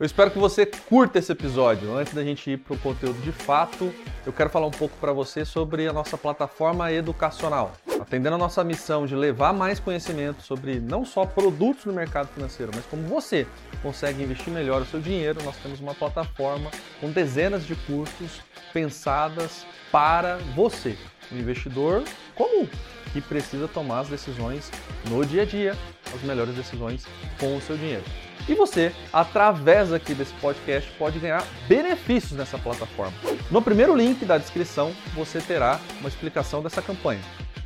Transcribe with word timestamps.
Eu 0.00 0.06
espero 0.06 0.30
que 0.30 0.38
você 0.38 0.64
curta 0.64 1.18
esse 1.18 1.32
episódio. 1.32 1.92
Antes 1.96 2.14
da 2.14 2.22
gente 2.22 2.52
ir 2.52 2.58
para 2.58 2.72
o 2.72 2.78
conteúdo 2.78 3.20
de 3.20 3.32
fato, 3.32 3.92
eu 4.24 4.32
quero 4.32 4.48
falar 4.48 4.68
um 4.68 4.70
pouco 4.70 4.96
para 5.00 5.12
você 5.12 5.44
sobre 5.44 5.88
a 5.88 5.92
nossa 5.92 6.16
plataforma 6.16 6.92
educacional. 6.92 7.72
Atendendo 8.00 8.36
a 8.36 8.38
nossa 8.38 8.62
missão 8.62 9.06
de 9.06 9.16
levar 9.16 9.52
mais 9.52 9.80
conhecimento 9.80 10.40
sobre 10.40 10.78
não 10.78 11.04
só 11.04 11.26
produtos 11.26 11.84
no 11.84 11.92
mercado 11.92 12.28
financeiro, 12.28 12.70
mas 12.72 12.86
como 12.86 13.02
você 13.08 13.44
consegue 13.82 14.22
investir 14.22 14.52
melhor 14.52 14.82
o 14.82 14.86
seu 14.86 15.00
dinheiro, 15.00 15.42
nós 15.42 15.56
temos 15.56 15.80
uma 15.80 15.96
plataforma 15.96 16.70
com 17.00 17.10
dezenas 17.10 17.66
de 17.66 17.74
cursos 17.74 18.40
pensadas 18.72 19.66
para 19.90 20.36
você, 20.54 20.96
um 21.32 21.38
investidor 21.38 22.04
comum 22.36 22.68
que 23.12 23.20
precisa 23.20 23.66
tomar 23.66 24.00
as 24.00 24.08
decisões 24.08 24.70
no 25.10 25.26
dia 25.26 25.42
a 25.42 25.44
dia, 25.44 25.76
as 26.14 26.22
melhores 26.22 26.54
decisões 26.54 27.04
com 27.40 27.56
o 27.56 27.60
seu 27.60 27.76
dinheiro. 27.76 28.04
E 28.48 28.54
você, 28.54 28.94
através 29.12 29.92
aqui 29.92 30.14
desse 30.14 30.32
podcast, 30.34 30.90
pode 30.92 31.18
ganhar 31.18 31.46
benefícios 31.68 32.32
nessa 32.32 32.56
plataforma. 32.56 33.12
No 33.50 33.60
primeiro 33.60 33.94
link 33.94 34.24
da 34.24 34.38
descrição, 34.38 34.94
você 35.14 35.38
terá 35.38 35.78
uma 36.00 36.08
explicação 36.08 36.62
dessa 36.62 36.80
campanha. 36.80 37.20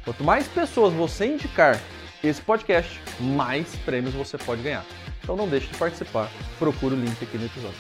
Quanto 0.05 0.24
mais 0.24 0.48
pessoas 0.48 0.92
você 0.92 1.27
indicar 1.27 1.80
esse 2.24 2.42
podcast, 2.42 3.00
mais 3.20 3.77
prêmios 3.84 4.12
você 4.12 4.36
pode 4.36 4.60
ganhar. 4.60 4.84
Então 5.22 5.36
não 5.36 5.48
deixe 5.48 5.68
de 5.68 5.78
participar. 5.78 6.28
Procure 6.58 6.96
o 6.96 6.98
link 6.98 7.22
aqui 7.22 7.38
no 7.38 7.46
episódio. 7.46 7.78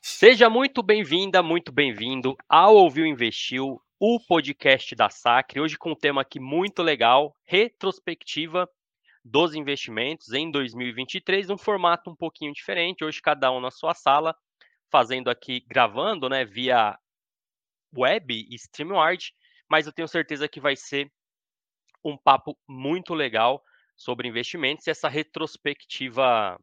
Seja 0.00 0.48
muito 0.48 0.84
bem-vinda, 0.84 1.42
muito 1.42 1.72
bem-vindo 1.72 2.36
ao 2.48 2.76
Ouviu 2.76 3.04
Investiu, 3.04 3.80
o 3.98 4.20
podcast 4.20 4.94
da 4.94 5.10
Sacre. 5.10 5.60
Hoje 5.60 5.76
com 5.76 5.90
um 5.90 5.96
tema 5.96 6.20
aqui 6.20 6.38
muito 6.38 6.80
legal, 6.80 7.34
retrospectiva 7.44 8.68
dos 9.28 9.54
investimentos 9.56 10.32
em 10.32 10.50
2023, 10.50 11.50
um 11.50 11.58
formato 11.58 12.08
um 12.08 12.14
pouquinho 12.14 12.52
diferente. 12.52 13.04
Hoje 13.04 13.20
cada 13.20 13.50
um 13.50 13.60
na 13.60 13.72
sua 13.72 13.92
sala, 13.92 14.36
fazendo 14.88 15.28
aqui, 15.28 15.64
gravando, 15.66 16.28
né, 16.28 16.44
via 16.44 16.96
web 17.96 18.46
e 18.48 18.54
StreamYard, 18.54 19.32
mas 19.68 19.86
eu 19.86 19.92
tenho 19.92 20.06
certeza 20.06 20.48
que 20.48 20.60
vai 20.60 20.76
ser 20.76 21.10
um 22.04 22.16
papo 22.16 22.56
muito 22.68 23.14
legal 23.14 23.60
sobre 23.96 24.28
investimentos 24.28 24.86
e 24.86 24.90
essa 24.90 25.08
retrospectiva 25.08 26.56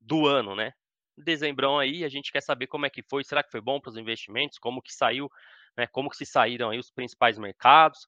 do 0.00 0.26
ano, 0.26 0.54
né? 0.54 0.72
Dezembrão 1.18 1.76
aí, 1.76 2.04
a 2.04 2.08
gente 2.08 2.30
quer 2.30 2.42
saber 2.42 2.68
como 2.68 2.86
é 2.86 2.90
que 2.90 3.02
foi, 3.02 3.24
será 3.24 3.42
que 3.42 3.50
foi 3.50 3.60
bom 3.60 3.80
para 3.80 3.90
os 3.90 3.96
investimentos, 3.96 4.58
como 4.58 4.80
que 4.80 4.94
saiu, 4.94 5.28
né, 5.76 5.88
como 5.88 6.08
que 6.08 6.16
se 6.16 6.26
saíram 6.26 6.70
aí 6.70 6.78
os 6.78 6.90
principais 6.90 7.36
mercados, 7.36 8.06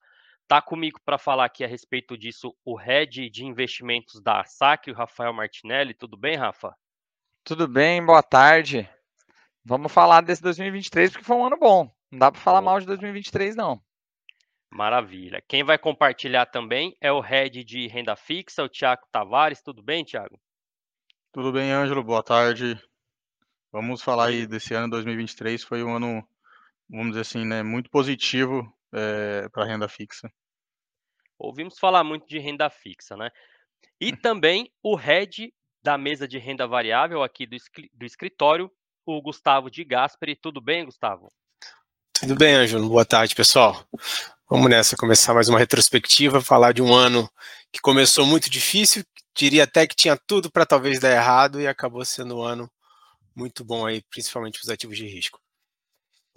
Tá 0.48 0.62
comigo 0.62 0.98
para 1.04 1.18
falar 1.18 1.44
aqui 1.44 1.62
a 1.62 1.68
respeito 1.68 2.16
disso 2.16 2.56
o 2.64 2.74
head 2.74 3.28
de 3.28 3.44
investimentos 3.44 4.18
da 4.18 4.42
SAC, 4.44 4.90
o 4.90 4.94
Rafael 4.94 5.30
Martinelli. 5.34 5.92
Tudo 5.92 6.16
bem, 6.16 6.36
Rafa? 6.36 6.74
Tudo 7.44 7.68
bem, 7.68 8.02
boa 8.02 8.22
tarde. 8.22 8.88
Vamos 9.62 9.92
falar 9.92 10.22
desse 10.22 10.40
2023 10.40 11.12
porque 11.12 11.26
foi 11.26 11.36
um 11.36 11.44
ano 11.44 11.58
bom. 11.58 11.94
Não 12.10 12.18
dá 12.18 12.32
para 12.32 12.40
falar 12.40 12.62
bom. 12.62 12.64
mal 12.64 12.80
de 12.80 12.86
2023 12.86 13.54
não. 13.56 13.78
Maravilha. 14.70 15.44
Quem 15.46 15.62
vai 15.62 15.76
compartilhar 15.76 16.46
também 16.46 16.96
é 16.98 17.12
o 17.12 17.20
head 17.20 17.62
de 17.62 17.86
renda 17.86 18.16
fixa, 18.16 18.64
o 18.64 18.70
Tiago 18.70 19.02
Tavares. 19.12 19.60
Tudo 19.60 19.82
bem, 19.82 20.02
Tiago? 20.02 20.40
Tudo 21.30 21.52
bem, 21.52 21.70
Ângelo. 21.72 22.02
Boa 22.02 22.22
tarde. 22.22 22.82
Vamos 23.70 24.00
falar 24.00 24.28
aí 24.28 24.46
desse 24.46 24.72
ano 24.72 24.88
2023. 24.88 25.62
Foi 25.62 25.84
um 25.84 25.94
ano, 25.94 26.26
vamos 26.88 27.08
dizer 27.08 27.20
assim, 27.20 27.44
né, 27.44 27.62
muito 27.62 27.90
positivo 27.90 28.66
é, 28.92 29.42
eh, 29.44 29.48
para 29.48 29.64
renda 29.64 29.88
fixa. 29.88 30.30
Ouvimos 31.38 31.78
falar 31.78 32.02
muito 32.02 32.26
de 32.26 32.38
renda 32.38 32.68
fixa, 32.68 33.16
né? 33.16 33.30
E 34.00 34.12
hum. 34.12 34.16
também 34.20 34.72
o 34.82 34.94
head 34.94 35.52
da 35.82 35.96
mesa 35.96 36.26
de 36.26 36.38
renda 36.38 36.66
variável 36.66 37.22
aqui 37.22 37.46
do, 37.46 37.56
do 37.94 38.04
escritório, 38.04 38.70
o 39.06 39.22
Gustavo 39.22 39.70
de 39.70 39.84
Gasperi. 39.84 40.36
Tudo 40.36 40.60
bem, 40.60 40.84
Gustavo? 40.84 41.32
Tudo 42.12 42.34
bem, 42.34 42.54
Ângelo. 42.54 42.88
Boa 42.88 43.04
tarde, 43.04 43.34
pessoal. 43.34 43.84
Vamos 44.50 44.68
nessa, 44.68 44.96
começar 44.96 45.34
mais 45.34 45.48
uma 45.48 45.58
retrospectiva, 45.58 46.40
falar 46.40 46.72
de 46.72 46.82
um 46.82 46.92
ano 46.92 47.30
que 47.70 47.80
começou 47.80 48.26
muito 48.26 48.48
difícil, 48.50 49.04
diria 49.36 49.64
até 49.64 49.86
que 49.86 49.94
tinha 49.94 50.16
tudo 50.16 50.50
para 50.50 50.66
talvez 50.66 50.98
dar 50.98 51.10
errado 51.10 51.60
e 51.60 51.66
acabou 51.66 52.04
sendo 52.04 52.38
um 52.38 52.42
ano 52.42 52.70
muito 53.36 53.64
bom 53.64 53.86
aí, 53.86 54.02
principalmente 54.10 54.58
para 54.58 54.64
os 54.64 54.70
ativos 54.70 54.96
de 54.96 55.06
risco. 55.06 55.38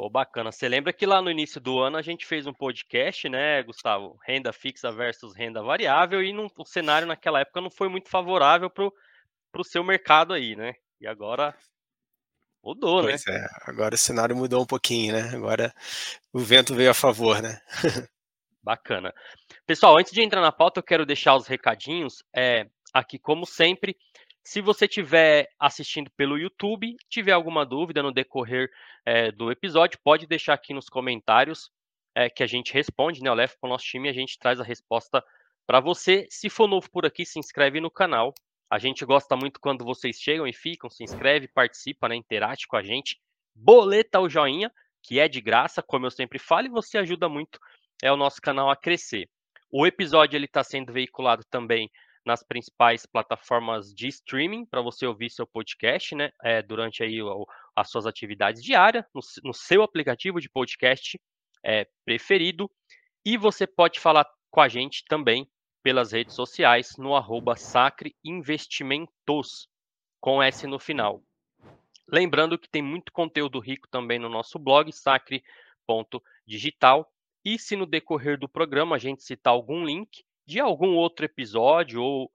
Pô, 0.02 0.10
bacana. 0.10 0.52
Você 0.52 0.68
lembra 0.68 0.92
que 0.92 1.06
lá 1.06 1.22
no 1.22 1.30
início 1.30 1.62
do 1.62 1.78
ano 1.78 1.96
a 1.96 2.02
gente 2.02 2.26
fez 2.26 2.48
um 2.48 2.54
podcast, 2.54 3.30
né, 3.30 3.62
Gustavo? 3.62 4.18
Renda 4.26 4.52
fixa 4.52 4.92
versus 4.92 5.36
renda 5.36 5.62
variável, 5.62 6.24
e 6.24 6.34
não, 6.34 6.48
o 6.58 6.66
cenário 6.66 7.08
naquela 7.08 7.42
época 7.42 7.62
não 7.62 7.70
foi 7.70 7.88
muito 7.88 8.10
favorável 8.10 8.68
para 8.68 8.90
o 9.56 9.64
seu 9.64 9.84
mercado 9.84 10.34
aí, 10.34 10.56
né? 10.56 10.74
E 11.00 11.06
agora 11.06 11.56
mudou, 12.64 13.04
pois 13.04 13.24
né? 13.28 13.32
Pois 13.32 13.44
é, 13.44 13.48
agora 13.70 13.94
o 13.94 13.98
cenário 14.00 14.36
mudou 14.36 14.64
um 14.64 14.66
pouquinho, 14.66 15.14
né? 15.14 15.36
Agora 15.36 15.72
o 16.34 16.40
vento 16.40 16.74
veio 16.74 16.90
a 16.90 16.96
favor, 16.96 17.40
né? 17.40 17.62
Bacana. 18.64 19.14
Pessoal, 19.68 20.00
antes 20.00 20.12
de 20.12 20.24
entrar 20.24 20.42
na 20.42 20.52
pauta, 20.52 20.80
eu 20.80 20.84
quero 20.84 21.06
deixar 21.06 21.36
os 21.36 21.46
recadinhos. 21.46 22.24
É, 22.36 22.66
aqui, 22.92 23.20
como 23.20 23.46
sempre, 23.46 23.96
se 24.44 24.62
você 24.62 24.86
estiver 24.86 25.48
assistindo 25.60 26.10
pelo 26.18 26.38
YouTube, 26.38 26.96
tiver 27.10 27.32
alguma 27.32 27.66
dúvida 27.66 28.02
no 28.02 28.12
decorrer 28.12 28.70
é, 29.06 29.32
do 29.32 29.52
episódio, 29.52 30.00
pode 30.04 30.26
deixar 30.26 30.54
aqui 30.54 30.74
nos 30.74 30.90
comentários 30.90 31.72
é, 32.16 32.30
que 32.30 32.44
a 32.44 32.48
gente 32.48 32.74
responde, 32.74 33.22
né? 33.22 33.30
Eu 33.30 33.34
levo 33.34 33.54
para 33.60 33.68
o 33.68 33.72
nosso 33.72 33.86
time 33.86 34.08
e 34.08 34.12
a 34.12 34.14
gente 34.14 34.38
traz 34.40 34.60
a 34.60 34.64
resposta 34.64 35.24
para 35.66 35.80
você. 35.80 36.28
Se 36.30 36.50
for 36.50 36.68
novo 36.68 36.90
por 36.90 37.06
aqui, 37.06 37.26
se 37.26 37.40
inscreve 37.40 37.80
no 37.80 37.92
canal. 37.92 38.34
A 38.70 38.80
gente 38.80 39.06
gosta 39.06 39.36
muito 39.36 39.60
quando 39.60 39.86
vocês 39.86 40.18
chegam 40.18 40.48
e 40.48 40.54
ficam, 40.54 40.90
se 40.90 41.04
inscreve, 41.04 41.48
participa, 41.48 42.10
né? 42.10 42.16
Interage 42.16 42.68
com 42.68 42.76
a 42.76 42.84
gente. 42.84 43.20
Boleta 43.56 44.20
o 44.20 44.30
joinha, 44.30 44.72
que 45.04 45.20
é 45.20 45.28
de 45.28 45.42
graça, 45.42 45.82
como 45.84 46.06
eu 46.06 46.12
sempre 46.12 46.40
falo, 46.40 46.68
e 46.68 46.70
você 46.70 46.98
ajuda 46.98 47.30
muito 47.30 47.60
é 48.02 48.12
o 48.12 48.18
nosso 48.18 48.42
canal 48.42 48.70
a 48.70 48.76
crescer. 48.76 49.30
O 49.72 49.86
episódio 49.86 50.36
ele 50.36 50.46
está 50.46 50.64
sendo 50.64 50.92
veiculado 50.92 51.44
também 51.50 51.90
nas 52.26 52.44
principais 52.44 53.06
plataformas 53.06 53.94
de 53.94 54.08
streaming 54.08 54.66
para 54.66 54.82
você 54.82 55.06
ouvir 55.06 55.30
seu 55.30 55.48
podcast, 55.48 56.16
né? 56.16 56.32
É, 56.44 56.62
durante 56.62 57.04
aí 57.04 57.22
o, 57.22 57.46
as 57.76 57.90
suas 57.90 58.06
atividades 58.06 58.64
diárias, 58.64 59.06
no, 59.14 59.22
no 59.44 59.54
seu 59.54 59.84
aplicativo 59.84 60.40
de 60.40 60.50
podcast 60.50 61.20
é, 61.64 61.88
preferido. 62.06 62.70
E 63.26 63.38
você 63.38 63.68
pode 63.68 64.00
falar 64.00 64.26
com 64.50 64.62
a 64.62 64.68
gente 64.68 65.04
também 65.08 65.50
pelas 65.84 66.12
redes 66.12 66.36
sociais 66.36 66.96
no 66.98 67.16
arroba 67.16 67.56
Sacre 67.56 68.16
Investimentos, 68.24 69.68
com 70.20 70.42
S 70.42 70.66
no 70.68 70.80
final. 70.80 71.24
Lembrando 72.08 72.58
que 72.58 72.70
tem 72.70 72.82
muito 72.82 73.12
conteúdo 73.12 73.60
rico 73.60 73.88
também 73.90 74.18
no 74.20 74.30
nosso 74.30 74.60
blog, 74.60 74.92
sacre.digital. 74.92 77.12
E 77.44 77.58
se 77.58 77.76
no 77.76 77.88
decorrer 77.88 78.38
do 78.38 78.48
programa 78.48 78.96
a 78.96 79.00
gente 79.00 79.24
citar 79.24 79.54
algum 79.54 79.84
link, 79.84 80.24
de 80.46 80.60
algum 80.60 80.96
outro 80.96 81.26
episódio 81.26 82.02
ou 82.02 82.32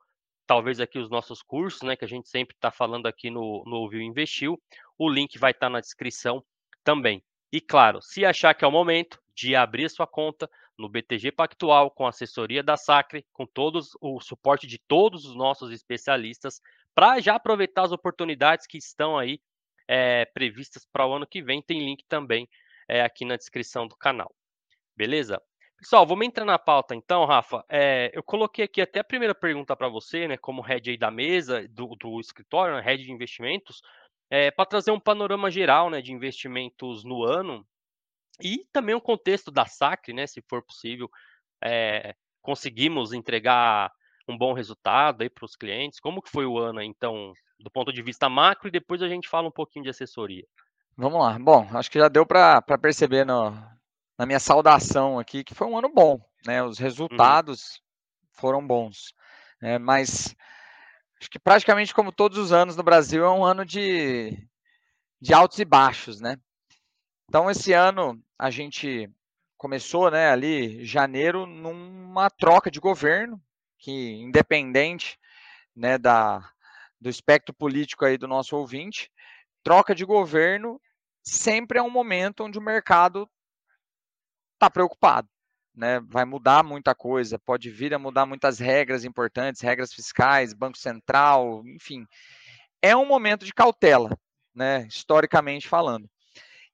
talvez 0.46 0.80
aqui 0.80 0.98
os 0.98 1.10
nossos 1.10 1.42
cursos, 1.42 1.82
né, 1.82 1.96
que 1.96 2.04
a 2.04 2.08
gente 2.08 2.28
sempre 2.28 2.54
está 2.54 2.70
falando 2.70 3.06
aqui 3.06 3.30
no, 3.30 3.64
no 3.66 3.76
Ouviu 3.76 4.00
Investiu. 4.00 4.60
O 4.96 5.08
link 5.08 5.38
vai 5.38 5.50
estar 5.50 5.66
tá 5.66 5.70
na 5.70 5.80
descrição 5.80 6.44
também. 6.84 7.22
E 7.52 7.60
claro, 7.60 8.00
se 8.00 8.24
achar 8.24 8.54
que 8.54 8.64
é 8.64 8.68
o 8.68 8.72
momento 8.72 9.20
de 9.34 9.54
abrir 9.54 9.86
a 9.86 9.90
sua 9.90 10.06
conta 10.06 10.48
no 10.78 10.88
BTG 10.88 11.32
Pactual, 11.32 11.90
com 11.90 12.06
assessoria 12.06 12.62
da 12.62 12.76
Sacre, 12.76 13.26
com 13.32 13.46
todos 13.46 13.90
o 14.00 14.20
suporte 14.20 14.66
de 14.66 14.78
todos 14.78 15.24
os 15.24 15.34
nossos 15.34 15.70
especialistas, 15.72 16.60
para 16.94 17.20
já 17.20 17.34
aproveitar 17.34 17.82
as 17.82 17.92
oportunidades 17.92 18.66
que 18.66 18.78
estão 18.78 19.18
aí 19.18 19.40
é, 19.88 20.24
previstas 20.26 20.86
para 20.86 21.06
o 21.06 21.12
ano 21.12 21.26
que 21.26 21.42
vem, 21.42 21.62
tem 21.62 21.80
link 21.80 22.04
também 22.08 22.48
é, 22.88 23.02
aqui 23.02 23.24
na 23.24 23.36
descrição 23.36 23.86
do 23.86 23.96
canal. 23.96 24.34
Beleza? 24.96 25.40
Pessoal, 25.78 26.06
vamos 26.06 26.26
entrar 26.26 26.44
na 26.44 26.59
pauta 26.59 26.94
então, 26.94 27.26
Rafa. 27.26 27.64
É, 27.69 28.10
eu 28.14 28.22
coloquei 28.22 28.64
aqui 28.64 28.81
até 28.81 29.00
a 29.00 29.04
primeira 29.04 29.34
pergunta 29.34 29.76
para 29.76 29.88
você, 29.88 30.26
né, 30.26 30.37
como 30.37 30.62
head 30.62 30.91
aí 30.91 30.97
da 30.97 31.10
mesa, 31.10 31.69
do, 31.69 31.94
do 31.97 32.19
escritório, 32.19 32.76
né, 32.76 32.81
head 32.81 33.04
de 33.04 33.12
investimentos, 33.12 33.82
é, 34.31 34.50
para 34.50 34.65
trazer 34.65 34.91
um 34.91 34.98
panorama 34.98 35.50
geral 35.50 35.91
né, 35.91 36.00
de 36.00 36.12
investimentos 36.12 37.04
no 37.04 37.22
ano 37.22 37.65
e 38.41 38.66
também 38.72 38.95
um 38.95 39.00
contexto 39.00 39.50
da 39.50 39.66
SACRE, 39.66 40.15
né, 40.15 40.27
se 40.27 40.42
for 40.48 40.62
possível, 40.62 41.10
é, 41.62 42.15
conseguimos 42.41 43.12
entregar 43.12 43.92
um 44.28 44.36
bom 44.36 44.54
resultado 44.54 45.22
aí 45.22 45.30
para 45.30 45.45
os 45.45 45.54
clientes. 45.54 46.00
Como 46.00 46.22
que 46.22 46.30
foi 46.30 46.47
o 46.47 46.59
ano, 46.59 46.83
então, 46.83 47.33
do 47.60 47.71
ponto 47.71 47.92
de 47.92 48.03
vista 48.03 48.28
macro, 48.28 48.68
e 48.68 48.72
depois 48.72 49.03
a 49.03 49.09
gente 49.09 49.28
fala 49.28 49.48
um 49.48 49.53
pouquinho 49.53 49.84
de 49.84 49.91
assessoria. 49.91 50.45
Vamos 50.97 51.21
lá. 51.21 51.39
Bom, 51.39 51.68
acho 51.72 51.91
que 51.91 51.98
já 51.98 52.09
deu 52.09 52.27
para 52.27 52.62
perceber 52.80 53.24
no, 53.24 53.53
na 54.18 54.27
minha 54.27 54.41
saudação 54.41 55.18
aqui, 55.18 55.45
que 55.45 55.54
foi 55.54 55.66
um 55.66 55.77
ano 55.77 55.89
bom, 55.92 56.21
né? 56.47 56.63
Os 56.63 56.78
uhum. 56.78 56.84
resultados 56.84 57.77
uhum. 57.77 58.28
foram 58.33 58.66
bons, 58.66 59.15
né? 59.60 59.78
mas 59.78 60.34
acho 61.21 61.30
que 61.30 61.39
praticamente 61.39 61.95
como 61.95 62.13
todos 62.13 62.39
os 62.39 62.53
anos 62.53 62.77
no 62.77 62.83
Brasil 62.83 63.24
é 63.24 63.30
um 63.30 63.45
ano 63.45 63.65
de, 63.65 64.36
de 65.21 65.34
altos 65.34 65.59
e 65.59 65.65
baixos, 65.65 66.21
né? 66.21 66.39
Então 67.28 67.51
esse 67.51 67.72
ano 67.72 68.22
a 68.39 68.51
gente 68.51 69.10
começou, 69.57 70.10
né, 70.10 70.30
ali 70.30 70.84
janeiro 70.84 71.47
numa 71.47 72.28
troca 72.30 72.71
de 72.71 72.78
governo 72.78 73.41
que 73.78 74.21
independente, 74.21 75.19
né, 75.74 75.98
da 75.98 76.53
do 76.98 77.10
espectro 77.10 77.54
político 77.54 78.04
aí 78.04 78.16
do 78.16 78.27
nosso 78.27 78.57
ouvinte, 78.57 79.12
troca 79.62 79.95
de 79.95 80.04
governo 80.04 80.80
sempre 81.22 81.78
é 81.78 81.83
um 81.83 81.91
momento 81.91 82.45
onde 82.45 82.59
o 82.59 82.62
mercado 82.62 83.28
está 84.56 84.70
preocupado. 84.70 85.28
Né, 85.74 86.00
vai 86.08 86.24
mudar 86.24 86.64
muita 86.64 86.94
coisa, 86.94 87.38
pode 87.38 87.68
vir 87.70 87.92
a 87.92 87.98
mudar 87.98 88.24
muitas 88.24 88.58
regras 88.58 89.04
importantes, 89.04 89.60
regras 89.60 89.92
fiscais, 89.92 90.54
Banco 90.54 90.78
Central, 90.78 91.62
enfim. 91.66 92.06
É 92.80 92.97
um 92.97 93.04
momento 93.04 93.44
de 93.44 93.53
cautela, 93.53 94.08
né, 94.54 94.86
historicamente 94.88 95.68
falando. 95.68 96.08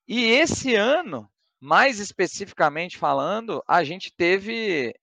E 0.06 0.26
esse 0.26 0.76
ano, 0.76 1.28
mais 1.58 1.98
especificamente 1.98 2.96
falando, 2.96 3.60
a 3.66 3.82
gente 3.82 4.12
teve 4.14 4.94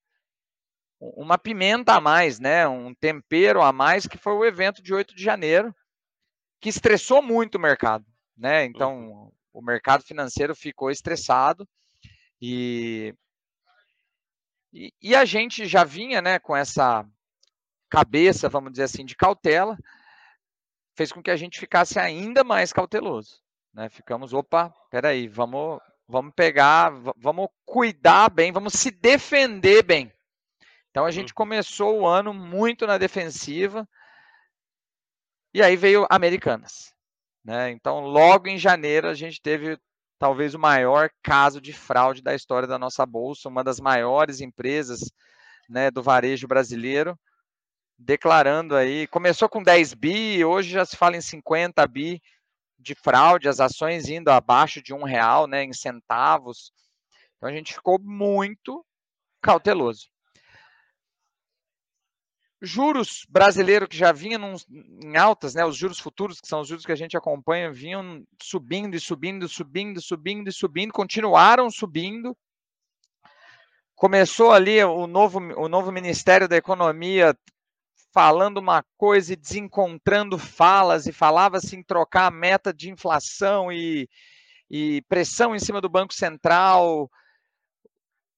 uma 0.98 1.36
pimenta 1.36 1.94
a 1.94 2.00
mais, 2.00 2.40
né, 2.40 2.66
um 2.66 2.94
tempero 2.94 3.60
a 3.60 3.70
mais, 3.70 4.06
que 4.06 4.16
foi 4.16 4.32
o 4.32 4.46
evento 4.46 4.82
de 4.82 4.94
8 4.94 5.14
de 5.14 5.22
janeiro, 5.22 5.74
que 6.58 6.70
estressou 6.70 7.20
muito 7.20 7.56
o 7.56 7.60
mercado. 7.60 8.06
Né? 8.34 8.64
Então, 8.64 9.10
uhum. 9.10 9.32
o 9.52 9.60
mercado 9.60 10.02
financeiro 10.02 10.54
ficou 10.54 10.90
estressado 10.90 11.68
e 12.40 13.14
e, 14.72 14.94
e, 15.02 15.14
a 15.16 15.24
gente 15.24 15.66
já 15.66 15.82
vinha 15.82 16.22
né, 16.22 16.38
com 16.38 16.56
essa 16.56 17.04
cabeça, 17.88 18.48
vamos 18.48 18.70
dizer 18.70 18.84
assim, 18.84 19.04
de 19.04 19.16
cautela, 19.16 19.76
fez 20.94 21.10
com 21.10 21.22
que 21.22 21.30
a 21.30 21.36
gente 21.36 21.58
ficasse 21.58 21.98
ainda 21.98 22.44
mais 22.44 22.72
cauteloso. 22.72 23.40
Né? 23.74 23.88
Ficamos, 23.88 24.32
opa, 24.32 24.70
peraí, 24.88 25.26
vamos, 25.26 25.80
vamos 26.06 26.32
pegar, 26.34 26.90
vamos 27.16 27.48
cuidar 27.64 28.30
bem, 28.30 28.52
vamos 28.52 28.74
se 28.74 28.92
defender 28.92 29.82
bem. 29.82 30.12
Então 30.90 31.04
a 31.04 31.10
gente 31.10 31.30
uhum. 31.30 31.36
começou 31.36 32.00
o 32.00 32.06
ano 32.06 32.32
muito 32.32 32.86
na 32.86 32.96
defensiva, 32.96 33.88
e 35.52 35.62
aí 35.62 35.76
veio 35.76 36.06
Americanas. 36.08 36.94
Né? 37.44 37.70
Então, 37.70 38.00
logo 38.00 38.46
em 38.46 38.58
janeiro, 38.58 39.08
a 39.08 39.14
gente 39.14 39.40
teve 39.40 39.78
talvez 40.20 40.54
o 40.54 40.58
maior 40.58 41.10
caso 41.22 41.62
de 41.62 41.72
fraude 41.72 42.20
da 42.20 42.34
história 42.34 42.68
da 42.68 42.78
nossa 42.78 43.06
bolsa, 43.06 43.48
uma 43.48 43.64
das 43.64 43.80
maiores 43.80 44.42
empresas 44.42 45.10
né, 45.66 45.90
do 45.90 46.02
varejo 46.02 46.46
brasileiro, 46.46 47.18
declarando 47.98 48.76
aí, 48.76 49.06
começou 49.06 49.48
com 49.48 49.62
10 49.62 49.94
bi, 49.94 50.44
hoje 50.44 50.68
já 50.68 50.84
se 50.84 50.94
fala 50.94 51.16
em 51.16 51.22
50 51.22 51.86
bi 51.86 52.20
de 52.78 52.94
fraude, 52.94 53.48
as 53.48 53.60
ações 53.60 54.10
indo 54.10 54.28
abaixo 54.30 54.82
de 54.82 54.92
um 54.92 55.04
real, 55.04 55.46
né, 55.46 55.64
em 55.64 55.72
centavos. 55.72 56.70
Então 57.36 57.48
a 57.48 57.52
gente 57.52 57.72
ficou 57.72 57.98
muito 57.98 58.84
cauteloso. 59.40 60.10
Juros 62.62 63.24
brasileiro 63.28 63.88
que 63.88 63.96
já 63.96 64.12
vinha 64.12 64.36
num, 64.38 64.54
em 64.70 65.16
altas, 65.16 65.54
né, 65.54 65.64
os 65.64 65.76
juros 65.76 65.98
futuros, 65.98 66.40
que 66.40 66.46
são 66.48 66.60
os 66.60 66.68
juros 66.68 66.84
que 66.84 66.92
a 66.92 66.96
gente 66.96 67.16
acompanha, 67.16 67.72
vinham 67.72 68.22
subindo 68.42 68.94
e 68.94 69.00
subindo, 69.00 69.48
subindo, 69.48 70.00
subindo 70.00 70.48
e 70.48 70.52
subindo, 70.52 70.92
continuaram 70.92 71.70
subindo. 71.70 72.36
Começou 73.94 74.52
ali 74.52 74.82
o 74.84 75.06
novo, 75.06 75.38
o 75.38 75.68
novo 75.68 75.90
Ministério 75.90 76.48
da 76.48 76.56
Economia 76.56 77.34
falando 78.12 78.58
uma 78.58 78.84
coisa 78.96 79.32
e 79.32 79.36
desencontrando 79.36 80.36
falas, 80.36 81.06
e 81.06 81.12
falava-se 81.12 81.76
em 81.76 81.82
trocar 81.82 82.26
a 82.26 82.30
meta 82.30 82.72
de 82.74 82.90
inflação 82.90 83.72
e, 83.72 84.08
e 84.70 85.02
pressão 85.08 85.54
em 85.54 85.58
cima 85.58 85.80
do 85.80 85.88
Banco 85.88 86.12
Central, 86.12 87.10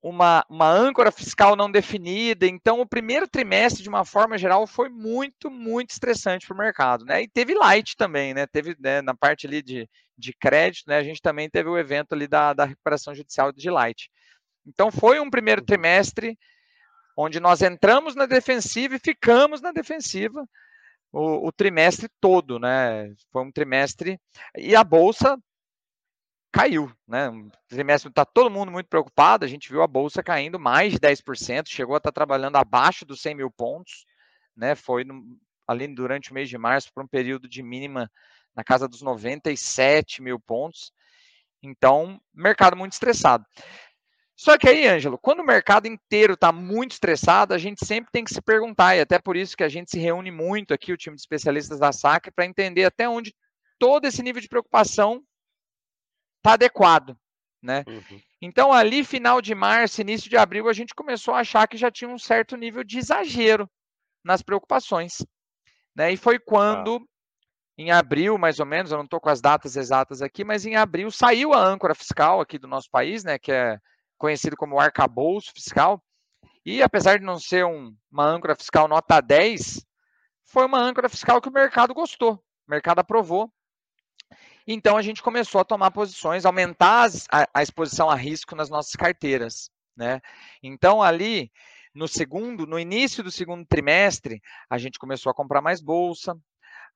uma, 0.03 0.45
uma 0.49 0.69
âncora 0.69 1.13
fiscal 1.13 1.55
não 1.55 1.71
definida. 1.71 2.47
Então, 2.47 2.81
o 2.81 2.87
primeiro 2.87 3.29
trimestre, 3.29 3.83
de 3.83 3.89
uma 3.89 4.05
forma 4.05 4.37
geral, 4.37 4.67
foi 4.67 4.89
muito, 4.89 5.49
muito 5.49 5.91
estressante 5.91 6.47
para 6.47 6.55
o 6.55 6.59
mercado. 6.59 7.05
Né? 7.05 7.23
E 7.23 7.29
teve 7.29 7.55
light 7.55 7.97
também, 7.97 8.35
né? 8.35 8.47
Teve 8.47 8.77
né, 8.81 9.01
na 9.01 9.15
parte 9.15 9.47
ali 9.47 9.63
de, 9.63 9.89
de 10.19 10.33
crédito, 10.35 10.89
né? 10.89 10.97
A 10.97 11.05
gente 11.05 11.23
também 11.23 11.49
teve 11.49 11.69
o 11.69 11.79
evento 11.79 12.15
ali 12.15 12.27
da, 12.27 12.53
da 12.53 12.65
recuperação 12.65 13.15
judicial 13.15 13.53
de 13.53 13.71
light. 13.71 14.11
Então, 14.67 14.91
foi 14.91 15.21
um 15.21 15.31
primeiro 15.31 15.63
uhum. 15.63 15.67
trimestre 15.67 16.37
onde 17.17 17.39
nós 17.39 17.63
entramos 17.63 18.17
na 18.17 18.27
defensiva 18.27 18.97
e 18.97 18.99
ficamos 18.99 19.61
na 19.61 19.71
defensiva 19.71 20.45
o, 21.13 21.47
o 21.47 21.53
trimestre 21.53 22.09
todo, 22.21 22.59
né? 22.59 23.13
Foi 23.31 23.43
um 23.43 23.53
trimestre. 23.53 24.19
E 24.57 24.75
a 24.75 24.83
Bolsa 24.83 25.39
caiu, 26.53 26.93
né? 27.09 27.31
Um 27.31 27.51
trimestre 27.67 28.11
está 28.11 28.25
todo 28.25 28.51
mundo 28.51 28.71
muito 28.71 28.87
preocupado. 28.89 29.45
A 29.45 29.49
gente 29.49 29.71
viu 29.71 29.83
a 29.83 29.87
bolsa 29.87 30.23
caindo 30.23 30.61
mais 30.61 30.93
de 30.93 31.01
10%, 31.01 31.69
chegou 31.69 31.95
a 31.95 31.99
estar 31.99 32.11
tá 32.11 32.15
trabalhando 32.15 32.57
abaixo 32.57 33.05
dos 33.05 33.23
100 33.23 33.35
mil 33.37 33.51
pontos, 33.51 34.05
né? 34.55 34.75
Foi 34.75 35.03
no, 35.03 35.25
ali 35.67 35.89
durante 35.89 36.31
o 36.31 36.35
mês 36.35 36.49
de 36.49 36.59
março 36.59 36.93
para 36.95 37.03
um 37.03 37.09
período 37.09 37.49
de 37.49 37.63
mínima 37.63 38.11
na 38.55 38.63
casa 38.63 38.87
dos 38.87 39.01
97 39.01 40.23
mil 40.23 40.39
pontos. 40.39 40.93
Então, 41.63 42.21
mercado 42.35 42.77
muito 42.77 42.93
estressado. 42.93 43.45
Só 44.37 44.59
que 44.59 44.69
aí, 44.69 44.89
Ângelo, 44.89 45.19
quando 45.19 45.41
o 45.41 45.47
mercado 45.47 45.87
inteiro 45.87 46.35
está 46.35 46.51
muito 46.51 46.93
estressado, 46.93 47.55
a 47.55 47.59
gente 47.59 47.87
sempre 47.87 48.11
tem 48.11 48.25
que 48.25 48.35
se 48.35 48.43
perguntar, 48.43 48.97
e 48.97 49.01
até 49.01 49.19
por 49.19 49.37
isso 49.37 49.57
que 49.57 49.63
a 49.63 49.69
gente 49.69 49.91
se 49.91 50.01
reúne 50.01 50.31
muito 50.31 50.75
aqui, 50.75 50.93
o 50.93 50.97
time 50.97 51.15
de 51.15 51.23
especialistas 51.23 51.79
da 51.79 51.93
SAC, 51.93 52.31
para 52.33 52.45
entender 52.45 52.85
até 52.85 53.09
onde 53.09 53.35
todo 53.79 54.05
esse 54.07 54.23
nível 54.23 54.43
de 54.43 54.49
preocupação 54.49 55.23
está 56.43 56.55
adequado, 56.55 57.17
né? 57.63 57.85
Uhum. 57.87 58.21
Então, 58.41 58.73
ali, 58.73 59.05
final 59.05 59.41
de 59.41 59.55
março, 59.55 60.01
início 60.01 60.29
de 60.29 60.37
abril, 60.37 60.69
a 60.69 60.73
gente 60.73 60.95
começou 60.95 61.33
a 61.33 61.39
achar 61.39 61.69
que 61.69 61.77
já 61.77 61.91
tinha 61.91 62.11
um 62.11 62.19
certo 62.19 62.57
nível 62.57 62.83
de 62.83 62.99
exagero 62.99 63.71
nas 64.25 64.43
preocupações. 64.43 65.25
Né? 65.95 66.13
E 66.13 66.17
foi 66.17 66.41
quando, 66.41 66.97
ah. 66.97 67.01
em 67.79 67.93
abril, 67.93 68.37
mais 68.37 68.59
ou 68.59 68.67
menos, 68.67 68.91
eu 68.91 68.99
não 68.99 69.05
estou 69.05 69.21
com 69.21 69.29
as 69.29 69.41
datas 69.41 69.77
exatas 69.77 70.21
aqui, 70.21 70.43
mas 70.43 70.67
em 70.67 70.75
abril 70.75 71.11
saiu 71.11 71.55
a 71.55 71.63
âncora 71.63 71.95
fiscal 71.95 72.41
aqui 72.41 72.59
do 72.59 72.67
nosso 72.67 72.91
país, 72.91 73.23
né? 73.23 73.39
Que 73.39 73.53
é 73.53 73.79
conhecido 74.19 74.57
como 74.57 74.81
arcabouço 74.81 75.53
fiscal. 75.53 76.03
E 76.65 76.83
apesar 76.83 77.19
de 77.19 77.25
não 77.25 77.39
ser 77.39 77.65
um, 77.65 77.95
uma 78.11 78.25
âncora 78.25 78.57
fiscal 78.57 78.89
nota 78.89 79.21
10, 79.21 79.85
foi 80.45 80.67
uma 80.67 80.79
âncora 80.79 81.09
fiscal 81.09 81.41
que 81.41 81.49
o 81.49 81.53
mercado 81.53 81.95
gostou, 81.95 82.35
o 82.35 82.71
mercado 82.71 83.01
aprovou. 83.01 83.53
Então 84.67 84.97
a 84.97 85.03
gente 85.03 85.23
começou 85.23 85.61
a 85.61 85.65
tomar 85.65 85.91
posições, 85.91 86.45
aumentar 86.45 87.09
a, 87.31 87.49
a 87.55 87.63
exposição 87.63 88.09
a 88.09 88.15
risco 88.15 88.55
nas 88.55 88.71
nossas 88.71 88.93
carteiras, 88.93 89.71
né? 89.97 90.21
Então 90.63 91.03
ali 91.03 91.51
no 91.95 92.09
segundo, 92.09 92.67
no 92.67 92.79
início 92.79 93.23
do 93.23 93.31
segundo 93.31 93.67
trimestre, 93.67 94.41
a 94.69 94.79
gente 94.79 94.99
começou 94.99 95.31
a 95.31 95.35
comprar 95.35 95.61
mais 95.61 95.81
bolsa, 95.81 96.37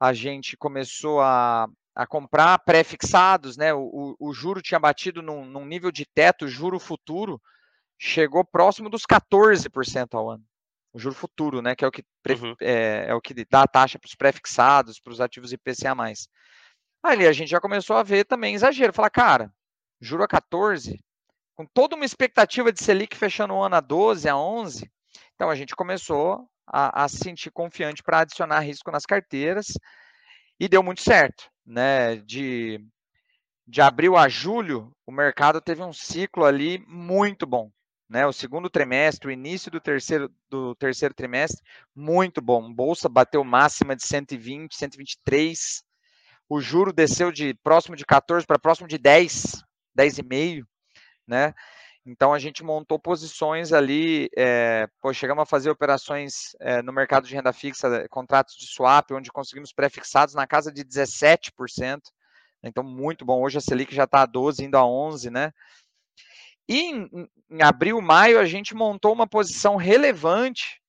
a 0.00 0.12
gente 0.12 0.56
começou 0.56 1.20
a, 1.20 1.68
a 1.94 2.06
comprar 2.06 2.58
pré-fixados, 2.60 3.56
né? 3.56 3.74
O, 3.74 4.14
o, 4.18 4.28
o, 4.28 4.32
juro 4.32 4.62
tinha 4.62 4.80
batido 4.80 5.22
num, 5.22 5.44
num 5.44 5.66
nível 5.66 5.90
de 5.90 6.06
teto, 6.06 6.48
juro 6.48 6.78
futuro 6.78 7.40
chegou 7.98 8.44
próximo 8.44 8.90
dos 8.90 9.02
14% 9.02 10.14
ao 10.14 10.30
ano. 10.30 10.44
O 10.92 10.98
juro 10.98 11.14
futuro, 11.14 11.60
né? 11.60 11.74
Que 11.74 11.84
é 11.84 11.88
o 11.88 11.90
que, 11.90 12.04
uhum. 12.28 12.54
é, 12.60 13.06
é, 13.08 13.14
o 13.14 13.20
que 13.20 13.34
dá 13.50 13.62
a 13.62 13.68
taxa 13.68 13.98
para 13.98 14.08
os 14.08 14.14
pré-fixados, 14.14 15.00
para 15.00 15.12
os 15.12 15.20
ativos 15.20 15.52
IPCA. 15.52 15.94
Ali 17.06 17.24
a 17.24 17.32
gente 17.32 17.48
já 17.48 17.60
começou 17.60 17.96
a 17.96 18.02
ver 18.02 18.24
também 18.24 18.54
exagero. 18.56 18.92
Falar, 18.92 19.10
cara, 19.10 19.52
juro 20.00 20.24
a 20.24 20.28
14, 20.28 21.00
com 21.54 21.64
toda 21.64 21.94
uma 21.94 22.04
expectativa 22.04 22.72
de 22.72 22.82
Selic 22.82 23.16
fechando 23.16 23.54
o 23.54 23.62
ano 23.62 23.76
a 23.76 23.80
12, 23.80 24.28
a 24.28 24.36
11, 24.36 24.90
então 25.34 25.48
a 25.48 25.54
gente 25.54 25.76
começou 25.76 26.48
a, 26.66 27.08
se 27.08 27.18
sentir 27.18 27.52
confiante 27.52 28.02
para 28.02 28.20
adicionar 28.20 28.58
risco 28.58 28.90
nas 28.90 29.06
carteiras 29.06 29.66
e 30.58 30.68
deu 30.68 30.82
muito 30.82 31.00
certo, 31.00 31.48
né? 31.64 32.16
De, 32.16 32.84
de 33.64 33.80
abril 33.80 34.16
a 34.16 34.28
julho, 34.28 34.90
o 35.06 35.12
mercado 35.12 35.60
teve 35.60 35.82
um 35.82 35.92
ciclo 35.92 36.44
ali 36.44 36.84
muito 36.88 37.46
bom. 37.46 37.70
Né, 38.08 38.24
o 38.24 38.32
segundo 38.32 38.70
trimestre, 38.70 39.26
o 39.26 39.32
início 39.32 39.68
do 39.68 39.80
terceiro, 39.80 40.32
do 40.48 40.76
terceiro 40.76 41.12
trimestre, 41.12 41.60
muito 41.92 42.40
bom. 42.40 42.72
Bolsa 42.72 43.08
bateu 43.08 43.42
máxima 43.42 43.96
de 43.96 44.06
120, 44.06 44.76
123, 44.76 45.82
o 46.48 46.60
juro 46.60 46.92
desceu 46.92 47.32
de 47.32 47.54
próximo 47.54 47.96
de 47.96 48.04
14 48.04 48.46
para 48.46 48.58
próximo 48.58 48.86
de 48.88 48.98
10, 48.98 49.64
10,5, 49.96 50.64
né? 51.26 51.54
Então 52.04 52.32
a 52.32 52.38
gente 52.38 52.62
montou 52.62 53.00
posições 53.00 53.72
ali, 53.72 54.28
é, 54.36 54.88
pô, 55.00 55.12
chegamos 55.12 55.42
a 55.42 55.46
fazer 55.46 55.70
operações 55.70 56.54
é, 56.60 56.80
no 56.80 56.92
mercado 56.92 57.26
de 57.26 57.34
renda 57.34 57.52
fixa, 57.52 58.06
contratos 58.08 58.54
de 58.56 58.68
swap, 58.68 59.10
onde 59.10 59.32
conseguimos 59.32 59.72
pré-fixados 59.72 60.32
na 60.32 60.46
casa 60.46 60.70
de 60.70 60.84
17%. 60.84 62.00
Então, 62.62 62.84
muito 62.84 63.24
bom. 63.24 63.42
Hoje 63.42 63.58
a 63.58 63.60
Selic 63.60 63.92
já 63.92 64.04
está 64.04 64.22
a 64.22 64.26
12, 64.26 64.64
indo 64.64 64.76
a 64.76 64.86
11, 64.86 65.30
né? 65.30 65.52
E 66.68 66.80
em, 66.80 67.28
em 67.50 67.62
abril, 67.62 68.00
maio, 68.00 68.38
a 68.38 68.44
gente 68.44 68.74
montou 68.74 69.12
uma 69.12 69.26
posição 69.26 69.74
relevante, 69.74 70.80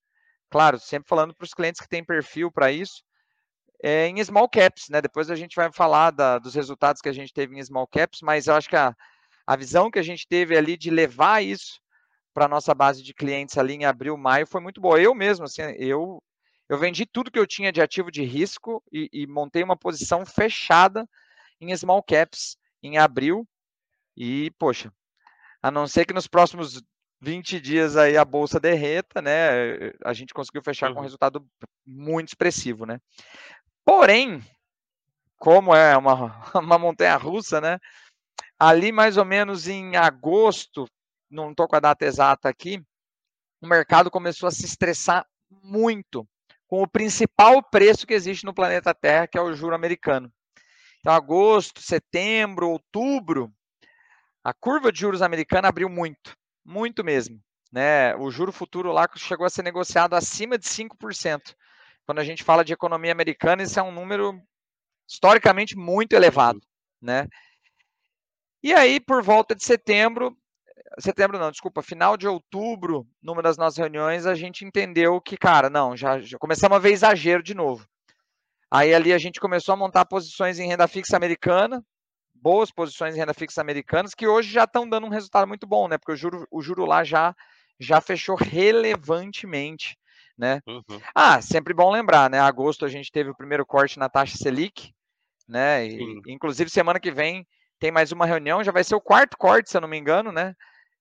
claro, 0.50 0.80
sempre 0.80 1.10
falando 1.10 1.34
para 1.34 1.46
os 1.46 1.54
clientes 1.54 1.82
que 1.82 1.90
têm 1.90 2.04
perfil 2.04 2.52
para 2.52 2.72
isso, 2.72 3.04
é, 3.82 4.08
em 4.08 4.24
small 4.24 4.50
caps, 4.50 4.90
né? 4.90 5.02
Depois 5.02 5.30
a 5.30 5.36
gente 5.36 5.56
vai 5.56 5.72
falar 5.72 6.12
da, 6.12 6.40
dos 6.40 6.56
resultados 6.56 7.02
que 7.02 7.10
a 7.10 7.14
gente 7.14 7.34
teve 7.34 7.58
em 7.58 7.64
small 7.64 7.88
caps, 7.88 8.22
mas 8.22 8.48
eu 8.48 8.56
acho 8.56 8.70
que 8.70 8.76
a, 8.76 8.96
a 9.46 9.56
visão 9.56 9.92
que 9.92 10.00
a 10.00 10.04
gente 10.04 10.28
teve 10.28 10.58
ali 10.58 10.76
de 10.78 10.90
levar 10.90 11.44
isso 11.44 11.80
para 12.34 12.46
a 12.46 12.50
nossa 12.50 12.74
base 12.74 13.02
de 13.02 13.14
clientes 13.14 13.58
ali 13.58 13.74
em 13.74 13.86
abril, 13.86 14.18
maio 14.18 14.46
foi 14.46 14.62
muito 14.62 14.82
boa. 14.82 15.02
Eu 15.02 15.16
mesmo, 15.16 15.46
assim, 15.46 15.62
eu 15.78 16.22
Eu 16.70 16.78
vendi 16.78 17.06
tudo 17.06 17.32
que 17.32 17.40
eu 17.40 17.48
tinha 17.48 17.72
de 17.72 17.82
ativo 17.82 18.12
de 18.12 18.24
risco 18.24 18.84
e, 18.92 19.10
e 19.14 19.28
montei 19.28 19.64
uma 19.64 19.78
posição 19.78 20.26
fechada 20.26 21.08
em 21.62 21.76
small 21.76 22.04
caps 22.04 22.58
em 22.84 22.98
abril. 22.98 23.48
E, 24.16 24.52
poxa, 24.60 24.92
a 25.62 25.72
não 25.72 25.88
ser 25.88 26.06
que 26.06 26.14
nos 26.14 26.28
próximos 26.28 26.82
20 27.22 27.60
dias 27.60 27.98
aí 27.98 28.16
a 28.16 28.26
bolsa 28.26 28.60
derreta, 28.60 29.22
né? 29.22 29.92
A 30.04 30.14
gente 30.14 30.34
conseguiu 30.34 30.62
fechar 30.62 30.90
uhum. 30.90 30.96
com 30.96 31.00
um 31.00 31.04
resultado 31.04 31.48
muito 31.86 32.30
expressivo, 32.30 32.86
né? 32.86 33.00
Porém, 33.88 34.44
como 35.38 35.74
é 35.74 35.96
uma, 35.96 36.36
uma 36.62 36.78
montanha 36.78 37.16
russa, 37.16 37.62
né? 37.62 37.80
Ali 38.60 38.92
mais 38.92 39.16
ou 39.16 39.24
menos 39.24 39.66
em 39.66 39.96
agosto, 39.96 40.86
não 41.32 41.52
estou 41.52 41.70
com 41.70 41.78
a 41.78 41.80
data 41.80 42.04
exata 42.04 42.50
aqui, 42.50 42.84
o 43.62 43.68
mercado 43.68 44.12
começou 44.12 44.48
a 44.48 44.52
se 44.52 44.66
estressar 44.66 45.26
muito 45.50 46.28
com 46.68 46.84
o 46.84 46.88
principal 46.88 47.64
preço 47.64 48.06
que 48.06 48.14
existe 48.14 48.46
no 48.46 48.54
planeta 48.54 48.94
Terra, 48.94 49.26
que 49.26 49.38
é 49.38 49.42
o 49.42 49.54
juro 49.54 49.74
americano. 49.74 50.30
Então, 51.00 51.14
agosto, 51.14 51.80
setembro, 51.82 52.70
outubro, 52.70 53.50
a 54.44 54.54
curva 54.54 54.92
de 54.92 55.00
juros 55.00 55.22
americana 55.22 55.70
abriu 55.70 55.88
muito, 55.88 56.36
muito 56.66 57.06
mesmo. 57.06 57.42
Né? 57.72 58.14
O 58.18 58.30
juro 58.32 58.52
futuro 58.52 58.92
lá 58.92 59.08
chegou 59.16 59.46
a 59.46 59.50
ser 59.50 59.64
negociado 59.64 60.14
acima 60.14 60.58
de 60.58 60.66
5%. 60.68 61.56
Quando 62.08 62.20
a 62.20 62.24
gente 62.24 62.42
fala 62.42 62.64
de 62.64 62.72
economia 62.72 63.12
americana, 63.12 63.64
isso 63.64 63.78
é 63.78 63.84
um 63.84 63.92
número 63.92 64.42
historicamente 65.06 65.78
muito 65.78 66.14
elevado. 66.14 66.62
Né? 67.02 67.28
E 68.64 68.74
aí, 68.74 68.98
por 68.98 69.22
volta 69.22 69.54
de 69.54 69.66
setembro, 69.66 70.36
setembro 71.00 71.38
não, 71.38 71.52
desculpa, 71.52 71.84
final 71.84 72.16
de 72.16 72.26
outubro, 72.26 73.06
numa 73.22 73.42
das 73.42 73.58
nossas 73.58 73.78
reuniões, 73.78 74.26
a 74.26 74.36
gente 74.36 74.64
entendeu 74.64 75.20
que, 75.20 75.36
cara, 75.36 75.70
não, 75.70 75.98
já, 75.98 76.22
já 76.22 76.38
começamos 76.38 76.78
a 76.78 76.80
ver 76.80 76.94
exagero 76.94 77.44
de 77.44 77.54
novo. 77.54 77.86
Aí 78.72 78.94
ali 78.94 79.12
a 79.12 79.18
gente 79.18 79.42
começou 79.42 79.74
a 79.74 79.78
montar 79.78 80.06
posições 80.06 80.60
em 80.60 80.68
renda 80.68 80.88
fixa 80.88 81.18
americana, 81.18 81.84
boas 82.34 82.72
posições 82.72 83.16
em 83.16 83.20
renda 83.20 83.34
fixa 83.34 83.60
americanas, 83.60 84.16
que 84.16 84.26
hoje 84.26 84.50
já 84.50 84.64
estão 84.64 84.88
dando 84.88 85.08
um 85.08 85.12
resultado 85.12 85.46
muito 85.46 85.68
bom, 85.68 85.90
né? 85.90 85.98
Porque 85.98 86.14
o 86.14 86.16
juro, 86.16 86.48
o 86.50 86.62
juro 86.62 86.86
lá 86.86 87.04
já, 87.04 87.36
já 87.78 88.00
fechou 88.00 88.38
relevantemente, 88.38 89.98
né? 90.38 90.62
Uhum. 90.68 91.02
Ah, 91.16 91.42
sempre 91.42 91.74
bom 91.74 91.92
lembrar, 91.92 92.30
né? 92.30 92.40
Agosto 92.40 92.86
a 92.86 92.90
gente 92.90 93.12
teve 93.12 93.30
o 93.30 93.36
primeiro 93.36 93.66
corte 93.66 93.98
na 93.98 94.08
taxa 94.08 94.38
Selic, 94.38 94.94
né? 95.48 95.88
E, 95.88 96.22
inclusive 96.28 96.70
semana 96.70 97.00
que 97.00 97.12
vem 97.12 97.48
tem 97.80 97.92
mais 97.92 98.12
uma 98.12 98.26
reunião, 98.26 98.64
já 98.64 98.72
vai 98.72 98.84
ser 98.84 98.96
o 98.96 99.02
quarto 99.02 99.38
corte, 99.38 99.70
se 99.70 99.78
eu 99.78 99.82
não 99.82 99.88
me 99.88 99.98
engano, 99.98 100.32
né? 100.32 100.56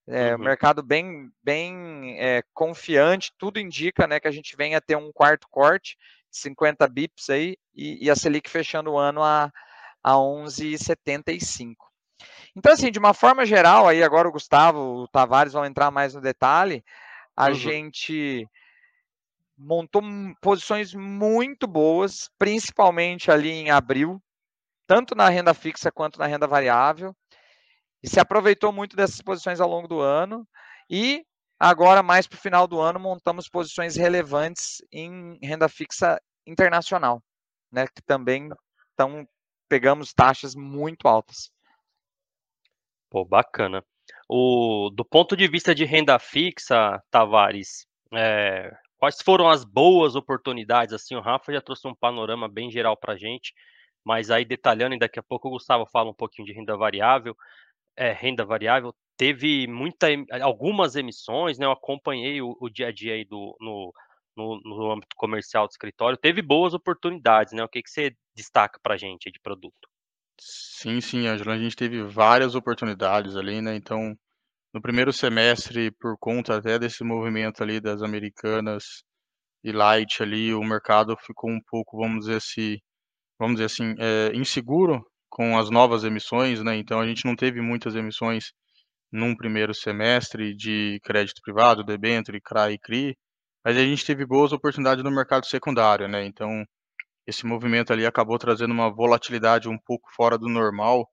É, 0.08 0.34
uhum. 0.34 0.40
O 0.40 0.44
mercado 0.44 0.82
bem, 0.82 1.30
bem 1.42 2.16
é, 2.18 2.42
confiante, 2.54 3.32
tudo 3.36 3.58
indica 3.58 4.06
né, 4.06 4.20
que 4.20 4.28
a 4.28 4.30
gente 4.30 4.56
venha 4.56 4.80
ter 4.80 4.96
um 4.96 5.10
quarto 5.12 5.48
corte, 5.50 5.96
50 6.30 6.86
bips 6.86 7.28
aí, 7.28 7.56
e, 7.74 8.04
e 8.04 8.10
a 8.10 8.14
Selic 8.14 8.48
fechando 8.48 8.92
o 8.92 8.98
ano 8.98 9.22
a, 9.22 9.50
a 10.02 10.12
11,75. 10.12 11.74
Então, 12.54 12.72
assim, 12.72 12.90
de 12.90 12.98
uma 12.98 13.12
forma 13.12 13.44
geral, 13.44 13.88
aí 13.88 14.02
agora 14.02 14.28
o 14.28 14.32
Gustavo, 14.32 14.78
o 14.78 15.08
Tavares 15.08 15.52
vão 15.52 15.64
entrar 15.64 15.90
mais 15.90 16.14
no 16.14 16.20
detalhe, 16.20 16.84
a 17.36 17.48
uhum. 17.48 17.54
gente 17.54 18.48
montou 19.56 20.02
posições 20.40 20.94
muito 20.94 21.66
boas, 21.66 22.30
principalmente 22.38 23.30
ali 23.30 23.50
em 23.50 23.70
abril, 23.70 24.22
tanto 24.86 25.14
na 25.14 25.28
renda 25.28 25.54
fixa 25.54 25.90
quanto 25.90 26.18
na 26.18 26.26
renda 26.26 26.46
variável, 26.46 27.14
e 28.02 28.08
se 28.08 28.20
aproveitou 28.20 28.72
muito 28.72 28.94
dessas 28.96 29.20
posições 29.22 29.60
ao 29.60 29.68
longo 29.68 29.88
do 29.88 30.00
ano, 30.00 30.46
e 30.90 31.24
agora, 31.58 32.02
mais 32.02 32.26
para 32.26 32.36
o 32.36 32.40
final 32.40 32.66
do 32.66 32.80
ano, 32.80 33.00
montamos 33.00 33.48
posições 33.48 33.96
relevantes 33.96 34.76
em 34.92 35.38
renda 35.42 35.68
fixa 35.68 36.20
internacional, 36.46 37.22
né, 37.72 37.86
que 37.86 38.02
também 38.02 38.48
estão 38.90 39.26
pegamos 39.68 40.12
taxas 40.12 40.54
muito 40.54 41.08
altas. 41.08 41.50
Pô, 43.10 43.24
bacana. 43.24 43.84
O, 44.28 44.90
do 44.94 45.04
ponto 45.04 45.36
de 45.36 45.48
vista 45.48 45.74
de 45.74 45.84
renda 45.84 46.18
fixa, 46.18 47.02
Tavares, 47.10 47.86
é, 48.12 48.70
quais 48.98 49.18
foram 49.22 49.48
as 49.48 49.64
boas 49.64 50.16
oportunidades? 50.16 50.94
Assim, 50.94 51.14
o 51.14 51.20
Rafa 51.20 51.52
já 51.52 51.60
trouxe 51.60 51.86
um 51.86 51.94
panorama 51.94 52.48
bem 52.48 52.70
geral 52.70 52.96
para 52.96 53.14
a 53.14 53.16
gente, 53.16 53.52
mas 54.04 54.30
aí 54.30 54.44
detalhando, 54.44 54.94
e 54.94 54.98
daqui 54.98 55.18
a 55.18 55.22
pouco 55.22 55.48
o 55.48 55.52
Gustavo 55.52 55.86
fala 55.86 56.10
um 56.10 56.14
pouquinho 56.14 56.46
de 56.46 56.52
renda 56.52 56.76
variável. 56.76 57.36
É, 57.96 58.12
renda 58.12 58.44
variável 58.44 58.94
teve 59.16 59.66
muita, 59.66 60.06
algumas 60.42 60.96
emissões, 60.96 61.58
né? 61.58 61.66
Eu 61.66 61.72
acompanhei 61.72 62.40
o, 62.42 62.56
o 62.60 62.68
dia 62.68 62.88
a 62.88 62.92
dia 62.92 63.14
aí 63.14 63.24
do, 63.24 63.56
no, 63.60 63.92
no, 64.36 64.60
no, 64.62 64.92
âmbito 64.92 65.16
comercial 65.16 65.66
do 65.66 65.70
escritório. 65.70 66.18
Teve 66.18 66.42
boas 66.42 66.74
oportunidades, 66.74 67.52
né? 67.52 67.64
O 67.64 67.68
que, 67.68 67.82
que 67.82 67.90
você 67.90 68.14
destaca 68.34 68.78
para 68.82 68.94
a 68.94 68.98
gente 68.98 69.30
de 69.30 69.40
produto? 69.40 69.88
Sim, 70.38 71.00
sim, 71.00 71.26
Angela. 71.26 71.54
A 71.54 71.58
gente 71.58 71.74
teve 71.74 72.02
várias 72.02 72.54
oportunidades 72.54 73.36
ali, 73.36 73.62
né? 73.62 73.74
Então, 73.74 74.16
no 74.76 74.82
primeiro 74.82 75.10
semestre, 75.10 75.90
por 75.92 76.18
conta 76.18 76.58
até 76.58 76.78
desse 76.78 77.02
movimento 77.02 77.62
ali 77.62 77.80
das 77.80 78.02
americanas 78.02 79.02
e 79.64 79.72
light 79.72 80.22
ali, 80.22 80.52
o 80.52 80.62
mercado 80.62 81.16
ficou 81.16 81.50
um 81.50 81.60
pouco, 81.66 81.96
vamos 81.96 82.26
dizer 82.26 82.36
assim, 82.36 82.76
vamos 83.38 83.56
dizer 83.56 83.64
assim, 83.64 83.94
é, 83.98 84.36
inseguro 84.36 85.02
com 85.30 85.58
as 85.58 85.70
novas 85.70 86.04
emissões, 86.04 86.62
né? 86.62 86.76
Então 86.76 87.00
a 87.00 87.06
gente 87.06 87.24
não 87.24 87.34
teve 87.34 87.58
muitas 87.62 87.94
emissões 87.96 88.52
num 89.10 89.34
primeiro 89.34 89.72
semestre 89.72 90.54
de 90.54 91.00
crédito 91.02 91.40
privado, 91.42 91.82
debênture, 91.82 92.38
CRA 92.42 92.70
e 92.70 92.78
CRI, 92.78 93.16
mas 93.64 93.78
a 93.78 93.80
gente 93.80 94.04
teve 94.04 94.26
boas 94.26 94.52
oportunidades 94.52 95.02
no 95.02 95.10
mercado 95.10 95.46
secundário, 95.46 96.06
né? 96.06 96.26
Então 96.26 96.62
esse 97.26 97.46
movimento 97.46 97.94
ali 97.94 98.04
acabou 98.04 98.38
trazendo 98.38 98.72
uma 98.74 98.94
volatilidade 98.94 99.70
um 99.70 99.78
pouco 99.86 100.06
fora 100.14 100.36
do 100.36 100.50
normal 100.50 101.08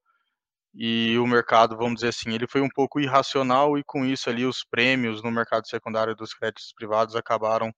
e 0.76 1.18
o 1.20 1.28
mercado, 1.28 1.78
vamos 1.78 1.96
dizer 1.96 2.10
assim, 2.10 2.34
ele 2.34 2.48
foi 2.48 2.62
um 2.62 2.70
pouco 2.70 3.00
irracional 3.00 3.78
e 3.78 3.84
com 3.84 4.06
isso 4.06 4.30
ali 4.30 4.46
os 4.46 4.64
prêmios 4.64 5.22
no 5.24 5.32
mercado 5.32 5.68
secundário 5.68 6.16
dos 6.16 6.34
créditos 6.34 6.74
privados 6.74 7.16
acabaram 7.16 7.74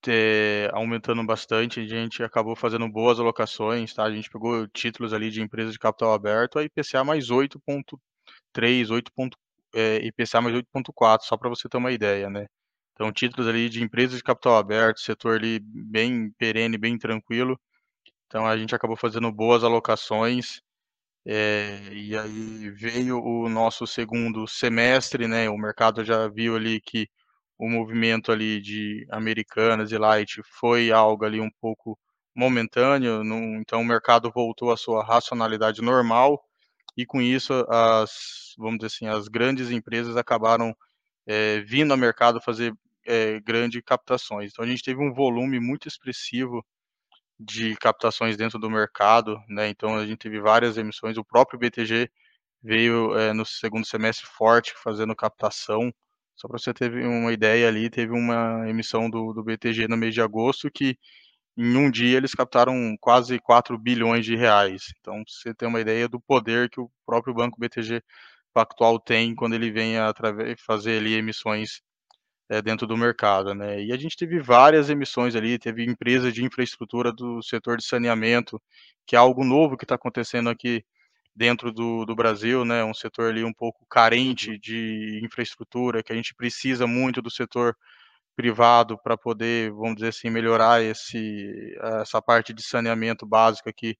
ter, 0.00 0.72
aumentando 0.74 1.24
bastante, 1.24 1.80
a 1.80 1.86
gente 1.86 2.22
acabou 2.22 2.54
fazendo 2.56 2.88
boas 2.88 3.18
alocações, 3.18 3.92
tá? 3.94 4.04
A 4.04 4.12
gente 4.12 4.30
pegou 4.30 4.66
títulos 4.68 5.12
ali 5.12 5.30
de 5.30 5.42
empresas 5.42 5.72
de 5.72 5.78
capital 5.78 6.12
aberto, 6.14 6.58
a 6.58 6.64
IPCA 6.64 7.04
mais 7.04 7.30
8.3, 7.30 8.90
8. 8.90 9.12
É, 9.74 9.96
IPCA 10.06 10.40
mais 10.40 10.54
8.4, 10.54 11.26
só 11.26 11.36
para 11.36 11.48
você 11.48 11.68
ter 11.68 11.76
uma 11.76 11.92
ideia, 11.92 12.30
né? 12.30 12.46
Então, 12.92 13.12
títulos 13.12 13.48
ali 13.48 13.68
de 13.68 13.82
empresas 13.82 14.16
de 14.16 14.22
capital 14.22 14.56
aberto, 14.56 15.00
setor 15.00 15.36
ali 15.36 15.60
bem 15.60 16.30
perene, 16.38 16.78
bem 16.78 16.96
tranquilo. 16.98 17.58
Então, 18.26 18.46
a 18.46 18.56
gente 18.56 18.74
acabou 18.74 18.96
fazendo 18.96 19.30
boas 19.32 19.64
alocações. 19.64 20.60
É, 21.28 21.80
e 21.92 22.16
aí 22.16 22.70
veio 22.70 23.18
o 23.20 23.48
nosso 23.48 23.86
segundo 23.86 24.46
semestre, 24.46 25.26
né? 25.26 25.48
O 25.50 25.58
mercado 25.58 26.04
já 26.04 26.28
viu 26.28 26.54
ali 26.56 26.80
que 26.80 27.08
o 27.58 27.68
movimento 27.68 28.30
ali 28.32 28.60
de 28.60 29.06
Americanas 29.10 29.90
e 29.92 29.98
Light 29.98 30.40
foi 30.60 30.92
algo 30.92 31.24
ali 31.24 31.40
um 31.40 31.50
pouco 31.60 31.98
momentâneo, 32.34 33.22
então 33.58 33.80
o 33.80 33.84
mercado 33.84 34.30
voltou 34.30 34.70
à 34.70 34.76
sua 34.76 35.02
racionalidade 35.04 35.80
normal 35.82 36.38
e 36.96 37.06
com 37.06 37.20
isso 37.22 37.52
as, 37.68 38.54
vamos 38.58 38.78
dizer 38.78 38.86
assim, 38.88 39.06
as 39.08 39.28
grandes 39.28 39.70
empresas 39.70 40.16
acabaram 40.16 40.74
é, 41.26 41.60
vindo 41.62 41.92
ao 41.92 41.98
mercado 41.98 42.40
fazer 42.42 42.74
é, 43.06 43.40
grandes 43.40 43.82
captações. 43.84 44.52
Então 44.52 44.64
a 44.64 44.68
gente 44.68 44.82
teve 44.82 45.00
um 45.02 45.12
volume 45.14 45.60
muito 45.60 45.88
expressivo 45.88 46.64
de 47.38 47.76
captações 47.76 48.36
dentro 48.36 48.58
do 48.58 48.70
mercado, 48.70 49.38
né? 49.48 49.68
Então 49.68 49.96
a 49.96 50.06
gente 50.06 50.18
teve 50.18 50.40
várias 50.40 50.76
emissões. 50.76 51.16
O 51.18 51.24
próprio 51.24 51.58
BTG 51.58 52.10
veio 52.62 53.16
é, 53.18 53.32
no 53.32 53.44
segundo 53.46 53.86
semestre 53.86 54.26
forte 54.26 54.74
fazendo 54.82 55.14
captação. 55.16 55.92
Só 56.36 56.48
para 56.48 56.58
você 56.58 56.74
ter 56.74 56.92
uma 57.06 57.32
ideia 57.32 57.68
ali, 57.68 57.90
teve 57.90 58.12
uma 58.12 58.68
emissão 58.68 59.08
do, 59.10 59.32
do 59.32 59.42
BTG 59.44 59.88
no 59.88 59.96
mês 59.96 60.14
de 60.14 60.20
agosto 60.22 60.70
que 60.70 60.98
em 61.56 61.76
um 61.76 61.90
dia 61.90 62.18
eles 62.18 62.34
captaram 62.34 62.96
quase 63.00 63.38
4 63.40 63.78
bilhões 63.78 64.24
de 64.24 64.36
reais. 64.36 64.84
Então, 65.00 65.22
você 65.26 65.54
tem 65.54 65.68
uma 65.68 65.80
ideia 65.80 66.08
do 66.08 66.20
poder 66.20 66.68
que 66.70 66.80
o 66.80 66.90
próprio 67.06 67.34
banco 67.34 67.58
BTG 67.58 68.02
Pactual 68.52 68.98
tem 69.00 69.34
quando 69.34 69.54
ele 69.54 69.70
vem 69.70 69.98
a 69.98 70.12
fazer 70.66 70.98
ali 70.98 71.14
emissões 71.14 71.80
é, 72.48 72.62
dentro 72.62 72.86
do 72.86 72.96
mercado, 72.96 73.54
né? 73.54 73.82
E 73.82 73.92
a 73.92 73.96
gente 73.96 74.16
teve 74.16 74.40
várias 74.40 74.88
emissões 74.90 75.34
ali, 75.34 75.58
teve 75.58 75.84
empresas 75.84 76.32
de 76.32 76.44
infraestrutura 76.44 77.12
do 77.12 77.42
setor 77.42 77.76
de 77.76 77.84
saneamento, 77.84 78.60
que 79.06 79.16
é 79.16 79.18
algo 79.18 79.44
novo 79.44 79.76
que 79.76 79.84
está 79.84 79.94
acontecendo 79.96 80.48
aqui 80.50 80.84
dentro 81.36 81.70
do, 81.70 82.06
do 82.06 82.16
Brasil, 82.16 82.64
né, 82.64 82.82
um 82.82 82.94
setor 82.94 83.30
ali 83.30 83.44
um 83.44 83.52
pouco 83.52 83.84
carente 83.90 84.52
uhum. 84.52 84.58
de 84.58 85.20
infraestrutura, 85.22 86.02
que 86.02 86.12
a 86.12 86.16
gente 86.16 86.34
precisa 86.34 86.86
muito 86.86 87.20
do 87.20 87.30
setor 87.30 87.76
privado 88.34 88.98
para 89.02 89.16
poder, 89.18 89.70
vamos 89.70 89.96
dizer 89.96 90.08
assim, 90.08 90.30
melhorar 90.30 90.82
esse, 90.82 91.76
essa 92.00 92.22
parte 92.22 92.54
de 92.54 92.62
saneamento 92.62 93.26
básico 93.26 93.68
aqui 93.68 93.96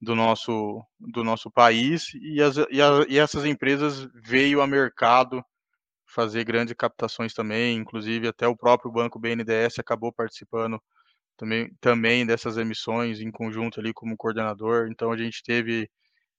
do 0.00 0.14
nosso, 0.14 0.82
do 1.00 1.24
nosso 1.24 1.50
país, 1.50 2.08
e, 2.14 2.42
as, 2.42 2.56
e, 2.70 2.82
a, 2.82 3.06
e 3.08 3.18
essas 3.18 3.44
empresas 3.46 4.06
veio 4.14 4.60
a 4.60 4.66
mercado 4.66 5.42
fazer 6.14 6.44
grandes 6.44 6.74
captações 6.74 7.34
também, 7.34 7.76
inclusive 7.78 8.28
até 8.28 8.46
o 8.48 8.56
próprio 8.56 8.92
banco 8.92 9.18
BNDES 9.18 9.78
acabou 9.78 10.12
participando 10.12 10.80
também, 11.36 11.70
também 11.80 12.26
dessas 12.26 12.56
emissões 12.58 13.20
em 13.20 13.30
conjunto 13.30 13.80
ali 13.80 13.92
como 13.92 14.16
coordenador. 14.16 14.88
Então 14.90 15.12
a 15.12 15.16
gente 15.16 15.42
teve 15.42 15.90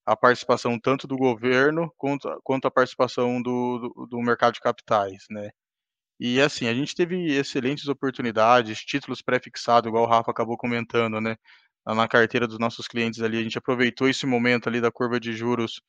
a 0.05 0.15
participação 0.15 0.79
tanto 0.79 1.07
do 1.07 1.17
governo 1.17 1.91
quanto, 1.97 2.29
quanto 2.43 2.67
a 2.67 2.71
participação 2.71 3.41
do, 3.41 3.79
do, 3.95 4.07
do 4.07 4.21
mercado 4.21 4.53
de 4.55 4.61
capitais, 4.61 5.25
né? 5.29 5.49
E 6.19 6.41
assim, 6.41 6.67
a 6.67 6.73
gente 6.73 6.95
teve 6.95 7.33
excelentes 7.35 7.87
oportunidades, 7.87 8.79
títulos 8.79 9.21
pré-fixados, 9.21 9.87
igual 9.89 10.05
o 10.05 10.07
Rafa 10.07 10.31
acabou 10.31 10.57
comentando, 10.57 11.19
né? 11.21 11.35
Na 11.85 12.07
carteira 12.07 12.47
dos 12.47 12.57
nossos 12.59 12.87
clientes 12.87 13.21
ali, 13.21 13.37
a 13.37 13.43
gente 13.43 13.57
aproveitou 13.57 14.09
esse 14.09 14.25
momento 14.25 14.67
ali 14.67 14.81
da 14.81 14.91
curva 14.91 15.19
de 15.19 15.33
juros, 15.33 15.81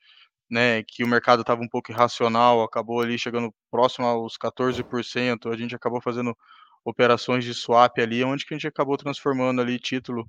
né? 0.51 0.83
Que 0.85 1.05
o 1.05 1.09
mercado 1.09 1.41
estava 1.43 1.63
um 1.63 1.69
pouco 1.69 1.93
irracional, 1.93 2.63
acabou 2.63 3.01
ali 3.01 3.19
chegando 3.19 3.53
próximo 3.71 4.07
aos 4.07 4.37
14%, 4.39 5.53
a 5.53 5.57
gente 5.57 5.75
acabou 5.75 6.01
fazendo 6.01 6.37
operações 6.85 7.45
de 7.45 7.53
swap 7.55 7.99
ali, 7.99 8.23
onde 8.25 8.47
que 8.47 8.55
a 8.55 8.57
gente 8.57 8.69
acabou 8.69 8.97
transformando 8.97 9.61
ali 9.61 9.79
título 9.79 10.29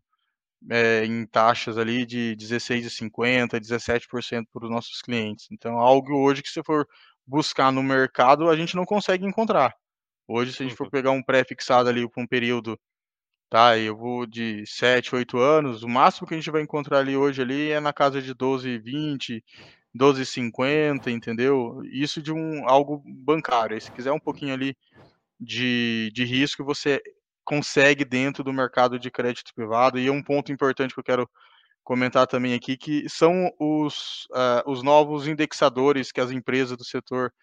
é, 0.72 1.06
em 1.06 1.26
taxas 1.26 1.78
ali 1.78 2.06
de 2.06 2.36
16,50%, 2.38 3.60
17% 3.60 4.46
para 4.52 4.66
os 4.66 4.72
nossos 4.72 5.02
clientes. 5.02 5.48
Então, 5.52 5.78
algo 5.80 6.16
hoje 6.18 6.42
que 6.42 6.50
se 6.50 6.64
for 6.64 6.88
buscar 7.26 7.72
no 7.72 7.84
mercado, 7.84 8.50
a 8.50 8.56
gente 8.56 8.76
não 8.76 8.86
consegue 8.86 9.26
encontrar. 9.26 9.76
Hoje, 10.28 10.54
se 10.54 10.64
a 10.64 10.66
gente 10.66 10.76
for 10.76 10.86
uhum. 10.86 10.92
pegar 10.92 11.12
um 11.12 11.24
pré-fixado 11.24 11.90
ali 11.90 12.10
para 12.10 12.24
um 12.24 12.28
período, 12.28 12.80
tá? 13.50 13.78
Eu 13.78 13.96
vou 13.96 14.26
de 14.26 14.66
7, 14.66 15.16
8 15.16 15.38
anos, 15.38 15.84
o 15.84 15.88
máximo 15.88 16.28
que 16.28 16.34
a 16.34 16.38
gente 16.38 16.52
vai 16.52 16.62
encontrar 16.62 17.00
ali 17.00 17.16
hoje 17.16 17.42
ali 17.42 17.72
é 17.72 17.80
na 17.80 17.94
casa 17.94 18.22
de 18.22 18.34
12, 18.34 18.78
20, 18.80 19.44
12,50, 19.98 21.08
entendeu? 21.08 21.82
Isso 21.92 22.22
de 22.22 22.32
um 22.32 22.68
algo 22.68 23.02
bancário. 23.06 23.80
Se 23.82 23.92
quiser 23.92 24.12
um 24.12 24.20
pouquinho 24.20 24.54
ali 24.54 24.76
de, 25.40 26.12
de 26.14 26.24
risco, 26.26 26.64
você 26.64 27.02
consegue 27.44 28.04
dentro 28.04 28.44
do 28.44 28.54
mercado 28.54 29.00
de 29.00 29.10
crédito 29.10 29.54
privado. 29.54 29.98
E 30.00 30.08
é 30.08 30.12
um 30.12 30.24
ponto 30.24 30.52
importante 30.52 30.94
que 30.94 31.00
eu 31.00 31.04
quero 31.04 31.30
comentar 31.84 32.28
também 32.28 32.54
aqui, 32.54 32.76
que 32.76 33.08
são 33.10 33.50
os, 33.58 34.26
uh, 34.32 34.70
os 34.70 34.84
novos 34.84 35.28
indexadores 35.28 36.12
que 36.12 36.20
as 36.20 36.32
empresas 36.32 36.78
do 36.78 36.84
setor 36.84 37.34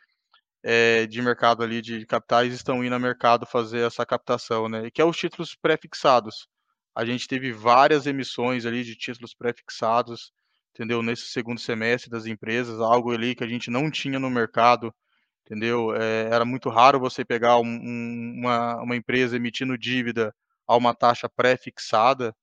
é, 0.62 1.06
de 1.06 1.20
mercado 1.22 1.62
ali 1.62 1.80
de 1.82 2.06
capitais 2.06 2.52
estão 2.52 2.82
indo 2.84 2.94
ao 2.94 3.00
mercado 3.00 3.46
fazer 3.46 3.86
essa 3.86 4.04
captação, 4.04 4.68
né? 4.68 4.90
Que 4.90 5.00
é 5.00 5.04
os 5.04 5.16
títulos 5.16 5.54
pré-fixados. 5.54 6.48
A 6.94 7.04
gente 7.04 7.28
teve 7.28 7.52
várias 7.52 8.06
emissões 8.06 8.64
ali 8.64 8.84
de 8.84 8.96
títulos 8.96 9.34
pré-fixados, 9.34 10.32
entendeu? 10.74 11.02
Nesse 11.02 11.24
segundo 11.28 11.60
semestre 11.60 12.10
das 12.10 12.26
empresas, 12.26 12.80
algo 12.80 13.12
ali 13.12 13.34
que 13.34 13.44
a 13.44 13.48
gente 13.48 13.70
não 13.70 13.90
tinha 13.90 14.18
no 14.18 14.30
mercado 14.30 14.94
entendeu? 15.44 15.94
É, 15.94 16.28
era 16.30 16.44
muito 16.44 16.68
raro 16.70 16.98
você 16.98 17.24
pegar 17.24 17.58
um, 17.58 17.64
um, 17.66 18.34
uma, 18.40 18.82
uma 18.82 18.96
empresa 18.96 19.36
emitindo 19.36 19.76
dívida 19.78 20.34
a 20.66 20.76
uma 20.76 20.94
taxa 20.94 21.28
pré-fixada, 21.28 22.34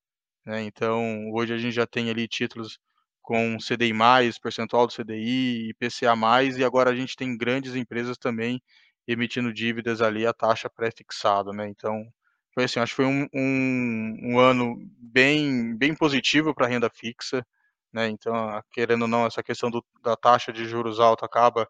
né? 0.46 0.64
Então, 0.64 1.32
hoje 1.34 1.54
a 1.54 1.58
gente 1.58 1.74
já 1.74 1.88
tem 1.88 2.10
ali 2.10 2.28
títulos 2.28 2.80
com 3.22 3.58
CDI+, 3.60 3.94
percentual 4.42 4.88
do 4.88 4.94
CDI, 4.94 5.70
IPCA+, 5.72 6.14
e 6.58 6.64
agora 6.64 6.92
a 6.92 6.96
gente 6.96 7.16
tem 7.16 7.38
grandes 7.38 7.76
empresas 7.76 8.18
também 8.18 8.62
emitindo 9.08 9.54
dívidas 9.54 10.02
ali 10.02 10.26
a 10.28 10.34
taxa 10.34 10.70
pré-fixada, 10.70 11.52
né? 11.54 11.68
Então, 11.70 12.06
foi 12.54 12.66
assim, 12.66 12.80
acho 12.80 12.94
que 12.94 12.98
foi 12.98 13.06
um, 13.06 13.28
um, 13.34 14.34
um 14.34 14.40
ano 14.40 14.76
bem, 15.00 15.76
bem 15.78 15.96
positivo 15.96 16.54
para 16.54 16.68
a 16.68 16.70
renda 16.70 16.90
fixa, 16.90 17.46
né? 17.94 18.10
Então, 18.10 18.62
querendo 18.72 19.04
ou 19.04 19.08
não, 19.08 19.26
essa 19.26 19.44
questão 19.44 19.70
do, 19.70 19.84
da 20.04 20.16
taxa 20.16 20.52
de 20.54 20.66
juros 20.66 21.00
alta 21.00 21.26
acaba 21.26 21.68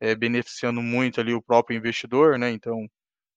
é, 0.00 0.14
beneficiando 0.14 0.82
muito 0.82 1.20
ali 1.20 1.34
o 1.34 1.42
próprio 1.42 1.76
investidor, 1.76 2.38
né? 2.38 2.50
Então, 2.50 2.88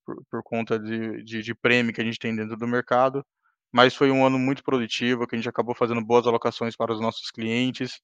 por, 0.05 0.23
por 0.29 0.43
conta 0.43 0.79
de, 0.79 1.23
de, 1.23 1.41
de, 1.41 1.55
prêmio 1.55 1.93
que 1.93 2.01
a 2.01 2.03
gente 2.03 2.19
tem 2.19 2.35
dentro 2.35 2.57
do 2.57 2.67
mercado. 2.67 3.25
Mas 3.71 3.95
foi 3.95 4.11
um 4.11 4.25
ano 4.25 4.39
muito 4.39 4.63
produtivo, 4.63 5.27
que 5.27 5.35
a 5.35 5.37
gente 5.39 5.49
acabou 5.49 5.75
fazendo 5.75 6.03
boas 6.05 6.27
alocações 6.27 6.75
para 6.75 6.93
os 6.93 7.01
nossos 7.01 7.31
clientes 7.31 8.01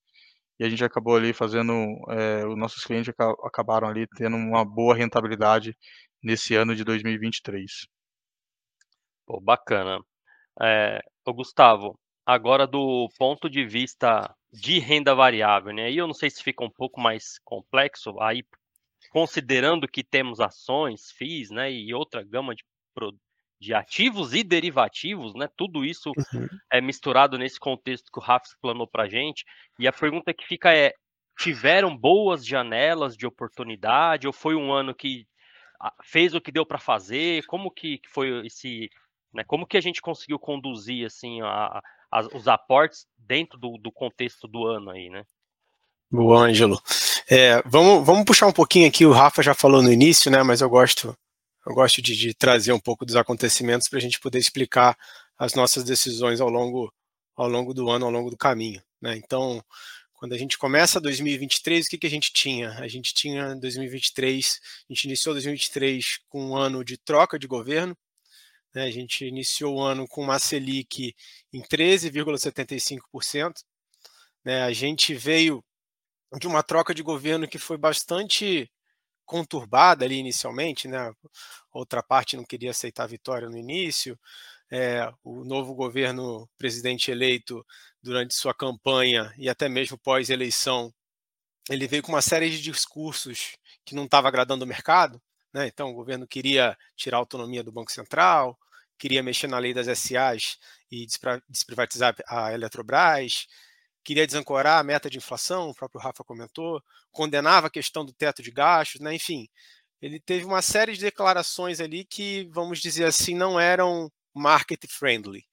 e 0.59 0.65
a 0.65 0.69
gente 0.69 0.83
acabou 0.83 1.15
ali 1.15 1.33
fazendo, 1.33 1.73
é, 2.09 2.45
os 2.45 2.57
nossos 2.57 2.83
clientes 2.83 3.13
acabaram 3.45 3.87
ali 3.87 4.07
tendo 4.17 4.35
uma 4.35 4.65
boa 4.65 4.95
rentabilidade 4.95 5.75
nesse 6.23 6.55
ano 6.55 6.75
de 6.75 6.83
2023. 6.83 7.87
Pô, 9.25 9.39
bacana. 9.39 9.99
É, 10.61 10.99
Gustavo, 11.27 11.97
agora 12.29 12.67
do 12.67 13.09
ponto 13.17 13.49
de 13.49 13.65
vista 13.65 14.31
de 14.53 14.77
renda 14.77 15.15
variável, 15.15 15.73
né? 15.73 15.85
Aí 15.85 15.97
eu 15.97 16.05
não 16.05 16.13
sei 16.13 16.29
se 16.29 16.43
fica 16.43 16.63
um 16.63 16.69
pouco 16.69 17.01
mais 17.01 17.39
complexo, 17.43 18.19
aí 18.21 18.43
considerando 19.09 19.87
que 19.87 20.03
temos 20.03 20.39
ações, 20.39 21.09
FIIs, 21.11 21.49
né, 21.49 21.71
e 21.71 21.91
outra 21.91 22.23
gama 22.23 22.53
de, 22.53 22.63
de 23.59 23.73
ativos 23.73 24.35
e 24.35 24.43
derivativos, 24.43 25.33
né? 25.33 25.49
Tudo 25.57 25.83
isso 25.83 26.11
uhum. 26.31 26.47
é 26.71 26.79
misturado 26.79 27.35
nesse 27.35 27.59
contexto 27.59 28.11
que 28.11 28.19
o 28.19 28.21
Rafa 28.21 28.45
explanou 28.45 28.85
para 28.85 29.05
a 29.05 29.09
gente. 29.09 29.43
E 29.79 29.87
a 29.87 29.91
pergunta 29.91 30.31
que 30.31 30.45
fica 30.45 30.71
é: 30.71 30.93
tiveram 31.35 31.97
boas 31.97 32.45
janelas 32.45 33.17
de 33.17 33.25
oportunidade 33.25 34.27
ou 34.27 34.33
foi 34.33 34.53
um 34.53 34.71
ano 34.71 34.93
que 34.93 35.25
fez 36.03 36.35
o 36.35 36.41
que 36.41 36.51
deu 36.51 36.63
para 36.63 36.77
fazer? 36.77 37.43
Como 37.47 37.71
que 37.71 37.99
foi 38.07 38.45
esse, 38.45 38.87
né? 39.33 39.43
Como 39.43 39.65
que 39.65 39.77
a 39.77 39.81
gente 39.81 39.99
conseguiu 39.99 40.37
conduzir 40.37 41.07
assim 41.07 41.41
a, 41.41 41.81
as, 42.11 42.27
os 42.33 42.47
aportes 42.47 43.05
dentro 43.17 43.57
do, 43.57 43.77
do, 43.77 43.91
contexto 43.91 44.47
do 44.47 44.65
ano 44.65 44.89
aí, 44.89 45.09
né? 45.09 45.23
Boa, 46.11 46.47
Ângelo. 46.47 46.81
É, 47.29 47.61
vamos, 47.65 48.05
vamos 48.05 48.25
puxar 48.25 48.47
um 48.47 48.51
pouquinho 48.51 48.87
aqui, 48.87 49.05
o 49.05 49.11
Rafa 49.11 49.43
já 49.43 49.53
falou 49.53 49.83
no 49.83 49.91
início, 49.91 50.31
né? 50.31 50.41
Mas 50.41 50.61
eu 50.61 50.69
gosto, 50.69 51.15
eu 51.65 51.75
gosto 51.75 52.01
de, 52.01 52.15
de 52.15 52.33
trazer 52.33 52.73
um 52.73 52.79
pouco 52.79 53.05
dos 53.05 53.15
acontecimentos 53.15 53.87
para 53.87 53.99
a 53.99 54.01
gente 54.01 54.19
poder 54.19 54.39
explicar 54.39 54.97
as 55.37 55.53
nossas 55.53 55.83
decisões 55.83 56.41
ao 56.41 56.49
longo, 56.49 56.91
ao 57.35 57.47
longo 57.47 57.73
do 57.73 57.89
ano, 57.89 58.05
ao 58.05 58.11
longo 58.11 58.29
do 58.29 58.37
caminho. 58.37 58.81
Né? 58.99 59.15
Então, 59.17 59.63
quando 60.19 60.33
a 60.33 60.37
gente 60.37 60.57
começa 60.57 60.99
2023, 60.99 61.85
o 61.85 61.89
que, 61.89 61.97
que 61.97 62.07
a 62.07 62.09
gente 62.09 62.33
tinha? 62.33 62.71
A 62.71 62.87
gente 62.89 63.13
tinha 63.13 63.55
2023, 63.55 64.59
a 64.89 64.93
gente 64.93 65.05
iniciou 65.05 65.33
2023 65.33 66.19
com 66.27 66.47
um 66.47 66.57
ano 66.57 66.83
de 66.83 66.97
troca 66.97 67.39
de 67.39 67.47
governo, 67.47 67.95
né? 68.73 68.83
A 68.83 68.91
gente 68.91 69.25
iniciou 69.25 69.77
o 69.77 69.81
ano 69.81 70.07
com 70.07 70.23
uma 70.23 70.39
Selic 70.39 71.15
em 71.51 71.61
13,75%. 71.61 73.63
Né? 74.43 74.63
A 74.63 74.71
gente 74.71 75.13
veio 75.13 75.63
de 76.39 76.47
uma 76.47 76.63
troca 76.63 76.93
de 76.93 77.01
governo 77.01 77.47
que 77.47 77.57
foi 77.57 77.77
bastante 77.77 78.71
conturbada 79.25 80.05
ali 80.05 80.15
inicialmente, 80.15 80.87
né? 80.87 81.11
Outra 81.71 82.01
parte 82.01 82.35
não 82.35 82.43
queria 82.43 82.71
aceitar 82.71 83.03
a 83.03 83.07
vitória 83.07 83.47
no 83.47 83.57
início. 83.57 84.19
É, 84.71 85.11
o 85.23 85.43
novo 85.43 85.75
governo 85.75 86.47
presidente 86.57 87.11
eleito 87.11 87.65
durante 88.01 88.35
sua 88.35 88.53
campanha 88.53 89.33
e 89.37 89.49
até 89.49 89.69
mesmo 89.69 89.97
pós-eleição, 89.99 90.93
ele 91.69 91.87
veio 91.87 92.03
com 92.03 92.11
uma 92.11 92.21
série 92.21 92.49
de 92.49 92.61
discursos 92.61 93.55
que 93.85 93.95
não 93.95 94.05
estava 94.05 94.27
agradando 94.27 94.65
o 94.65 94.67
mercado, 94.67 95.21
né? 95.53 95.67
Então, 95.67 95.89
o 95.89 95.93
governo 95.93 96.27
queria 96.27 96.77
tirar 96.95 97.17
a 97.17 97.19
autonomia 97.19 97.63
do 97.63 97.71
Banco 97.71 97.91
Central, 97.91 98.57
queria 98.97 99.23
mexer 99.23 99.47
na 99.47 99.57
lei 99.57 99.73
das 99.73 99.87
SAs 99.99 100.57
e 100.91 101.05
desprivatizar 101.47 102.15
a 102.27 102.53
Eletrobras, 102.53 103.47
queria 104.03 104.27
desancorar 104.27 104.79
a 104.79 104.83
meta 104.83 105.09
de 105.09 105.17
inflação, 105.17 105.69
o 105.69 105.75
próprio 105.75 106.01
Rafa 106.01 106.23
comentou, 106.23 106.83
condenava 107.11 107.67
a 107.67 107.71
questão 107.71 108.05
do 108.05 108.13
teto 108.13 108.43
de 108.43 108.51
gastos, 108.51 109.01
né? 109.01 109.13
enfim. 109.13 109.47
Ele 110.01 110.19
teve 110.19 110.45
uma 110.45 110.61
série 110.61 110.93
de 110.93 111.01
declarações 111.01 111.79
ali 111.79 112.05
que, 112.05 112.47
vamos 112.51 112.79
dizer 112.79 113.05
assim, 113.05 113.35
não 113.35 113.59
eram 113.59 114.11
market 114.33 114.85
friendly, 114.87 115.45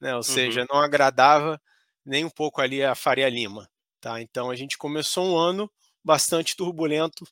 né? 0.00 0.10
ou 0.12 0.16
uhum. 0.18 0.22
seja, 0.22 0.66
não 0.68 0.80
agradava 0.80 1.60
nem 2.04 2.24
um 2.24 2.30
pouco 2.30 2.60
ali 2.60 2.82
a 2.82 2.94
Faria 2.94 3.28
Lima. 3.28 3.68
Tá? 4.00 4.20
Então 4.20 4.50
a 4.50 4.56
gente 4.56 4.76
começou 4.76 5.24
um 5.24 5.36
ano 5.36 5.70
bastante 6.04 6.56
turbulento 6.56 7.24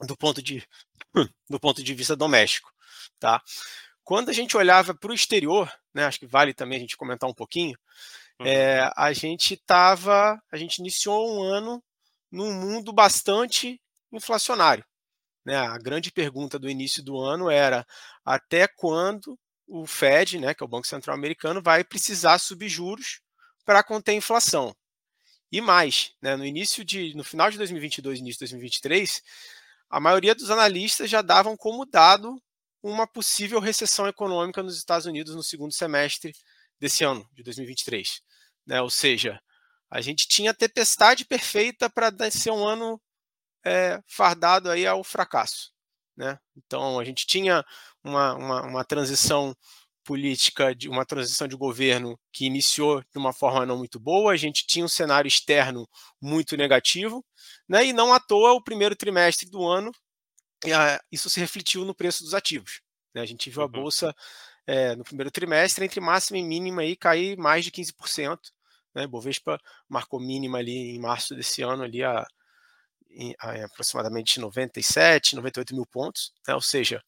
do 0.00 0.16
ponto 0.16 0.42
de, 0.42 0.66
do 1.48 1.60
ponto 1.60 1.82
de 1.82 1.94
vista 1.94 2.16
doméstico. 2.16 2.72
Tá? 3.18 3.42
Quando 4.04 4.28
a 4.28 4.32
gente 4.32 4.56
olhava 4.56 4.94
para 4.94 5.10
o 5.10 5.14
exterior, 5.14 5.72
né, 5.94 6.04
acho 6.04 6.18
que 6.18 6.26
vale 6.26 6.54
também 6.54 6.78
a 6.78 6.80
gente 6.80 6.96
comentar 6.96 7.28
um 7.28 7.34
pouquinho, 7.34 7.76
uhum. 8.40 8.46
é, 8.46 8.90
a 8.96 9.12
gente 9.12 9.54
estava, 9.54 10.40
a 10.50 10.56
gente 10.56 10.78
iniciou 10.78 11.34
um 11.34 11.42
ano 11.42 11.82
num 12.30 12.52
mundo 12.52 12.92
bastante 12.92 13.80
inflacionário. 14.12 14.84
Né? 15.44 15.56
A 15.56 15.78
grande 15.78 16.10
pergunta 16.10 16.58
do 16.58 16.68
início 16.68 17.02
do 17.02 17.18
ano 17.18 17.50
era 17.50 17.86
até 18.24 18.66
quando 18.66 19.38
o 19.66 19.86
Fed, 19.86 20.38
né, 20.38 20.54
que 20.54 20.62
é 20.62 20.66
o 20.66 20.68
Banco 20.68 20.86
Central 20.86 21.16
Americano, 21.16 21.62
vai 21.62 21.82
precisar 21.82 22.38
subir 22.38 22.68
juros 22.68 23.20
para 23.64 23.82
conter 23.82 24.12
a 24.12 24.16
inflação. 24.16 24.74
E 25.50 25.60
mais, 25.60 26.12
né, 26.20 26.36
no 26.36 26.44
início 26.44 26.84
de, 26.84 27.14
no 27.14 27.24
final 27.24 27.50
de 27.50 27.58
2022, 27.58 28.18
início 28.18 28.38
de 28.38 28.40
2023, 28.40 29.22
a 29.88 30.00
maioria 30.00 30.34
dos 30.34 30.50
analistas 30.50 31.08
já 31.08 31.22
davam 31.22 31.56
como 31.56 31.86
dado 31.86 32.40
uma 32.82 33.06
possível 33.06 33.58
recessão 33.60 34.06
econômica 34.06 34.62
nos 34.62 34.76
Estados 34.76 35.06
Unidos 35.06 35.34
no 35.34 35.42
segundo 35.42 35.72
semestre 35.72 36.32
desse 36.78 37.04
ano, 37.04 37.28
de 37.32 37.42
2023. 37.42 38.20
Né? 38.66 38.80
Ou 38.80 38.90
seja, 38.90 39.40
a 39.90 40.00
gente 40.00 40.26
tinha 40.26 40.50
a 40.50 40.54
tempestade 40.54 41.24
perfeita 41.24 41.88
para 41.88 42.12
ser 42.30 42.50
um 42.50 42.66
ano 42.66 43.00
é, 43.64 44.00
fardado 44.06 44.70
aí 44.70 44.86
ao 44.86 45.02
fracasso. 45.02 45.72
Né? 46.16 46.38
Então, 46.56 46.98
a 46.98 47.04
gente 47.04 47.26
tinha 47.26 47.64
uma, 48.02 48.34
uma, 48.34 48.62
uma 48.62 48.84
transição 48.84 49.54
política 50.04 50.74
de 50.74 50.88
uma 50.88 51.04
transição 51.04 51.48
de 51.48 51.56
governo 51.56 52.18
que 52.32 52.46
iniciou 52.46 53.02
de 53.02 53.18
uma 53.18 53.32
forma 53.32 53.66
não 53.66 53.76
muito 53.76 53.98
boa, 53.98 54.32
a 54.32 54.36
gente 54.36 54.64
tinha 54.64 54.84
um 54.84 54.88
cenário 54.88 55.26
externo 55.26 55.86
muito 56.20 56.56
negativo, 56.56 57.24
né? 57.68 57.86
E 57.86 57.92
não 57.92 58.12
à 58.12 58.20
toa 58.20 58.52
o 58.52 58.62
primeiro 58.62 58.94
trimestre 58.96 59.48
do 59.48 59.66
ano 59.66 59.92
isso 61.10 61.28
se 61.28 61.40
refletiu 61.40 61.84
no 61.84 61.94
preço 61.94 62.22
dos 62.22 62.34
ativos. 62.34 62.80
Né? 63.14 63.22
A 63.22 63.26
gente 63.26 63.50
viu 63.50 63.62
a 63.62 63.66
uhum. 63.66 63.70
bolsa 63.70 64.14
é, 64.66 64.94
no 64.96 65.04
primeiro 65.04 65.30
trimestre 65.30 65.84
entre 65.84 66.00
máxima 66.00 66.38
e 66.38 66.42
mínima 66.42 66.82
aí 66.82 66.96
cair 66.96 67.36
mais 67.36 67.64
de 67.64 67.70
15%. 67.70 68.38
Né? 68.94 69.06
Bovespa 69.06 69.60
marcou 69.88 70.20
mínima 70.20 70.58
ali 70.58 70.94
em 70.94 70.98
março 70.98 71.34
desse 71.34 71.62
ano 71.62 71.82
ali 71.82 72.02
a, 72.02 72.26
a, 73.40 73.50
a 73.50 73.64
aproximadamente 73.64 74.40
97, 74.40 75.36
98 75.36 75.74
mil 75.74 75.86
pontos, 75.86 76.32
né? 76.46 76.54
ou 76.54 76.60
seja, 76.60 77.02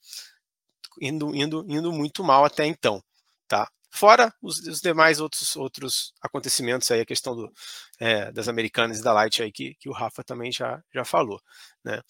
indo, 1.01 1.35
indo, 1.35 1.64
indo 1.68 1.92
muito 1.92 2.23
mal 2.23 2.44
até 2.44 2.66
então, 2.66 3.03
tá? 3.47 3.71
Fora 3.90 4.33
os, 4.42 4.59
os 4.59 4.81
demais 4.81 5.20
outros, 5.20 5.57
outros 5.57 6.12
acontecimentos 6.20 6.90
aí, 6.90 7.01
a 7.01 7.07
questão 7.07 7.35
do, 7.35 7.53
é, 7.98 8.31
das 8.33 8.48
americanas 8.48 8.98
e 8.98 9.03
da 9.03 9.12
Light 9.12 9.42
aí 9.42 9.51
que, 9.51 9.74
que 9.77 9.88
o 9.88 9.92
Rafa 9.92 10.22
também 10.22 10.53
já, 10.53 10.83
já 10.92 11.05
falou, 11.05 11.40
né? 11.85 12.01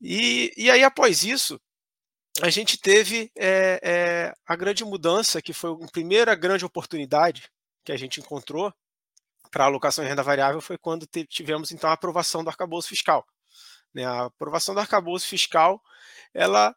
E, 0.00 0.52
e 0.56 0.70
aí 0.70 0.82
após 0.82 1.22
isso, 1.22 1.60
a 2.40 2.48
gente 2.48 2.78
teve 2.78 3.30
é, 3.36 3.80
é, 3.82 4.34
a 4.46 4.56
grande 4.56 4.84
mudança, 4.84 5.42
que 5.42 5.52
foi 5.52 5.70
a 5.70 5.90
primeira 5.90 6.34
grande 6.34 6.64
oportunidade 6.64 7.50
que 7.84 7.92
a 7.92 7.96
gente 7.96 8.20
encontrou 8.20 8.72
para 9.50 9.64
alocação 9.64 10.02
em 10.04 10.08
renda 10.08 10.22
variável, 10.22 10.60
foi 10.60 10.78
quando 10.78 11.06
tivemos 11.28 11.72
então 11.72 11.90
a 11.90 11.92
aprovação 11.92 12.42
do 12.42 12.48
arcabouço 12.48 12.88
fiscal. 12.88 13.26
Né? 13.94 14.04
A 14.04 14.24
aprovação 14.24 14.74
do 14.74 14.80
arcabouço 14.80 15.28
fiscal, 15.28 15.80
ela, 16.32 16.74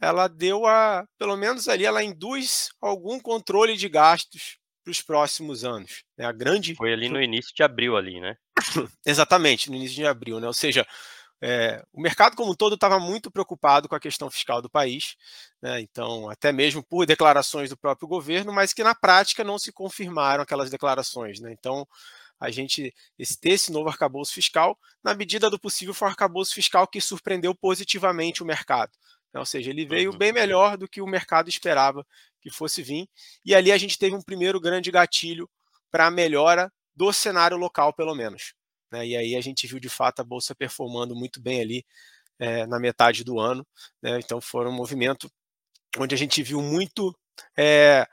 ela 0.00 0.28
deu 0.28 0.66
a, 0.66 1.04
pelo 1.18 1.36
menos 1.36 1.68
ali, 1.68 1.84
ela 1.84 2.02
induz 2.02 2.70
algum 2.80 3.20
controle 3.20 3.76
de 3.76 3.88
gastos 3.88 4.58
para 4.82 4.90
os 4.90 5.02
próximos 5.02 5.64
anos. 5.64 6.02
Né? 6.16 6.24
A 6.24 6.32
grande 6.32 6.74
foi 6.74 6.92
ali 6.92 7.08
no 7.08 7.20
início 7.20 7.54
de 7.54 7.62
abril 7.62 7.96
ali, 7.96 8.20
né? 8.20 8.34
Exatamente, 9.04 9.70
no 9.70 9.76
início 9.76 9.96
de 9.96 10.06
abril, 10.06 10.40
né? 10.40 10.46
Ou 10.46 10.54
seja, 10.54 10.86
é, 11.42 11.82
o 11.92 12.00
mercado 12.00 12.36
como 12.36 12.52
um 12.52 12.54
todo 12.54 12.74
estava 12.74 12.98
muito 12.98 13.30
preocupado 13.30 13.88
com 13.88 13.94
a 13.94 14.00
questão 14.00 14.30
fiscal 14.30 14.60
do 14.60 14.68
país, 14.68 15.16
né, 15.62 15.80
então, 15.80 16.28
até 16.28 16.52
mesmo 16.52 16.82
por 16.82 17.06
declarações 17.06 17.70
do 17.70 17.78
próprio 17.78 18.06
governo, 18.06 18.52
mas 18.52 18.74
que 18.74 18.84
na 18.84 18.94
prática 18.94 19.42
não 19.42 19.58
se 19.58 19.72
confirmaram 19.72 20.42
aquelas 20.42 20.68
declarações. 20.68 21.40
Né, 21.40 21.50
então, 21.58 21.86
a 22.38 22.50
gente 22.50 22.94
esse, 23.18 23.38
ter 23.38 23.50
esse 23.50 23.72
novo 23.72 23.88
arcabouço 23.88 24.34
fiscal, 24.34 24.78
na 25.02 25.14
medida 25.14 25.48
do 25.48 25.58
possível, 25.58 25.94
foi 25.94 26.08
um 26.08 26.10
arcabouço 26.10 26.54
fiscal 26.54 26.86
que 26.86 27.00
surpreendeu 27.00 27.54
positivamente 27.54 28.42
o 28.42 28.46
mercado. 28.46 28.92
Né, 29.32 29.40
ou 29.40 29.46
seja, 29.46 29.70
ele 29.70 29.86
veio 29.86 30.12
uhum. 30.12 30.18
bem 30.18 30.32
melhor 30.32 30.76
do 30.76 30.88
que 30.88 31.00
o 31.00 31.06
mercado 31.06 31.48
esperava 31.48 32.06
que 32.40 32.50
fosse 32.50 32.82
vir, 32.82 33.08
e 33.44 33.54
ali 33.54 33.70
a 33.70 33.78
gente 33.78 33.98
teve 33.98 34.16
um 34.16 34.22
primeiro 34.22 34.60
grande 34.60 34.90
gatilho 34.90 35.48
para 35.90 36.06
a 36.06 36.10
melhora 36.10 36.72
do 36.94 37.12
cenário 37.12 37.56
local, 37.56 37.92
pelo 37.92 38.14
menos. 38.14 38.54
Né? 38.90 39.08
E 39.08 39.16
aí 39.16 39.36
a 39.36 39.40
gente 39.40 39.66
viu 39.66 39.78
de 39.78 39.88
fato 39.88 40.20
a 40.20 40.24
bolsa 40.24 40.54
performando 40.54 41.14
muito 41.14 41.40
bem 41.40 41.60
ali 41.60 41.84
é, 42.38 42.66
na 42.66 42.78
metade 42.78 43.22
do 43.22 43.38
ano. 43.38 43.66
Né? 44.02 44.18
Então 44.18 44.40
foi 44.40 44.66
um 44.66 44.72
movimento 44.72 45.30
onde 45.98 46.14
a 46.14 46.18
gente 46.18 46.42
viu 46.42 46.60
muito 46.62 47.14
é, 47.56 48.06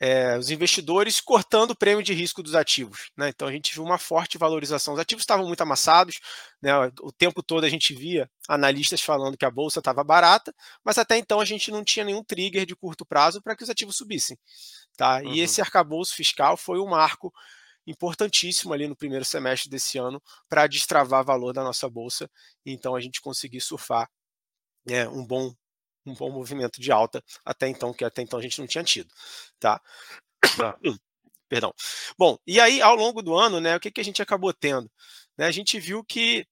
é, 0.00 0.36
os 0.36 0.50
investidores 0.50 1.20
cortando 1.20 1.70
o 1.70 1.76
prêmio 1.76 2.02
de 2.02 2.12
risco 2.12 2.42
dos 2.42 2.54
ativos. 2.54 3.10
Né? 3.16 3.28
Então 3.28 3.48
a 3.48 3.52
gente 3.52 3.72
viu 3.72 3.82
uma 3.82 3.98
forte 3.98 4.36
valorização. 4.36 4.94
Os 4.94 5.00
ativos 5.00 5.22
estavam 5.22 5.46
muito 5.46 5.60
amassados, 5.62 6.20
né? 6.60 6.72
o 7.00 7.12
tempo 7.12 7.42
todo 7.42 7.64
a 7.64 7.68
gente 7.68 7.94
via 7.94 8.28
analistas 8.48 9.00
falando 9.00 9.36
que 9.36 9.44
a 9.44 9.50
bolsa 9.50 9.78
estava 9.78 10.02
barata, 10.02 10.54
mas 10.84 10.98
até 10.98 11.16
então 11.16 11.40
a 11.40 11.44
gente 11.44 11.70
não 11.70 11.84
tinha 11.84 12.04
nenhum 12.04 12.22
trigger 12.22 12.66
de 12.66 12.74
curto 12.76 13.06
prazo 13.06 13.40
para 13.42 13.56
que 13.56 13.62
os 13.62 13.70
ativos 13.70 13.96
subissem. 13.96 14.38
Tá? 14.96 15.18
Uhum. 15.18 15.34
E 15.34 15.40
esse 15.40 15.60
arcabouço 15.60 16.14
fiscal 16.14 16.56
foi 16.56 16.78
o 16.78 16.86
marco 16.86 17.32
importantíssimo 17.86 18.72
ali 18.72 18.88
no 18.88 18.96
primeiro 18.96 19.24
semestre 19.24 19.68
desse 19.68 19.98
ano 19.98 20.22
para 20.48 20.66
destravar 20.66 21.24
valor 21.24 21.52
da 21.52 21.62
nossa 21.62 21.88
bolsa 21.88 22.30
e 22.64 22.72
então 22.72 22.94
a 22.94 23.00
gente 23.00 23.20
conseguir 23.20 23.60
surfar 23.60 24.08
né, 24.86 25.06
um 25.08 25.24
bom 25.24 25.54
um 26.06 26.14
bom 26.14 26.30
movimento 26.30 26.80
de 26.80 26.92
alta 26.92 27.22
até 27.44 27.68
então 27.68 27.92
que 27.92 28.04
até 28.04 28.22
então 28.22 28.38
a 28.38 28.42
gente 28.42 28.58
não 28.60 28.66
tinha 28.66 28.84
tido, 28.84 29.12
tá? 29.58 29.80
Perdão. 31.48 31.72
Bom, 32.18 32.38
e 32.46 32.58
aí 32.58 32.80
ao 32.80 32.96
longo 32.96 33.22
do 33.22 33.34
ano, 33.34 33.60
né, 33.60 33.76
o 33.76 33.80
que, 33.80 33.90
que 33.90 34.00
a 34.00 34.04
gente 34.04 34.22
acabou 34.22 34.52
tendo? 34.52 34.90
Né, 35.36 35.46
a 35.46 35.50
gente 35.50 35.78
viu 35.78 36.02
que 36.04 36.46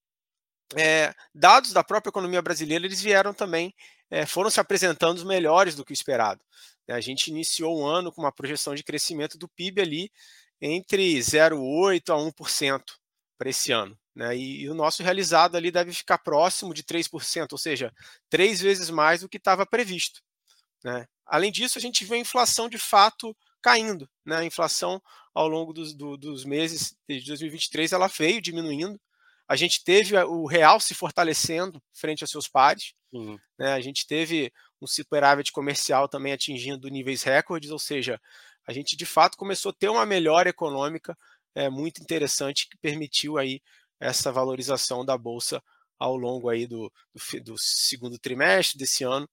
é, 0.76 1.14
dados 1.34 1.72
da 1.72 1.84
própria 1.84 2.10
economia 2.10 2.40
brasileira 2.42 2.86
eles 2.86 3.00
vieram 3.00 3.34
também 3.34 3.74
é, 4.10 4.26
foram 4.26 4.50
se 4.50 4.60
apresentando 4.60 5.24
melhores 5.24 5.74
do 5.74 5.84
que 5.84 5.92
o 5.92 5.94
esperado. 5.94 6.42
A 6.88 7.00
gente 7.00 7.28
iniciou 7.28 7.78
o 7.78 7.86
ano 7.86 8.12
com 8.12 8.20
uma 8.20 8.32
projeção 8.32 8.74
de 8.74 8.84
crescimento 8.84 9.38
do 9.38 9.48
PIB 9.48 9.80
ali 9.80 10.12
entre 10.60 11.18
0,8% 11.18 12.10
a 12.10 12.16
1% 12.18 12.82
para 13.38 13.48
esse 13.48 13.72
ano. 13.72 13.98
Né? 14.14 14.36
E, 14.36 14.62
e, 14.62 14.70
o 14.70 14.74
nosso 14.74 15.02
realizado 15.02 15.56
ali 15.56 15.70
deve 15.70 15.92
ficar 15.92 16.18
próximo 16.18 16.74
de 16.74 16.82
3%, 16.82 17.52
ou 17.52 17.58
seja, 17.58 17.92
três 18.28 18.60
vezes 18.60 18.90
mais 18.90 19.22
do 19.22 19.28
que 19.28 19.38
estava 19.38 19.64
previsto. 19.64 20.20
Né? 20.84 21.06
Além 21.26 21.50
disso, 21.50 21.78
a 21.78 21.80
gente 21.80 22.04
vê 22.04 22.16
a 22.16 22.18
inflação 22.18 22.68
de 22.68 22.78
fato 22.78 23.34
caindo. 23.62 24.08
Né? 24.24 24.36
A 24.36 24.44
inflação 24.44 25.00
ao 25.34 25.48
longo 25.48 25.72
dos, 25.72 25.94
do, 25.94 26.16
dos 26.16 26.44
meses 26.44 26.94
de 27.08 27.24
2023 27.24 27.92
ela 27.92 28.08
veio 28.08 28.40
diminuindo. 28.40 29.00
A 29.48 29.56
gente 29.56 29.82
teve 29.82 30.16
o 30.16 30.46
real 30.46 30.78
se 30.80 30.94
fortalecendo 30.94 31.82
frente 31.92 32.22
aos 32.22 32.30
seus 32.30 32.48
pares. 32.48 32.94
Uhum. 33.12 33.38
Né? 33.58 33.72
A 33.72 33.80
gente 33.80 34.06
teve 34.06 34.52
um 34.80 34.86
superávit 34.86 35.52
comercial 35.52 36.08
também 36.08 36.32
atingindo 36.32 36.88
níveis 36.88 37.22
recordes, 37.22 37.70
ou 37.70 37.78
seja, 37.78 38.20
a 38.66 38.72
gente 38.72 38.96
de 38.96 39.06
fato 39.06 39.36
começou 39.36 39.70
a 39.70 39.74
ter 39.74 39.88
uma 39.88 40.06
melhora 40.06 40.48
econômica 40.48 41.16
é, 41.54 41.68
muito 41.68 42.00
interessante 42.00 42.68
que 42.68 42.78
permitiu 42.78 43.36
aí 43.38 43.60
essa 44.02 44.32
valorização 44.32 45.04
da 45.04 45.16
bolsa 45.16 45.62
ao 45.98 46.16
longo 46.16 46.48
aí 46.48 46.66
do, 46.66 46.92
do, 47.14 47.40
do 47.40 47.58
segundo 47.58 48.18
trimestre 48.18 48.76
desse 48.76 49.04
ano 49.04 49.28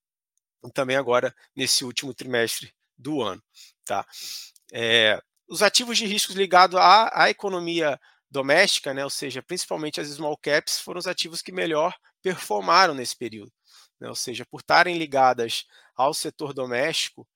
e 0.63 0.71
também 0.71 0.95
agora 0.95 1.35
nesse 1.55 1.83
último 1.83 2.13
trimestre 2.13 2.73
do 2.97 3.21
ano, 3.21 3.41
tá? 3.85 4.05
É, 4.71 5.19
os 5.47 5.63
ativos 5.63 5.97
de 5.97 6.05
riscos 6.05 6.35
ligados 6.35 6.77
à, 6.77 7.23
à 7.23 7.29
economia 7.29 7.99
doméstica, 8.29 8.93
né, 8.93 9.03
ou 9.03 9.09
seja, 9.09 9.41
principalmente 9.41 9.99
as 9.99 10.07
small 10.09 10.37
caps, 10.37 10.79
foram 10.79 10.99
os 10.99 11.07
ativos 11.07 11.41
que 11.41 11.51
melhor 11.51 11.95
performaram 12.21 12.93
nesse 12.93 13.15
período. 13.15 13.51
Né, 13.99 14.07
ou 14.07 14.15
seja, 14.15 14.45
por 14.45 14.61
estarem 14.61 14.97
ligadas 14.97 15.65
ao 15.95 16.13
setor 16.13 16.53
doméstico, 16.53 17.27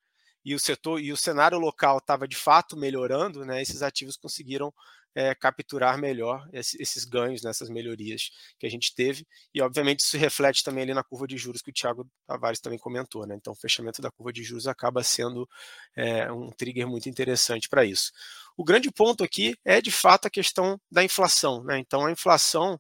e 0.46 0.54
o 0.54 0.60
setor 0.60 1.00
e 1.00 1.12
o 1.12 1.18
cenário 1.18 1.58
local 1.58 1.98
estava 1.98 2.28
de 2.28 2.36
fato 2.36 2.76
melhorando, 2.76 3.46
né, 3.46 3.62
esses 3.62 3.82
ativos 3.82 4.18
conseguiram 4.18 4.74
é, 5.16 5.34
capturar 5.36 5.98
melhor 5.98 6.48
esse, 6.52 6.82
esses 6.82 7.06
ganhos 7.06 7.44
nessas 7.44 7.70
melhorias 7.70 8.32
que 8.58 8.66
a 8.66 8.70
gente 8.70 8.94
teve. 8.96 9.28
E, 9.54 9.62
obviamente, 9.62 10.00
isso 10.00 10.18
reflete 10.18 10.64
também 10.64 10.84
ali 10.84 10.94
na 10.94 11.04
curva 11.04 11.28
de 11.28 11.38
juros 11.38 11.62
que 11.62 11.70
o 11.70 11.74
Thiago 11.74 12.10
Tavares 12.26 12.60
também 12.60 12.80
comentou. 12.80 13.26
Né? 13.26 13.36
Então, 13.36 13.54
o 13.54 13.56
fechamento 13.56 14.02
da 14.02 14.12
curva 14.12 14.34
de 14.34 14.44
juros 14.44 14.68
acaba 14.68 15.04
sendo 15.04 15.48
é, 15.96 16.32
um 16.32 16.50
trigger 16.52 16.88
muito 16.88 17.08
interessante 17.10 17.70
para 17.70 17.86
isso. 17.86 18.12
O 18.58 18.64
grande 18.64 18.92
ponto 18.92 19.24
aqui 19.24 19.56
é, 19.64 19.82
de 19.82 19.92
fato, 19.92 20.28
a 20.28 20.32
questão 20.32 20.80
da 20.92 21.04
inflação. 21.04 21.64
Né? 21.64 21.78
Então, 21.80 22.06
a 22.06 22.12
inflação, 22.12 22.80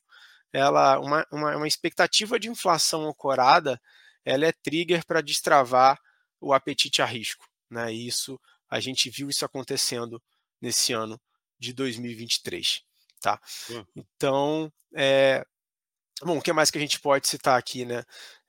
ela 0.51 0.99
uma, 0.99 1.25
uma, 1.31 1.57
uma 1.57 1.67
expectativa 1.67 2.39
de 2.39 2.49
inflação 2.49 3.07
ancorada, 3.07 3.79
ela 4.25 4.45
é 4.45 4.51
trigger 4.51 5.05
para 5.05 5.21
destravar 5.21 5.99
o 6.39 6.53
apetite 6.53 7.01
a 7.01 7.05
risco. 7.05 7.45
Né? 7.69 7.93
E 7.93 8.07
isso 8.07 8.39
a 8.69 8.79
gente 8.79 9.09
viu 9.09 9.29
isso 9.29 9.45
acontecendo 9.45 10.21
nesse 10.59 10.93
ano 10.93 11.19
de 11.63 11.73
2023. 11.73 12.81
Tá? 13.21 13.39
Hum. 13.71 13.85
Então, 13.95 14.73
é, 14.95 15.45
bom, 16.21 16.37
o 16.37 16.41
que 16.41 16.53
mais 16.53 16.69
que 16.69 16.77
a 16.77 16.81
gente 16.81 16.99
pode 16.99 17.27
citar 17.27 17.57
aqui, 17.57 17.85
né? 17.85 18.03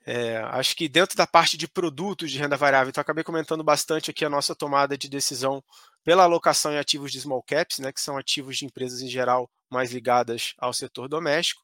É, 0.07 0.37
acho 0.37 0.77
que 0.77 0.87
dentro 0.87 1.17
da 1.17 1.27
parte 1.27 1.57
de 1.57 1.67
produtos 1.67 2.31
de 2.31 2.39
renda 2.39 2.59
variável, 2.59 2.91
então 2.91 3.01
acabei 3.01 3.25
comentando 3.25 3.65
bastante 3.65 4.11
aqui 4.11 4.23
a 4.23 4.29
nossa 4.29 4.55
tomada 4.55 4.99
de 4.99 5.09
decisão 5.09 5.65
pela 6.03 6.25
alocação 6.25 6.75
em 6.75 6.79
ativos 6.79 7.11
de 7.11 7.21
small 7.21 7.43
caps, 7.43 7.79
né, 7.79 7.91
que 7.91 8.01
são 8.01 8.19
ativos 8.19 8.59
de 8.59 8.67
empresas 8.67 9.01
em 9.01 9.09
geral 9.09 9.51
mais 9.71 9.93
ligadas 9.93 10.53
ao 10.59 10.75
setor 10.75 11.09
doméstico. 11.09 11.63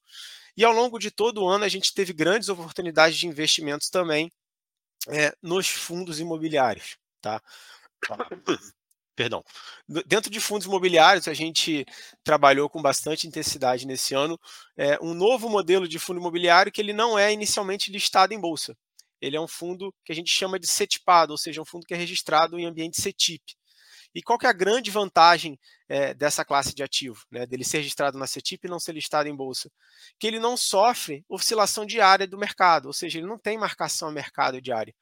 E 0.57 0.65
ao 0.65 0.73
longo 0.73 0.99
de 0.99 1.11
todo 1.11 1.43
o 1.43 1.49
ano 1.49 1.65
a 1.65 1.69
gente 1.69 1.93
teve 1.93 2.15
grandes 2.15 2.49
oportunidades 2.49 3.19
de 3.19 3.27
investimentos 3.27 3.91
também 3.91 4.33
é, 5.09 5.35
nos 5.43 5.69
fundos 5.69 6.19
imobiliários. 6.19 6.97
Tá? 7.21 7.43
Perdão. 9.17 9.43
Dentro 10.07 10.31
de 10.31 10.41
fundos 10.41 10.67
imobiliários, 10.67 11.29
a 11.29 11.35
gente 11.35 11.85
trabalhou 12.25 12.71
com 12.71 12.81
bastante 12.81 13.27
intensidade 13.27 13.87
nesse 13.87 14.15
ano 14.15 14.39
é, 14.77 14.99
um 15.03 15.13
novo 15.15 15.49
modelo 15.49 15.87
de 15.87 15.99
fundo 15.99 16.21
imobiliário 16.21 16.73
que 16.73 16.81
ele 16.81 16.93
não 16.93 17.19
é 17.19 17.33
inicialmente 17.33 17.91
listado 17.91 18.33
em 18.33 18.41
bolsa. 18.41 18.75
Ele 19.21 19.37
é 19.37 19.41
um 19.41 19.49
fundo 19.49 19.95
que 20.05 20.13
a 20.13 20.15
gente 20.15 20.31
chama 20.31 20.59
de 20.59 20.67
CETIPado, 20.67 21.33
ou 21.33 21.39
seja, 21.39 21.61
um 21.61 21.67
fundo 21.67 21.85
que 21.87 21.93
é 21.93 21.97
registrado 21.97 22.59
em 22.59 22.65
ambiente 22.65 23.01
CETIP. 23.01 23.43
E 24.15 24.23
qual 24.23 24.39
que 24.39 24.47
é 24.47 24.49
a 24.49 24.55
grande 24.55 24.91
vantagem 24.91 25.59
é, 25.89 26.13
dessa 26.15 26.45
classe 26.45 26.75
de 26.75 26.83
ativo, 26.83 27.25
né, 27.31 27.47
dele 27.47 27.65
ser 27.65 27.79
registrado 27.79 28.19
na 28.19 28.27
CETIP 28.27 28.67
e 28.67 28.71
não 28.71 28.81
ser 28.81 28.93
listado 28.93 29.29
em 29.29 29.37
bolsa? 29.37 29.71
Que 30.19 30.27
ele 30.27 30.41
não 30.41 30.57
sofre 30.57 31.25
oscilação 31.29 31.87
diária 31.87 32.27
do 32.27 32.39
mercado, 32.39 32.87
ou 32.87 32.93
seja, 32.93 33.19
ele 33.19 33.27
não 33.27 33.39
tem 33.39 33.59
marcação 33.59 34.09
a 34.09 34.13
mercado 34.13 34.61
diária. 34.61 34.95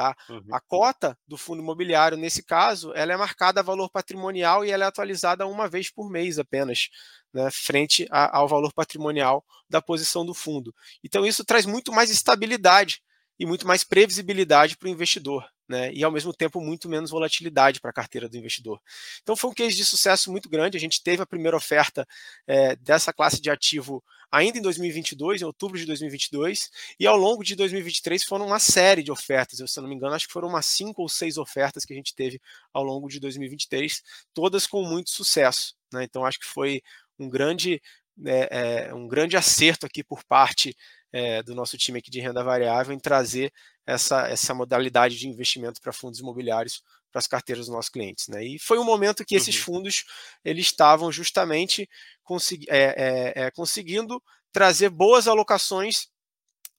Tá? 0.00 0.16
Uhum. 0.30 0.42
A 0.50 0.58
cota 0.60 1.14
do 1.28 1.36
fundo 1.36 1.60
imobiliário, 1.60 2.16
nesse 2.16 2.42
caso, 2.42 2.90
ela 2.94 3.12
é 3.12 3.16
marcada 3.18 3.60
a 3.60 3.62
valor 3.62 3.90
patrimonial 3.90 4.64
e 4.64 4.70
ela 4.70 4.84
é 4.84 4.88
atualizada 4.88 5.46
uma 5.46 5.68
vez 5.68 5.90
por 5.90 6.08
mês 6.08 6.38
apenas, 6.38 6.88
né, 7.34 7.50
frente 7.52 8.06
a, 8.10 8.38
ao 8.38 8.48
valor 8.48 8.72
patrimonial 8.72 9.44
da 9.68 9.82
posição 9.82 10.24
do 10.24 10.32
fundo. 10.32 10.74
Então, 11.04 11.26
isso 11.26 11.44
traz 11.44 11.66
muito 11.66 11.92
mais 11.92 12.08
estabilidade 12.08 13.02
e 13.40 13.46
muito 13.46 13.66
mais 13.66 13.82
previsibilidade 13.82 14.76
para 14.76 14.86
o 14.86 14.90
investidor, 14.90 15.48
né? 15.66 15.90
E 15.94 16.04
ao 16.04 16.12
mesmo 16.12 16.30
tempo 16.30 16.60
muito 16.60 16.90
menos 16.90 17.10
volatilidade 17.10 17.80
para 17.80 17.88
a 17.88 17.92
carteira 17.92 18.28
do 18.28 18.36
investidor. 18.36 18.78
Então 19.22 19.34
foi 19.34 19.48
um 19.48 19.54
case 19.54 19.74
de 19.74 19.82
sucesso 19.82 20.30
muito 20.30 20.46
grande. 20.50 20.76
A 20.76 20.80
gente 20.80 21.02
teve 21.02 21.22
a 21.22 21.26
primeira 21.26 21.56
oferta 21.56 22.06
é, 22.46 22.76
dessa 22.76 23.14
classe 23.14 23.40
de 23.40 23.50
ativo 23.50 24.04
ainda 24.30 24.58
em 24.58 24.60
2022, 24.60 25.40
em 25.40 25.46
outubro 25.46 25.78
de 25.78 25.86
2022, 25.86 26.70
e 27.00 27.06
ao 27.06 27.16
longo 27.16 27.42
de 27.42 27.56
2023 27.56 28.22
foram 28.24 28.46
uma 28.46 28.58
série 28.58 29.02
de 29.02 29.10
ofertas. 29.10 29.58
Eu, 29.58 29.66
se 29.66 29.80
não 29.80 29.88
me 29.88 29.94
engano, 29.94 30.14
acho 30.14 30.26
que 30.26 30.32
foram 30.34 30.48
umas 30.48 30.66
cinco 30.66 31.00
ou 31.00 31.08
seis 31.08 31.38
ofertas 31.38 31.86
que 31.86 31.94
a 31.94 31.96
gente 31.96 32.14
teve 32.14 32.38
ao 32.74 32.84
longo 32.84 33.08
de 33.08 33.18
2023, 33.18 34.02
todas 34.34 34.66
com 34.66 34.84
muito 34.84 35.08
sucesso. 35.08 35.74
Né? 35.90 36.04
Então 36.04 36.26
acho 36.26 36.38
que 36.38 36.46
foi 36.46 36.82
um 37.18 37.26
grande 37.26 37.80
é, 38.26 38.88
é, 38.88 38.94
um 38.94 39.08
grande 39.08 39.36
acerto 39.36 39.86
aqui 39.86 40.04
por 40.04 40.22
parte 40.24 40.76
é, 41.12 41.42
do 41.42 41.54
nosso 41.54 41.76
time 41.76 41.98
aqui 41.98 42.10
de 42.10 42.20
renda 42.20 42.42
variável 42.42 42.94
em 42.94 42.98
trazer 42.98 43.52
essa, 43.86 44.28
essa 44.28 44.54
modalidade 44.54 45.18
de 45.18 45.28
investimento 45.28 45.80
para 45.80 45.92
fundos 45.92 46.20
imobiliários 46.20 46.82
para 47.10 47.18
as 47.18 47.26
carteiras 47.26 47.66
dos 47.66 47.74
nossos 47.74 47.90
clientes. 47.90 48.28
Né? 48.28 48.44
E 48.44 48.58
foi 48.58 48.78
um 48.78 48.84
momento 48.84 49.24
que 49.24 49.34
esses 49.34 49.56
uhum. 49.56 49.64
fundos 49.64 50.04
eles 50.44 50.66
estavam 50.66 51.10
justamente 51.10 51.88
consegui 52.22 52.66
é, 52.68 53.32
é, 53.34 53.50
conseguindo 53.50 54.22
trazer 54.52 54.88
boas 54.88 55.26
alocações 55.26 56.08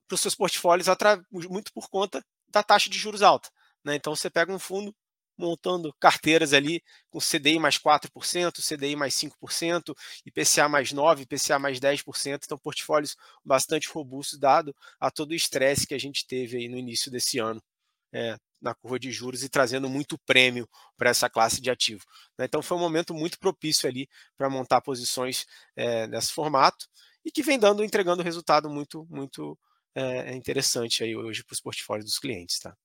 para 0.07 0.15
os 0.15 0.21
seus 0.21 0.35
portfólios, 0.35 0.87
muito 1.29 1.71
por 1.73 1.89
conta 1.89 2.23
da 2.49 2.63
taxa 2.63 2.89
de 2.89 2.97
juros 2.97 3.21
alta. 3.21 3.49
Né? 3.83 3.95
Então 3.95 4.15
você 4.15 4.29
pega 4.29 4.53
um 4.53 4.59
fundo 4.59 4.95
montando 5.41 5.93
carteiras 5.99 6.54
ali 6.54 6.82
com 7.10 7.19
CDI 7.19 7.60
mais 7.60 7.77
4%, 7.77 8.62
CDI 8.62 8.95
mais 8.95 9.15
5%, 9.15 9.93
IPCA 10.25 10.69
mais 10.69 10.93
9%, 10.93 11.21
IPCA 11.21 11.60
mais 11.60 11.80
10%, 11.80 12.41
então 12.45 12.58
portfólios 12.58 13.15
bastante 13.43 13.89
robustos 13.89 14.39
dado 14.39 14.75
a 14.99 15.12
todo 15.12 15.32
o 15.32 15.36
estresse 15.36 15.88
que 15.88 15.93
a 15.93 15.99
gente 15.99 16.25
teve 16.25 16.58
aí 16.58 16.69
no 16.69 16.77
início 16.77 17.12
desse 17.12 17.39
ano 17.39 17.62
é, 18.13 18.38
na 18.62 18.75
curva 18.75 18.99
de 18.99 19.12
juros 19.12 19.43
e 19.43 19.49
trazendo 19.49 19.89
muito 19.89 20.17
prêmio 20.19 20.67
para 20.97 21.10
essa 21.10 21.30
classe 21.30 21.62
de 21.62 21.71
ativo. 21.71 22.04
Né? 22.38 22.45
Então 22.45 22.62
foi 22.62 22.77
um 22.77 22.82
momento 22.82 23.13
muito 23.13 23.39
propício 23.39 23.89
ali 23.89 24.08
para 24.38 24.49
montar 24.49 24.82
posições 24.82 25.45
é, 25.75 26.08
nesse 26.08 26.32
formato 26.32 26.88
e 27.25 27.32
que 27.32 27.43
vem 27.43 27.58
dando, 27.58 27.84
entregando 27.84 28.23
resultado 28.23 28.69
muito, 28.69 29.08
muito 29.10 29.58
é, 29.95 30.36
interessante 30.36 31.04
aí 31.04 31.15
hoje 31.15 31.43
para 31.43 31.54
os 31.54 31.62
portfólios 31.62 32.06
dos 32.06 32.19
clientes, 32.19 32.60
tá? 32.60 32.75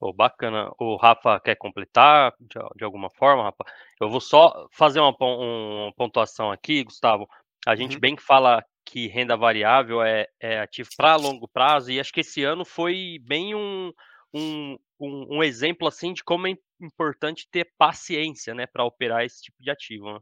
Oh, 0.00 0.12
bacana. 0.12 0.70
O 0.78 0.96
Rafa 0.96 1.40
quer 1.40 1.56
completar 1.56 2.34
de, 2.40 2.58
de, 2.76 2.84
alguma 2.84 3.08
forma, 3.10 3.44
Rafa? 3.44 3.64
Eu 4.00 4.10
vou 4.10 4.20
só 4.20 4.66
fazer 4.72 5.00
uma, 5.00 5.14
uma 5.18 5.92
pontuação 5.94 6.50
aqui, 6.50 6.84
Gustavo. 6.84 7.28
A 7.66 7.74
gente 7.74 7.94
uhum. 7.94 8.00
bem 8.00 8.16
que 8.16 8.22
fala 8.22 8.64
que 8.84 9.08
renda 9.08 9.36
variável 9.36 10.02
é, 10.02 10.26
é 10.40 10.60
ativo 10.60 10.90
para 10.96 11.16
longo 11.16 11.48
prazo, 11.48 11.90
e 11.90 11.98
acho 11.98 12.12
que 12.12 12.20
esse 12.20 12.44
ano 12.44 12.64
foi 12.64 13.18
bem 13.22 13.54
um, 13.54 13.90
um, 14.34 14.76
um, 15.00 15.38
um, 15.38 15.42
exemplo 15.42 15.88
assim 15.88 16.12
de 16.12 16.22
como 16.22 16.46
é 16.46 16.54
importante 16.80 17.48
ter 17.50 17.72
paciência 17.78 18.54
né, 18.54 18.66
para 18.66 18.84
operar 18.84 19.24
esse 19.24 19.42
tipo 19.42 19.56
de 19.60 19.70
ativo. 19.70 20.12
Né? 20.12 20.20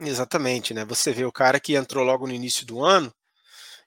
Exatamente, 0.00 0.72
né? 0.72 0.84
Você 0.84 1.12
vê 1.12 1.24
o 1.24 1.32
cara 1.32 1.58
que 1.58 1.74
entrou 1.74 2.04
logo 2.04 2.26
no 2.26 2.32
início 2.32 2.64
do 2.66 2.82
ano, 2.82 3.12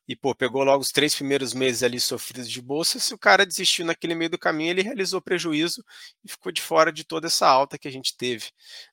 e 0.08 0.15
pô, 0.15 0.34
pegou 0.34 0.63
logo 0.63 0.82
os 0.82 0.91
três 0.91 1.13
primeiros 1.13 1.54
meses 1.54 1.84
ali 1.84 2.00
sofridos 2.00 2.50
de 2.50 2.62
bolsa, 2.62 2.98
se 2.98 3.13
o 3.13 3.17
cara 3.17 3.46
desistiu 3.46 3.86
naquele 3.86 4.15
meio 4.15 4.30
do 4.30 4.38
caminho, 4.38 4.70
ele 4.70 4.82
realizou 4.82 5.22
prejuízo 5.22 5.84
e 6.24 6.30
ficou 6.32 6.50
de 6.50 6.62
fora 6.62 6.93
de 6.93 7.04
toda 7.04 7.28
essa 7.28 7.46
alta 7.46 7.78
que 7.78 7.89
a 7.89 7.91
gente 7.91 8.15
teve. 8.15 8.46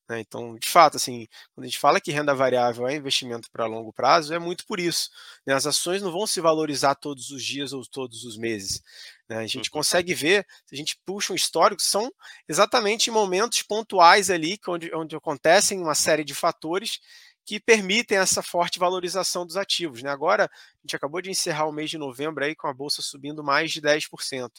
Né? 0.08 0.20
Então, 0.20 0.56
de 0.56 0.68
fato, 0.68 0.96
assim, 0.96 1.28
quando 1.54 1.64
a 1.64 1.68
gente 1.68 1.78
fala 1.78 2.00
que 2.00 2.10
renda 2.10 2.34
variável 2.34 2.88
é 2.88 2.96
investimento 2.96 3.48
para 3.52 3.64
longo 3.66 3.92
prazo, 3.92 4.34
é 4.34 4.40
muito 4.40 4.66
por 4.66 4.80
isso. 4.80 5.08
Né? 5.46 5.54
As 5.54 5.66
ações 5.66 6.02
não 6.02 6.10
vão 6.10 6.26
se 6.26 6.40
valorizar 6.40 6.96
todos 6.96 7.30
os 7.30 7.44
dias 7.44 7.72
ou 7.72 7.86
todos 7.86 8.24
os 8.24 8.36
meses. 8.36 8.82
Né? 9.28 9.38
A 9.38 9.46
gente 9.46 9.68
uhum. 9.68 9.78
consegue 9.78 10.14
ver, 10.14 10.44
se 10.66 10.74
a 10.74 10.76
gente 10.76 10.98
puxa 11.06 11.32
um 11.32 11.36
histórico, 11.36 11.80
são 11.80 12.12
exatamente 12.48 13.08
momentos 13.10 13.62
pontuais 13.62 14.30
ali, 14.30 14.58
onde, 14.66 14.92
onde 14.92 15.14
acontecem 15.14 15.78
uma 15.80 15.94
série 15.94 16.24
de 16.24 16.34
fatores 16.34 16.98
que 17.44 17.60
permitem 17.60 18.16
essa 18.16 18.42
forte 18.42 18.78
valorização 18.78 19.44
dos 19.46 19.56
ativos. 19.56 20.02
Né? 20.02 20.10
Agora, 20.10 20.44
a 20.44 20.78
gente 20.82 20.96
acabou 20.96 21.20
de 21.20 21.30
encerrar 21.30 21.66
o 21.66 21.72
mês 21.72 21.90
de 21.90 21.98
novembro 21.98 22.42
aí 22.42 22.54
com 22.54 22.66
a 22.66 22.72
bolsa 22.72 23.02
subindo 23.02 23.44
mais 23.44 23.70
de 23.70 23.82
10%. 23.82 24.50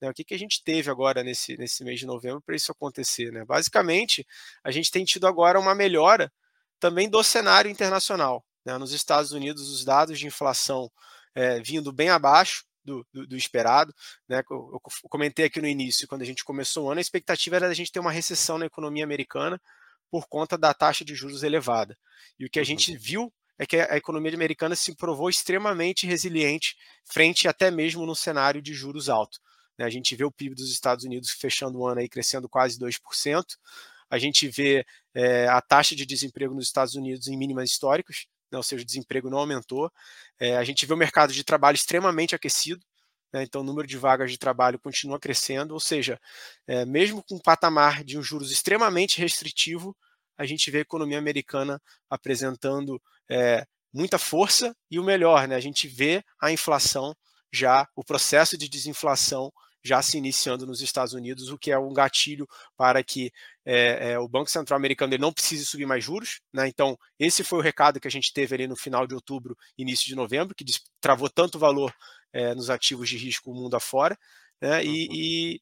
Né? 0.00 0.10
O 0.10 0.12
que, 0.12 0.24
que 0.24 0.34
a 0.34 0.38
gente 0.38 0.62
teve 0.62 0.90
agora 0.90 1.22
nesse, 1.22 1.56
nesse 1.56 1.82
mês 1.82 1.98
de 1.98 2.06
novembro 2.06 2.42
para 2.42 2.54
isso 2.54 2.70
acontecer? 2.70 3.32
Né? 3.32 3.44
Basicamente, 3.44 4.26
a 4.62 4.70
gente 4.70 4.90
tem 4.90 5.04
tido 5.04 5.26
agora 5.26 5.58
uma 5.58 5.74
melhora 5.74 6.30
também 6.78 7.08
do 7.08 7.22
cenário 7.22 7.70
internacional. 7.70 8.44
Né? 8.64 8.76
Nos 8.76 8.92
Estados 8.92 9.32
Unidos, 9.32 9.70
os 9.70 9.84
dados 9.84 10.18
de 10.18 10.26
inflação 10.26 10.90
é, 11.34 11.60
vindo 11.60 11.92
bem 11.92 12.10
abaixo 12.10 12.64
do, 12.84 13.06
do, 13.10 13.26
do, 13.26 13.36
esperado. 13.36 13.94
Né? 14.28 14.42
Eu, 14.50 14.70
eu 14.74 15.08
comentei 15.08 15.46
aqui 15.46 15.62
no 15.62 15.66
início, 15.66 16.06
quando 16.06 16.20
a 16.20 16.26
gente 16.26 16.44
começou 16.44 16.84
o 16.84 16.90
ano, 16.90 16.98
a 16.98 17.00
expectativa 17.00 17.56
era 17.56 17.68
da 17.68 17.74
gente 17.74 17.90
ter 17.90 18.00
uma 18.00 18.12
recessão 18.12 18.58
na 18.58 18.66
economia 18.66 19.02
americana 19.02 19.58
por 20.14 20.28
conta 20.28 20.56
da 20.56 20.72
taxa 20.72 21.04
de 21.04 21.12
juros 21.12 21.42
elevada. 21.42 21.98
E 22.38 22.46
o 22.46 22.48
que 22.48 22.60
a 22.60 22.62
uhum. 22.62 22.66
gente 22.66 22.96
viu 22.96 23.34
é 23.58 23.66
que 23.66 23.76
a 23.76 23.96
economia 23.96 24.32
americana 24.32 24.76
se 24.76 24.94
provou 24.94 25.28
extremamente 25.28 26.06
resiliente 26.06 26.76
frente 27.04 27.48
até 27.48 27.68
mesmo 27.68 28.06
no 28.06 28.14
cenário 28.14 28.62
de 28.62 28.72
juros 28.72 29.08
alto. 29.08 29.40
Né? 29.76 29.84
A 29.84 29.90
gente 29.90 30.14
vê 30.14 30.22
o 30.22 30.30
PIB 30.30 30.54
dos 30.54 30.70
Estados 30.70 31.04
Unidos 31.04 31.30
fechando 31.30 31.80
o 31.80 31.88
ano 31.88 32.00
aí 32.00 32.08
crescendo 32.08 32.48
quase 32.48 32.78
2%. 32.78 33.44
A 34.08 34.16
gente 34.16 34.46
vê 34.46 34.86
é, 35.12 35.48
a 35.48 35.60
taxa 35.60 35.96
de 35.96 36.06
desemprego 36.06 36.54
nos 36.54 36.66
Estados 36.66 36.94
Unidos 36.94 37.26
em 37.26 37.36
mínimas 37.36 37.68
históricas, 37.68 38.26
né? 38.52 38.56
ou 38.56 38.62
seja, 38.62 38.84
o 38.84 38.86
desemprego 38.86 39.28
não 39.28 39.38
aumentou. 39.38 39.90
É, 40.38 40.56
a 40.56 40.62
gente 40.62 40.86
vê 40.86 40.94
o 40.94 40.96
mercado 40.96 41.32
de 41.32 41.42
trabalho 41.42 41.74
extremamente 41.74 42.36
aquecido, 42.36 42.86
né? 43.32 43.42
então 43.42 43.62
o 43.62 43.64
número 43.64 43.88
de 43.88 43.98
vagas 43.98 44.30
de 44.30 44.38
trabalho 44.38 44.78
continua 44.78 45.18
crescendo, 45.18 45.74
ou 45.74 45.80
seja, 45.80 46.20
é, 46.68 46.84
mesmo 46.84 47.20
com 47.24 47.34
um 47.34 47.40
patamar 47.40 48.04
de 48.04 48.16
um 48.16 48.22
juros 48.22 48.52
extremamente 48.52 49.20
restritivo, 49.20 49.96
a 50.36 50.44
gente 50.44 50.70
vê 50.70 50.78
a 50.78 50.82
economia 50.82 51.18
americana 51.18 51.80
apresentando 52.08 53.00
é, 53.30 53.66
muita 53.92 54.18
força 54.18 54.76
e 54.90 54.98
o 54.98 55.04
melhor, 55.04 55.46
né, 55.46 55.54
a 55.54 55.60
gente 55.60 55.86
vê 55.86 56.24
a 56.40 56.50
inflação 56.50 57.14
já, 57.52 57.88
o 57.94 58.02
processo 58.02 58.58
de 58.58 58.68
desinflação 58.68 59.52
já 59.84 60.00
se 60.00 60.16
iniciando 60.16 60.66
nos 60.66 60.80
Estados 60.80 61.12
Unidos, 61.12 61.50
o 61.50 61.58
que 61.58 61.70
é 61.70 61.78
um 61.78 61.92
gatilho 61.92 62.48
para 62.74 63.04
que 63.04 63.30
é, 63.66 64.12
é, 64.12 64.18
o 64.18 64.26
Banco 64.26 64.50
Central 64.50 64.78
americano 64.78 65.16
não 65.18 65.32
precise 65.32 65.66
subir 65.66 65.84
mais 65.84 66.02
juros. 66.02 66.40
Né? 66.52 66.66
Então, 66.66 66.98
esse 67.18 67.44
foi 67.44 67.58
o 67.58 67.62
recado 67.62 68.00
que 68.00 68.08
a 68.08 68.10
gente 68.10 68.32
teve 68.32 68.54
ali 68.54 68.66
no 68.66 68.76
final 68.76 69.06
de 69.06 69.14
outubro, 69.14 69.54
início 69.76 70.06
de 70.06 70.14
novembro, 70.14 70.54
que 70.54 70.64
travou 71.02 71.28
tanto 71.28 71.58
valor 71.58 71.94
é, 72.32 72.54
nos 72.54 72.70
ativos 72.70 73.10
de 73.10 73.18
risco 73.18 73.52
mundo 73.52 73.76
afora. 73.76 74.18
Né? 74.58 74.82
E, 74.82 74.88
uhum. 74.88 75.14
e, 75.14 75.60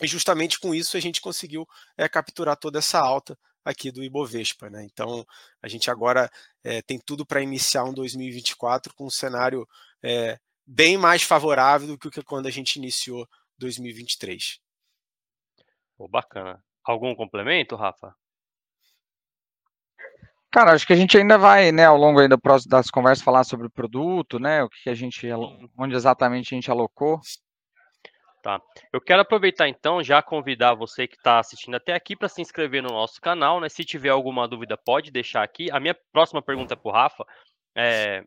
e, 0.00 0.06
justamente 0.06 0.60
com 0.60 0.72
isso 0.72 0.96
a 0.96 1.00
gente 1.00 1.20
conseguiu 1.20 1.66
capturar 2.12 2.56
toda 2.56 2.78
essa 2.78 3.00
alta 3.00 3.36
aqui 3.64 3.90
do 3.90 4.02
Ibovespa. 4.02 4.70
Né? 4.70 4.84
Então, 4.84 5.26
a 5.62 5.68
gente 5.68 5.90
agora 5.90 6.30
é, 6.64 6.82
tem 6.82 6.98
tudo 6.98 7.24
para 7.26 7.42
iniciar 7.42 7.84
um 7.84 7.92
2024 7.92 8.94
com 8.94 9.06
um 9.06 9.10
cenário 9.10 9.66
é, 10.02 10.38
bem 10.66 10.96
mais 10.96 11.22
favorável 11.22 11.96
do 11.96 12.10
que 12.10 12.22
quando 12.22 12.46
a 12.46 12.50
gente 12.50 12.76
iniciou 12.76 13.28
2023. 13.58 14.60
Pô, 15.96 16.08
bacana. 16.08 16.62
Algum 16.84 17.14
complemento, 17.14 17.76
Rafa? 17.76 18.14
Cara, 20.50 20.72
acho 20.72 20.84
que 20.84 20.92
a 20.92 20.96
gente 20.96 21.16
ainda 21.16 21.38
vai, 21.38 21.70
né, 21.70 21.84
ao 21.84 21.96
longo 21.96 22.18
ainda 22.18 22.36
das 22.66 22.90
conversas 22.90 23.24
falar 23.24 23.44
sobre 23.44 23.68
o 23.68 23.70
produto, 23.70 24.40
né, 24.40 24.64
o 24.64 24.68
que 24.68 24.90
a 24.90 24.94
gente, 24.94 25.28
onde 25.78 25.94
exatamente 25.94 26.52
a 26.52 26.56
gente 26.56 26.70
alocou. 26.70 27.20
Tá. 28.42 28.60
Eu 28.90 29.00
quero 29.02 29.20
aproveitar 29.20 29.68
então, 29.68 30.02
já 30.02 30.22
convidar 30.22 30.74
você 30.74 31.06
que 31.06 31.16
está 31.16 31.38
assistindo 31.38 31.74
até 31.74 31.92
aqui 31.92 32.16
para 32.16 32.28
se 32.28 32.40
inscrever 32.40 32.82
no 32.82 32.88
nosso 32.88 33.20
canal, 33.20 33.60
né? 33.60 33.68
Se 33.68 33.84
tiver 33.84 34.08
alguma 34.08 34.48
dúvida, 34.48 34.78
pode 34.78 35.10
deixar 35.10 35.42
aqui. 35.42 35.70
A 35.70 35.78
minha 35.78 35.94
próxima 36.10 36.40
pergunta 36.40 36.72
é 36.72 36.76
para 36.76 36.88
o 36.88 36.92
Rafa. 36.92 37.24
É... 37.76 38.24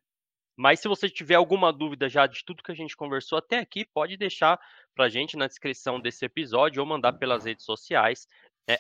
Mas 0.56 0.80
se 0.80 0.88
você 0.88 1.10
tiver 1.10 1.34
alguma 1.34 1.74
dúvida 1.74 2.08
já 2.08 2.28
de 2.28 2.46
tudo 2.46 2.62
que 2.62 2.72
a 2.72 2.76
gente 2.76 2.96
conversou 2.96 3.40
até 3.40 3.58
aqui, 3.58 3.86
pode 3.92 4.16
deixar 4.16 4.60
para 4.94 5.06
a 5.06 5.10
gente 5.10 5.36
na 5.36 5.48
descrição 5.48 6.00
desse 6.00 6.26
episódio 6.26 6.80
ou 6.80 6.88
mandar 6.88 7.14
pelas 7.14 7.46
redes 7.46 7.66
sociais, 7.66 8.28
é 8.68 8.78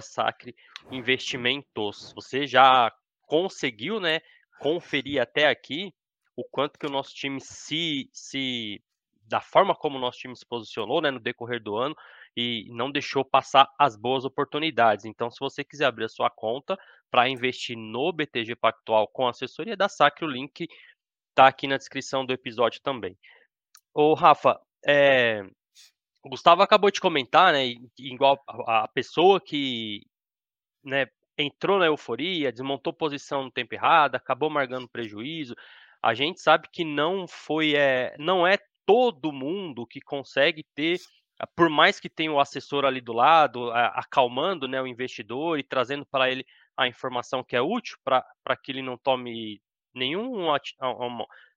Sacre 0.00 0.54
Investimentos. 0.90 2.12
Você 2.16 2.44
já 2.44 2.92
conseguiu, 3.22 4.00
né, 4.00 4.20
conferir 4.58 5.22
até 5.22 5.46
aqui 5.46 5.94
o 6.36 6.44
quanto 6.44 6.78
que 6.78 6.86
o 6.86 6.90
nosso 6.90 7.14
time 7.14 7.40
se, 7.40 8.10
se 8.12 8.82
da 9.24 9.40
forma 9.40 9.74
como 9.74 9.96
o 9.96 10.00
nosso 10.00 10.18
time 10.18 10.36
se 10.36 10.46
posicionou 10.46 11.00
né, 11.00 11.10
no 11.10 11.20
decorrer 11.20 11.62
do 11.62 11.76
ano 11.76 11.96
e 12.36 12.66
não 12.70 12.90
deixou 12.90 13.24
passar 13.24 13.68
as 13.78 13.96
boas 13.96 14.24
oportunidades. 14.24 15.04
Então, 15.04 15.30
se 15.30 15.38
você 15.40 15.64
quiser 15.64 15.86
abrir 15.86 16.04
a 16.04 16.08
sua 16.08 16.30
conta 16.30 16.78
para 17.10 17.28
investir 17.28 17.76
no 17.76 18.12
BTG 18.12 18.56
Pactual 18.56 19.06
com 19.08 19.28
assessoria 19.28 19.76
da 19.76 19.88
Sacre, 19.88 20.24
o 20.24 20.30
link 20.30 20.66
está 21.30 21.46
aqui 21.46 21.66
na 21.66 21.76
descrição 21.76 22.24
do 22.24 22.32
episódio 22.32 22.80
também. 22.82 23.16
Ô, 23.94 24.14
Rafa, 24.14 24.60
é, 24.86 25.42
o 26.22 26.28
Gustavo 26.28 26.62
acabou 26.62 26.90
de 26.90 27.00
comentar, 27.00 27.52
né? 27.52 27.74
Igual 27.98 28.42
a 28.46 28.88
pessoa 28.88 29.40
que 29.40 30.02
né, 30.84 31.06
entrou 31.36 31.78
na 31.78 31.86
euforia, 31.86 32.52
desmontou 32.52 32.92
posição 32.92 33.44
no 33.44 33.50
tempo 33.50 33.74
errado, 33.74 34.14
acabou 34.14 34.48
marcando 34.48 34.88
prejuízo. 34.88 35.54
A 36.02 36.14
gente 36.14 36.40
sabe 36.40 36.68
que 36.72 36.84
não 36.84 37.26
foi, 37.28 37.74
é, 37.74 38.14
não 38.18 38.46
é 38.46 38.58
todo 38.86 39.32
mundo 39.32 39.86
que 39.86 40.00
consegue 40.00 40.64
ter, 40.74 40.98
por 41.56 41.68
mais 41.68 41.98
que 41.98 42.08
tenha 42.08 42.32
o 42.32 42.40
assessor 42.40 42.84
ali 42.84 43.00
do 43.00 43.12
lado, 43.12 43.70
acalmando 43.72 44.68
né, 44.68 44.80
o 44.80 44.86
investidor 44.86 45.58
e 45.58 45.62
trazendo 45.62 46.06
para 46.06 46.30
ele 46.30 46.44
a 46.76 46.86
informação 46.86 47.44
que 47.44 47.56
é 47.56 47.60
útil 47.60 47.96
para 48.04 48.56
que 48.62 48.72
ele 48.72 48.82
não 48.82 48.96
tome 48.96 49.60
nenhum, 49.94 50.46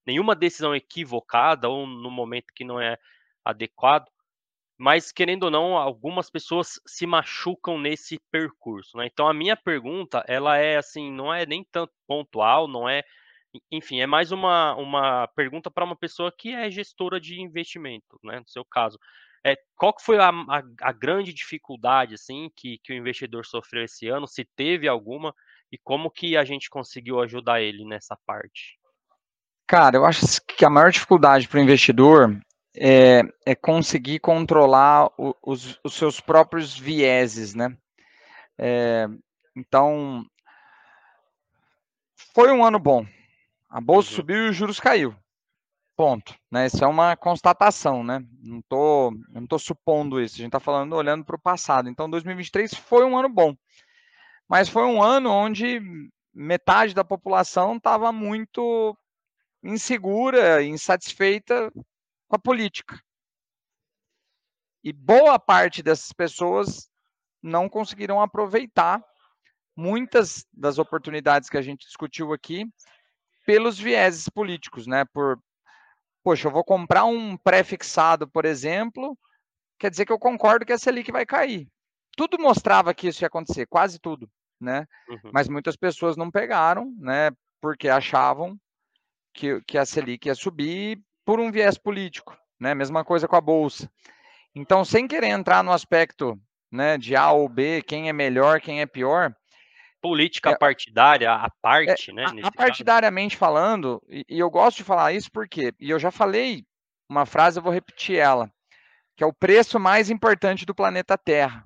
nenhuma 0.06 0.36
decisão 0.36 0.76
equivocada 0.76 1.70
ou 1.70 1.86
no 1.88 2.12
momento 2.12 2.54
que 2.54 2.64
não 2.64 2.80
é 2.80 2.98
adequado 3.44 4.10
mas 4.78 5.12
querendo 5.12 5.44
ou 5.44 5.52
não, 5.52 5.78
algumas 5.78 6.30
pessoas 6.30 6.80
se 6.86 7.06
machucam 7.08 7.80
nesse 7.80 8.20
percurso, 8.32 8.98
né? 8.98 9.08
Então 9.12 9.28
a 9.28 9.34
minha 9.34 9.56
pergunta, 9.56 10.24
ela 10.28 10.58
é 10.58 10.78
assim, 10.78 11.12
não 11.12 11.34
é 11.34 11.46
nem 11.46 11.64
tanto 11.72 11.94
pontual, 12.06 12.68
não 12.68 12.88
é, 12.88 13.04
enfim, 13.72 14.02
é 14.02 14.08
mais 14.08 14.32
uma, 14.32 14.76
uma 14.76 15.28
pergunta 15.36 15.70
para 15.70 15.86
uma 15.86 15.96
pessoa 15.96 16.34
que 16.36 16.54
é 16.54 16.70
gestora 16.70 17.20
de 17.20 17.41
investimento, 17.41 18.20
né? 18.24 18.39
No 18.39 18.48
seu 18.48 18.65
caso, 18.65 18.98
é, 19.46 19.56
qual 19.76 19.94
que 19.94 20.04
foi 20.04 20.18
a, 20.18 20.30
a, 20.30 20.63
a 20.82 20.91
grande 20.91 21.34
dificuldade 21.34 22.15
assim 22.15 22.50
que, 22.56 22.80
que 22.84 22.94
o 22.94 22.96
investidor 22.96 23.46
sofreu 23.46 23.84
esse 23.84 24.08
ano, 24.08 24.28
se 24.28 24.44
teve 24.56 24.88
alguma, 24.88 25.34
e 25.72 25.78
como 25.78 26.10
que 26.10 26.36
a 26.36 26.44
gente 26.44 26.70
conseguiu 26.70 27.22
ajudar 27.22 27.62
ele 27.62 27.86
nessa 27.86 28.18
parte? 28.26 28.80
Cara, 29.68 29.98
eu 29.98 30.06
acho 30.06 30.22
que 30.48 30.63
a 30.63 30.70
maior 30.70 30.91
dificuldade 30.91 31.48
para 31.48 31.60
o 31.60 31.62
investidor 31.62 32.39
é, 32.76 33.22
é 33.46 33.56
conseguir 33.56 34.20
controlar 34.20 35.12
o, 35.18 35.36
os, 35.44 35.80
os, 35.84 35.94
seus 35.94 36.20
próprios 36.20 36.78
vieses, 36.78 37.56
né? 37.56 37.76
É, 38.58 39.08
então, 39.56 40.26
foi 42.34 42.52
um 42.52 42.63
ano 42.63 42.80
bom. 42.80 43.06
A 43.76 43.82
bolsa 43.82 44.10
uhum. 44.12 44.16
subiu 44.16 44.38
e 44.38 44.50
os 44.52 44.56
juros 44.56 44.80
caiu. 44.80 45.14
Ponto. 45.98 46.34
Né? 46.50 46.68
Isso 46.68 46.82
é 46.82 46.88
uma 46.88 47.14
constatação, 47.18 48.06
né? 48.06 48.26
Não 48.42 48.62
tô, 48.62 49.12
não 49.28 49.46
tô 49.46 49.60
supondo 49.60 50.22
isso. 50.22 50.36
A 50.36 50.38
gente 50.38 50.48
está 50.48 50.62
falando 50.62 50.94
olhando 50.94 51.26
para 51.26 51.36
o 51.36 51.42
passado. 51.42 51.90
Então, 51.90 52.10
2023 52.10 52.74
foi 52.74 53.04
um 53.04 53.18
ano 53.18 53.28
bom, 53.28 53.54
mas 54.48 54.70
foi 54.70 54.86
um 54.86 55.04
ano 55.04 55.30
onde 55.30 55.82
metade 56.34 56.94
da 56.94 57.04
população 57.04 57.76
estava 57.76 58.14
muito 58.14 58.98
insegura, 59.62 60.64
insatisfeita 60.64 61.70
com 62.30 62.36
a 62.38 62.40
política. 62.40 62.98
E 64.86 64.94
boa 64.94 65.38
parte 65.38 65.84
dessas 65.84 66.14
pessoas 66.14 66.90
não 67.44 67.68
conseguiram 67.68 68.22
aproveitar 68.22 69.04
muitas 69.76 70.46
das 70.54 70.80
oportunidades 70.80 71.50
que 71.50 71.58
a 71.58 71.62
gente 71.62 71.86
discutiu 71.86 72.32
aqui 72.32 72.66
pelos 73.45 73.79
vieses 73.79 74.27
políticos, 74.29 74.88
né? 74.88 75.05
Por, 75.13 75.39
poxa, 76.23 76.47
eu 76.47 76.51
vou 76.51 76.63
comprar 76.63 77.05
um 77.05 77.38
pré-fixado, 77.38 78.27
por 78.27 78.45
exemplo, 78.45 79.17
quer 79.79 79.89
dizer 79.89 80.05
que 80.05 80.12
eu 80.12 80.19
concordo 80.19 80.65
que 80.65 80.73
a 80.73 80.77
Selic 80.77 81.12
vai 81.12 81.25
cair. 81.25 81.67
Tudo 82.17 82.39
mostrava 82.39 82.93
que 82.93 83.08
isso 83.08 83.23
ia 83.23 83.27
acontecer, 83.27 83.65
quase 83.67 83.99
tudo, 83.99 84.29
né? 84.60 84.88
Uhum. 85.10 85.31
Mas 85.34 85.47
muitas 85.47 85.75
pessoas 85.75 86.17
não 86.17 86.31
pegaram, 86.31 86.93
né? 86.97 87.31
Porque 87.62 87.89
achavam 87.89 88.58
que, 89.34 89.62
que 89.62 89.77
a 89.77 89.86
Selic 89.86 90.27
ia 90.27 90.36
subir 90.36 91.01
por 91.25 91.39
um 91.39 91.51
viés 91.51 91.77
político, 91.77 92.38
né? 92.60 92.73
Mesma 92.73 93.03
coisa 93.03 93.27
com 93.27 93.36
a 93.36 93.41
bolsa. 93.41 93.89
Então, 94.55 94.86
sem 94.86 95.08
querer 95.08 95.27
entrar 95.27 95.62
no 95.63 95.73
aspecto, 95.73 96.39
né, 96.71 96.97
de 96.97 97.15
A 97.15 97.31
ou 97.31 97.49
B, 97.49 97.81
quem 97.81 98.08
é 98.08 98.13
melhor, 98.13 98.62
quem 98.62 98.81
é 98.81 98.86
pior, 98.86 99.36
política 100.08 100.52
é, 100.52 100.58
partidária, 100.58 101.32
a 101.34 101.50
parte, 101.62 102.12
é, 102.12 102.13
né? 102.13 102.26
A, 102.44 102.48
a 102.48 102.52
partidariamente 102.52 103.36
falando, 103.36 104.02
e, 104.08 104.26
e, 104.30 104.39
eu 104.39 104.50
gosto 104.50 104.78
de 104.78 104.84
falar 104.84 105.13
isso 105.13 105.32
porque, 105.32 105.74
e 105.80 105.89
eu 105.89 106.00
já 106.00 106.12
falei 106.12 106.63
uma 107.10 107.26
frase, 107.26 107.60
eu 107.60 107.63
vou 107.63 107.74
repetir 107.74 108.18
ela, 108.18 108.50
que 109.15 109.24
é 109.24 109.28
o 109.28 109.34
preço 109.34 109.80
mais 109.80 110.10
importante 110.10 110.65
do 110.65 110.76
planeta 110.76 111.18
Terra. 111.18 111.65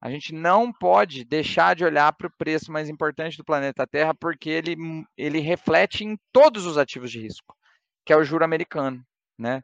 A 0.00 0.10
gente 0.10 0.34
não 0.34 0.70
pode 0.70 1.24
deixar 1.24 1.74
de 1.74 1.84
olhar 1.84 2.12
para 2.12 2.26
o 2.26 2.36
preço 2.36 2.70
mais 2.70 2.90
importante 2.90 3.38
do 3.38 3.44
planeta 3.44 3.86
Terra, 3.86 4.14
porque 4.14 4.50
ele, 4.50 4.76
ele 5.16 5.40
reflete 5.40 6.04
em 6.04 6.18
todos 6.30 6.66
os 6.66 6.76
ativos 6.76 7.10
de 7.10 7.18
risco 7.18 7.56
que 8.04 8.12
é 8.12 8.16
o 8.16 8.24
juro 8.24 8.44
americano, 8.44 9.02
né? 9.38 9.62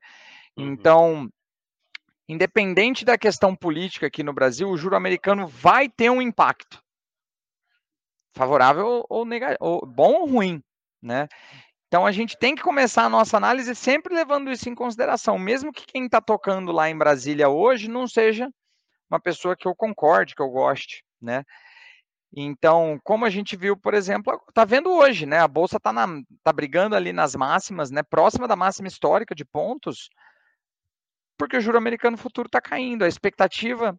Uhum. 0.56 0.72
Então, 0.72 1.30
independente 2.28 3.04
da 3.04 3.18
questão 3.18 3.54
política 3.54 4.06
aqui 4.06 4.22
no 4.22 4.32
Brasil, 4.32 4.68
o 4.68 4.76
juro 4.76 4.96
americano 4.96 5.46
vai 5.46 5.88
ter 5.88 6.10
um 6.10 6.22
impacto 6.22 6.82
favorável 8.34 9.04
ou, 9.08 9.26
ou 9.60 9.86
bom 9.86 10.12
ou 10.14 10.26
ruim, 10.26 10.62
né? 11.02 11.28
Então 11.88 12.06
a 12.06 12.12
gente 12.12 12.38
tem 12.38 12.54
que 12.54 12.62
começar 12.62 13.04
a 13.04 13.08
nossa 13.08 13.36
análise 13.36 13.74
sempre 13.74 14.14
levando 14.14 14.50
isso 14.50 14.68
em 14.68 14.74
consideração, 14.74 15.38
mesmo 15.38 15.72
que 15.72 15.86
quem 15.86 16.04
está 16.04 16.20
tocando 16.20 16.70
lá 16.70 16.88
em 16.88 16.96
Brasília 16.96 17.48
hoje 17.48 17.88
não 17.88 18.06
seja 18.06 18.48
uma 19.10 19.20
pessoa 19.20 19.56
que 19.56 19.66
eu 19.66 19.74
concorde, 19.74 20.34
que 20.36 20.42
eu 20.42 20.48
goste, 20.48 21.04
né? 21.20 21.44
Então, 22.32 23.00
como 23.02 23.24
a 23.24 23.30
gente 23.30 23.56
viu, 23.56 23.76
por 23.76 23.92
exemplo, 23.92 24.40
está 24.48 24.64
vendo 24.64 24.88
hoje, 24.88 25.26
né? 25.26 25.40
A 25.40 25.48
bolsa 25.48 25.78
está 25.78 25.92
tá 26.44 26.52
brigando 26.52 26.94
ali 26.94 27.12
nas 27.12 27.34
máximas, 27.34 27.90
né? 27.90 28.02
Próxima 28.04 28.46
da 28.46 28.54
máxima 28.54 28.86
histórica 28.86 29.34
de 29.34 29.44
pontos, 29.44 30.08
porque 31.36 31.56
o 31.56 31.60
juro 31.60 31.76
americano 31.76 32.16
futuro 32.16 32.46
está 32.46 32.60
caindo. 32.60 33.04
A 33.04 33.08
expectativa 33.08 33.98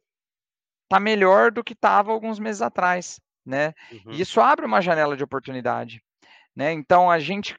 está 0.85 0.97
melhor 0.99 1.51
do 1.51 1.63
que 1.63 1.73
estava 1.73 2.11
alguns 2.11 2.39
meses 2.39 2.61
atrás, 2.61 3.19
né? 3.45 3.73
Uhum. 3.91 4.13
E 4.13 4.21
isso 4.21 4.39
abre 4.39 4.65
uma 4.65 4.81
janela 4.81 5.15
de 5.17 5.23
oportunidade, 5.23 6.01
né? 6.55 6.71
Então, 6.71 7.09
a 7.09 7.19
gente, 7.19 7.55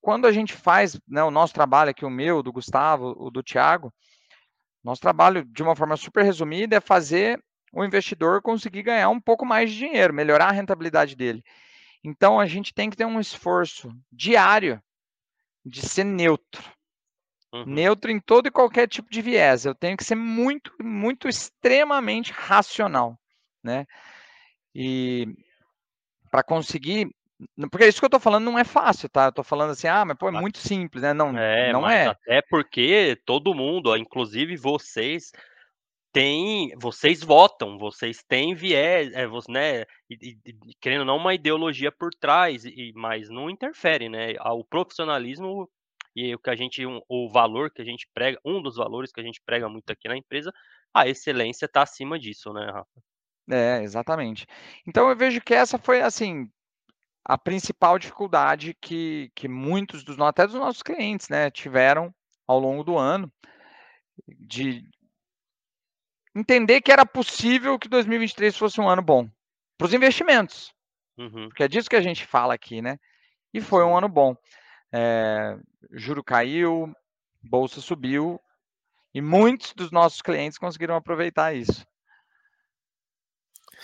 quando 0.00 0.26
a 0.26 0.32
gente 0.32 0.52
faz 0.52 0.98
né, 1.06 1.22
o 1.22 1.30
nosso 1.30 1.54
trabalho 1.54 1.90
aqui, 1.90 2.04
o 2.04 2.10
meu, 2.10 2.42
do 2.42 2.52
Gustavo, 2.52 3.14
o 3.18 3.30
do 3.30 3.42
Tiago, 3.42 3.92
nosso 4.82 5.00
trabalho, 5.00 5.44
de 5.44 5.62
uma 5.62 5.76
forma 5.76 5.96
super 5.96 6.24
resumida, 6.24 6.76
é 6.76 6.80
fazer 6.80 7.42
o 7.72 7.84
investidor 7.84 8.42
conseguir 8.42 8.82
ganhar 8.82 9.08
um 9.08 9.20
pouco 9.20 9.46
mais 9.46 9.70
de 9.70 9.78
dinheiro, 9.78 10.12
melhorar 10.12 10.48
a 10.48 10.52
rentabilidade 10.52 11.16
dele. 11.16 11.42
Então 12.04 12.38
a 12.38 12.46
gente 12.46 12.74
tem 12.74 12.90
que 12.90 12.96
ter 12.96 13.06
um 13.06 13.20
esforço 13.20 13.90
diário 14.10 14.82
de 15.64 15.80
ser 15.80 16.04
neutro. 16.04 16.62
Uhum. 17.52 17.64
Neutro 17.66 18.10
em 18.10 18.18
todo 18.18 18.48
e 18.48 18.50
qualquer 18.50 18.88
tipo 18.88 19.10
de 19.10 19.22
viés. 19.22 19.64
Eu 19.64 19.74
tenho 19.74 19.96
que 19.96 20.04
ser 20.04 20.14
muito, 20.14 20.74
muito 20.82 21.28
extremamente 21.28 22.32
racional, 22.32 23.18
né? 23.62 23.86
E 24.74 25.26
para 26.30 26.42
conseguir 26.42 27.10
porque 27.70 27.86
isso 27.86 27.98
que 27.98 28.04
eu 28.04 28.08
estou 28.08 28.20
falando 28.20 28.44
não 28.44 28.58
é 28.58 28.64
fácil, 28.64 29.08
tá? 29.08 29.24
Eu 29.24 29.30
estou 29.30 29.44
falando 29.44 29.70
assim, 29.70 29.88
ah, 29.88 30.04
mas 30.04 30.16
pô, 30.16 30.28
é 30.28 30.32
muito 30.32 30.58
simples, 30.58 31.02
né? 31.02 31.12
Não 31.12 31.36
é. 31.36 31.72
Não 31.72 31.88
é. 31.88 32.06
Até 32.06 32.42
porque 32.42 33.20
todo 33.24 33.54
mundo, 33.54 33.96
inclusive 33.96 34.56
vocês, 34.56 35.32
tem, 36.12 36.72
vocês 36.76 37.22
votam, 37.22 37.78
vocês 37.78 38.22
têm 38.22 38.54
viés, 38.54 39.12
é, 39.14 39.26
você, 39.26 39.50
né, 39.50 39.84
e, 40.10 40.36
e, 40.44 40.74
querendo 40.80 41.00
ou 41.00 41.06
não, 41.06 41.16
uma 41.16 41.34
ideologia 41.34 41.90
por 41.90 42.10
trás, 42.10 42.64
e, 42.64 42.92
mas 42.94 43.28
não 43.30 43.48
interfere, 43.48 44.08
né, 44.08 44.34
o 44.40 44.62
profissionalismo 44.62 45.68
e 46.14 46.34
o 46.34 46.38
que 46.38 46.50
a 46.50 46.54
gente, 46.54 46.84
um, 46.84 47.00
o 47.08 47.30
valor 47.30 47.70
que 47.70 47.80
a 47.80 47.84
gente 47.84 48.06
prega, 48.12 48.38
um 48.44 48.60
dos 48.60 48.76
valores 48.76 49.10
que 49.10 49.20
a 49.20 49.24
gente 49.24 49.40
prega 49.44 49.68
muito 49.68 49.90
aqui 49.90 50.06
na 50.06 50.16
empresa, 50.16 50.52
a 50.92 51.08
excelência 51.08 51.64
está 51.64 51.82
acima 51.82 52.18
disso, 52.18 52.52
né, 52.52 52.66
Rafa? 52.66 53.02
É, 53.52 53.82
exatamente. 53.82 54.46
Então 54.86 55.08
eu 55.10 55.16
vejo 55.16 55.40
que 55.40 55.52
essa 55.52 55.76
foi, 55.76 56.00
assim, 56.00 56.50
a 57.24 57.36
principal 57.36 57.98
dificuldade 57.98 58.74
que, 58.80 59.30
que 59.34 59.46
muitos 59.46 60.02
dos, 60.02 60.18
até 60.18 60.46
dos 60.46 60.56
nossos 60.56 60.82
clientes, 60.82 61.28
né, 61.28 61.50
tiveram 61.50 62.14
ao 62.46 62.58
longo 62.58 62.82
do 62.82 62.96
ano, 62.96 63.30
de, 64.26 64.84
entender 66.34 66.80
que 66.80 66.90
era 66.90 67.04
possível 67.04 67.78
que 67.78 67.88
2023 67.88 68.56
fosse 68.56 68.80
um 68.80 68.88
ano 68.88 69.02
bom 69.02 69.28
para 69.76 69.86
os 69.86 69.94
investimentos. 69.94 70.72
Uhum. 71.18 71.48
Porque 71.48 71.62
é 71.62 71.68
disso 71.68 71.90
que 71.90 71.96
a 71.96 72.00
gente 72.00 72.24
fala 72.24 72.54
aqui, 72.54 72.80
né? 72.80 72.98
E 73.52 73.60
foi 73.60 73.84
um 73.84 73.96
ano 73.96 74.08
bom. 74.08 74.34
É, 74.90 75.58
juro 75.92 76.24
caiu, 76.24 76.90
bolsa 77.42 77.80
subiu 77.80 78.40
e 79.14 79.20
muitos 79.20 79.74
dos 79.74 79.90
nossos 79.90 80.22
clientes 80.22 80.58
conseguiram 80.58 80.96
aproveitar 80.96 81.54
isso. 81.54 81.86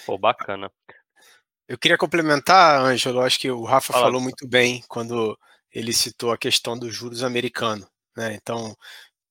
Pô, 0.06 0.18
bacana. 0.18 0.70
Eu 1.66 1.76
queria 1.76 1.98
complementar, 1.98 2.80
Ângelo, 2.80 3.20
acho 3.20 3.38
que 3.38 3.50
o 3.50 3.64
Rafa 3.64 3.92
Fala. 3.92 4.06
falou 4.06 4.20
muito 4.20 4.48
bem 4.48 4.82
quando 4.88 5.38
ele 5.72 5.92
citou 5.92 6.32
a 6.32 6.38
questão 6.38 6.78
dos 6.78 6.94
juros 6.94 7.22
americanos. 7.22 7.86
Né? 8.16 8.34
Então, 8.34 8.76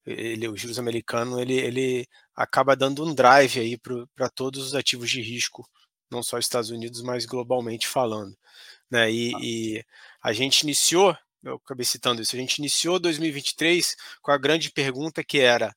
ele, 0.05 0.47
o 0.47 0.55
juros 0.55 0.79
americano 0.79 1.39
ele, 1.39 1.55
ele 1.55 2.07
acaba 2.35 2.75
dando 2.75 3.03
um 3.03 3.13
drive 3.13 3.59
aí 3.59 3.77
para 4.15 4.29
todos 4.29 4.67
os 4.67 4.75
ativos 4.75 5.09
de 5.09 5.21
risco, 5.21 5.67
não 6.09 6.23
só 6.23 6.37
Estados 6.37 6.69
Unidos, 6.69 7.01
mas 7.01 7.25
globalmente 7.25 7.87
falando. 7.87 8.37
Né? 8.89 9.11
E, 9.11 9.35
ah. 9.35 9.39
e 9.41 9.85
a 10.21 10.31
gente 10.31 10.61
iniciou, 10.61 11.17
eu 11.43 11.55
acabei 11.55 11.85
citando 11.85 12.21
isso, 12.21 12.35
a 12.35 12.39
gente 12.39 12.59
iniciou 12.59 12.99
2023 12.99 13.95
com 14.21 14.31
a 14.31 14.37
grande 14.37 14.71
pergunta 14.71 15.23
que 15.23 15.39
era 15.39 15.75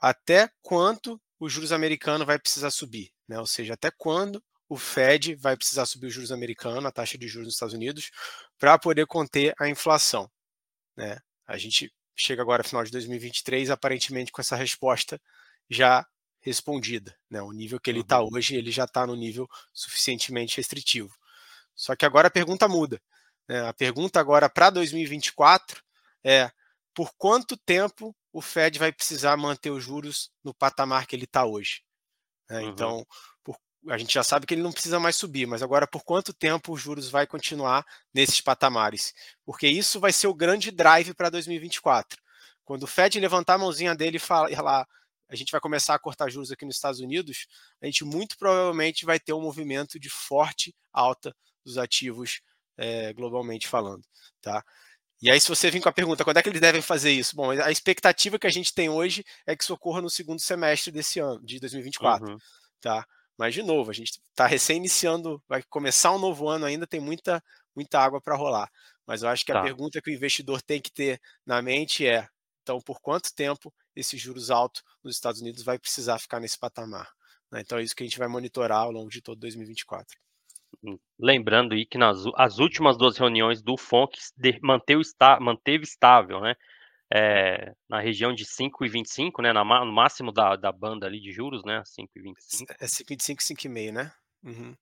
até 0.00 0.50
quanto 0.60 1.20
o 1.38 1.48
juros 1.48 1.72
americano 1.72 2.26
vai 2.26 2.38
precisar 2.38 2.70
subir, 2.70 3.10
né? 3.28 3.38
Ou 3.38 3.46
seja, 3.46 3.74
até 3.74 3.90
quando 3.90 4.42
o 4.68 4.76
Fed 4.76 5.34
vai 5.34 5.56
precisar 5.56 5.86
subir 5.86 6.06
os 6.06 6.14
juros 6.14 6.32
americanos, 6.32 6.84
a 6.84 6.92
taxa 6.92 7.18
de 7.18 7.28
juros 7.28 7.46
nos 7.46 7.54
Estados 7.54 7.74
Unidos, 7.74 8.10
para 8.58 8.78
poder 8.78 9.06
conter 9.06 9.54
a 9.58 9.68
inflação, 9.68 10.30
né? 10.96 11.18
A 11.46 11.58
gente 11.58 11.92
chega 12.16 12.42
agora 12.42 12.64
final 12.64 12.84
de 12.84 12.90
2023, 12.90 13.70
aparentemente 13.70 14.32
com 14.32 14.40
essa 14.40 14.56
resposta 14.56 15.20
já 15.68 16.06
respondida, 16.40 17.16
né? 17.30 17.42
O 17.42 17.52
nível 17.52 17.80
que 17.80 17.90
ele 17.90 18.00
está 18.00 18.20
uhum. 18.20 18.30
hoje, 18.32 18.56
ele 18.56 18.70
já 18.70 18.84
está 18.84 19.06
no 19.06 19.16
nível 19.16 19.48
suficientemente 19.72 20.56
restritivo. 20.56 21.14
Só 21.74 21.96
que 21.96 22.04
agora 22.04 22.28
a 22.28 22.30
pergunta 22.30 22.68
muda. 22.68 23.00
Né? 23.48 23.66
A 23.66 23.72
pergunta 23.72 24.20
agora 24.20 24.48
para 24.48 24.70
2024 24.70 25.82
é 26.22 26.50
por 26.94 27.12
quanto 27.16 27.56
tempo 27.56 28.14
o 28.32 28.40
Fed 28.40 28.78
vai 28.78 28.92
precisar 28.92 29.36
manter 29.36 29.70
os 29.70 29.82
juros 29.82 30.30
no 30.42 30.54
patamar 30.54 31.06
que 31.06 31.14
ele 31.14 31.24
está 31.24 31.44
hoje. 31.44 31.83
Né? 32.48 32.60
Uhum. 32.60 32.68
Então, 32.68 33.06
por, 33.42 33.56
a 33.88 33.98
gente 33.98 34.12
já 34.14 34.22
sabe 34.22 34.46
que 34.46 34.54
ele 34.54 34.62
não 34.62 34.72
precisa 34.72 34.98
mais 35.00 35.16
subir, 35.16 35.46
mas 35.46 35.62
agora 35.62 35.86
por 35.86 36.04
quanto 36.04 36.32
tempo 36.32 36.72
os 36.72 36.80
juros 36.80 37.10
vai 37.10 37.26
continuar 37.26 37.84
nesses 38.12 38.40
patamares? 38.40 39.12
Porque 39.44 39.66
isso 39.66 40.00
vai 40.00 40.12
ser 40.12 40.26
o 40.26 40.34
grande 40.34 40.70
drive 40.70 41.14
para 41.14 41.30
2024. 41.30 42.18
Quando 42.64 42.84
o 42.84 42.86
Fed 42.86 43.18
levantar 43.20 43.54
a 43.54 43.58
mãozinha 43.58 43.94
dele 43.94 44.16
e 44.16 44.20
falar 44.20 44.86
a 45.28 45.36
gente 45.36 45.50
vai 45.50 45.60
começar 45.60 45.94
a 45.94 45.98
cortar 45.98 46.30
juros 46.30 46.52
aqui 46.52 46.64
nos 46.64 46.76
Estados 46.76 47.00
Unidos, 47.00 47.46
a 47.82 47.86
gente 47.86 48.04
muito 48.04 48.36
provavelmente 48.38 49.04
vai 49.04 49.18
ter 49.18 49.32
um 49.32 49.40
movimento 49.40 49.98
de 49.98 50.08
forte 50.08 50.74
alta 50.92 51.34
dos 51.64 51.78
ativos 51.78 52.40
é, 52.76 53.12
globalmente 53.12 53.66
falando, 53.66 54.04
tá? 54.40 54.62
E 55.22 55.30
aí, 55.30 55.40
se 55.40 55.48
você 55.48 55.70
vir 55.70 55.80
com 55.80 55.88
a 55.88 55.92
pergunta, 55.92 56.24
quando 56.24 56.36
é 56.36 56.42
que 56.42 56.48
eles 56.48 56.60
devem 56.60 56.82
fazer 56.82 57.10
isso? 57.10 57.34
Bom, 57.34 57.50
a 57.50 57.70
expectativa 57.70 58.38
que 58.38 58.46
a 58.46 58.50
gente 58.50 58.74
tem 58.74 58.88
hoje 58.88 59.24
é 59.46 59.56
que 59.56 59.62
isso 59.62 59.72
ocorra 59.72 60.02
no 60.02 60.10
segundo 60.10 60.40
semestre 60.40 60.92
desse 60.92 61.18
ano, 61.18 61.44
de 61.44 61.58
2024, 61.60 62.32
uhum. 62.32 62.38
tá? 62.80 63.06
Mas, 63.36 63.54
de 63.54 63.62
novo, 63.62 63.90
a 63.90 63.94
gente 63.94 64.20
está 64.30 64.46
recém-iniciando, 64.46 65.42
vai 65.48 65.62
começar 65.64 66.12
um 66.12 66.18
novo 66.18 66.48
ano 66.48 66.66
ainda, 66.66 66.86
tem 66.86 67.00
muita, 67.00 67.42
muita 67.74 67.98
água 67.98 68.20
para 68.20 68.36
rolar. 68.36 68.70
Mas 69.06 69.22
eu 69.22 69.28
acho 69.28 69.44
que 69.44 69.52
tá. 69.52 69.60
a 69.60 69.62
pergunta 69.62 70.00
que 70.00 70.10
o 70.10 70.14
investidor 70.14 70.62
tem 70.62 70.80
que 70.80 70.92
ter 70.92 71.20
na 71.44 71.60
mente 71.60 72.06
é, 72.06 72.28
então, 72.64 72.80
por 72.80 72.98
quanto 73.00 73.34
tempo 73.34 73.72
esses 73.94 74.20
juros 74.20 74.50
altos 74.50 74.82
nos 75.02 75.14
Estados 75.14 75.40
Unidos 75.40 75.62
vai 75.62 75.78
precisar 75.78 76.18
ficar 76.18 76.40
nesse 76.40 76.58
patamar? 76.58 77.08
Né? 77.52 77.60
Então, 77.60 77.78
é 77.78 77.82
isso 77.82 77.94
que 77.94 78.02
a 78.02 78.06
gente 78.06 78.18
vai 78.18 78.26
monitorar 78.26 78.80
ao 78.80 78.90
longo 78.90 79.10
de 79.10 79.20
todo 79.20 79.38
2024. 79.38 80.18
Lembrando 81.18 81.74
aí 81.74 81.86
que 81.86 81.98
nas 81.98 82.24
as 82.36 82.58
últimas 82.58 82.96
duas 82.96 83.16
reuniões 83.16 83.62
do 83.62 83.76
FONC 83.76 84.16
manteve, 84.62 85.02
manteve 85.40 85.84
estável, 85.84 86.40
né? 86.40 86.54
É, 87.12 87.72
na 87.88 88.00
região 88.00 88.34
de 88.34 88.44
5,25, 88.44 89.42
né? 89.42 89.52
Na, 89.52 89.64
no 89.64 89.92
máximo 89.92 90.32
da, 90.32 90.56
da 90.56 90.72
banda 90.72 91.06
ali 91.06 91.20
de 91.20 91.32
juros, 91.32 91.62
né? 91.64 91.82
5,25. 91.98 92.74
É 92.80 92.86
5,25 92.86 93.36
5,5, 93.38 93.92
né? 93.92 94.12
Uhum. 94.42 94.74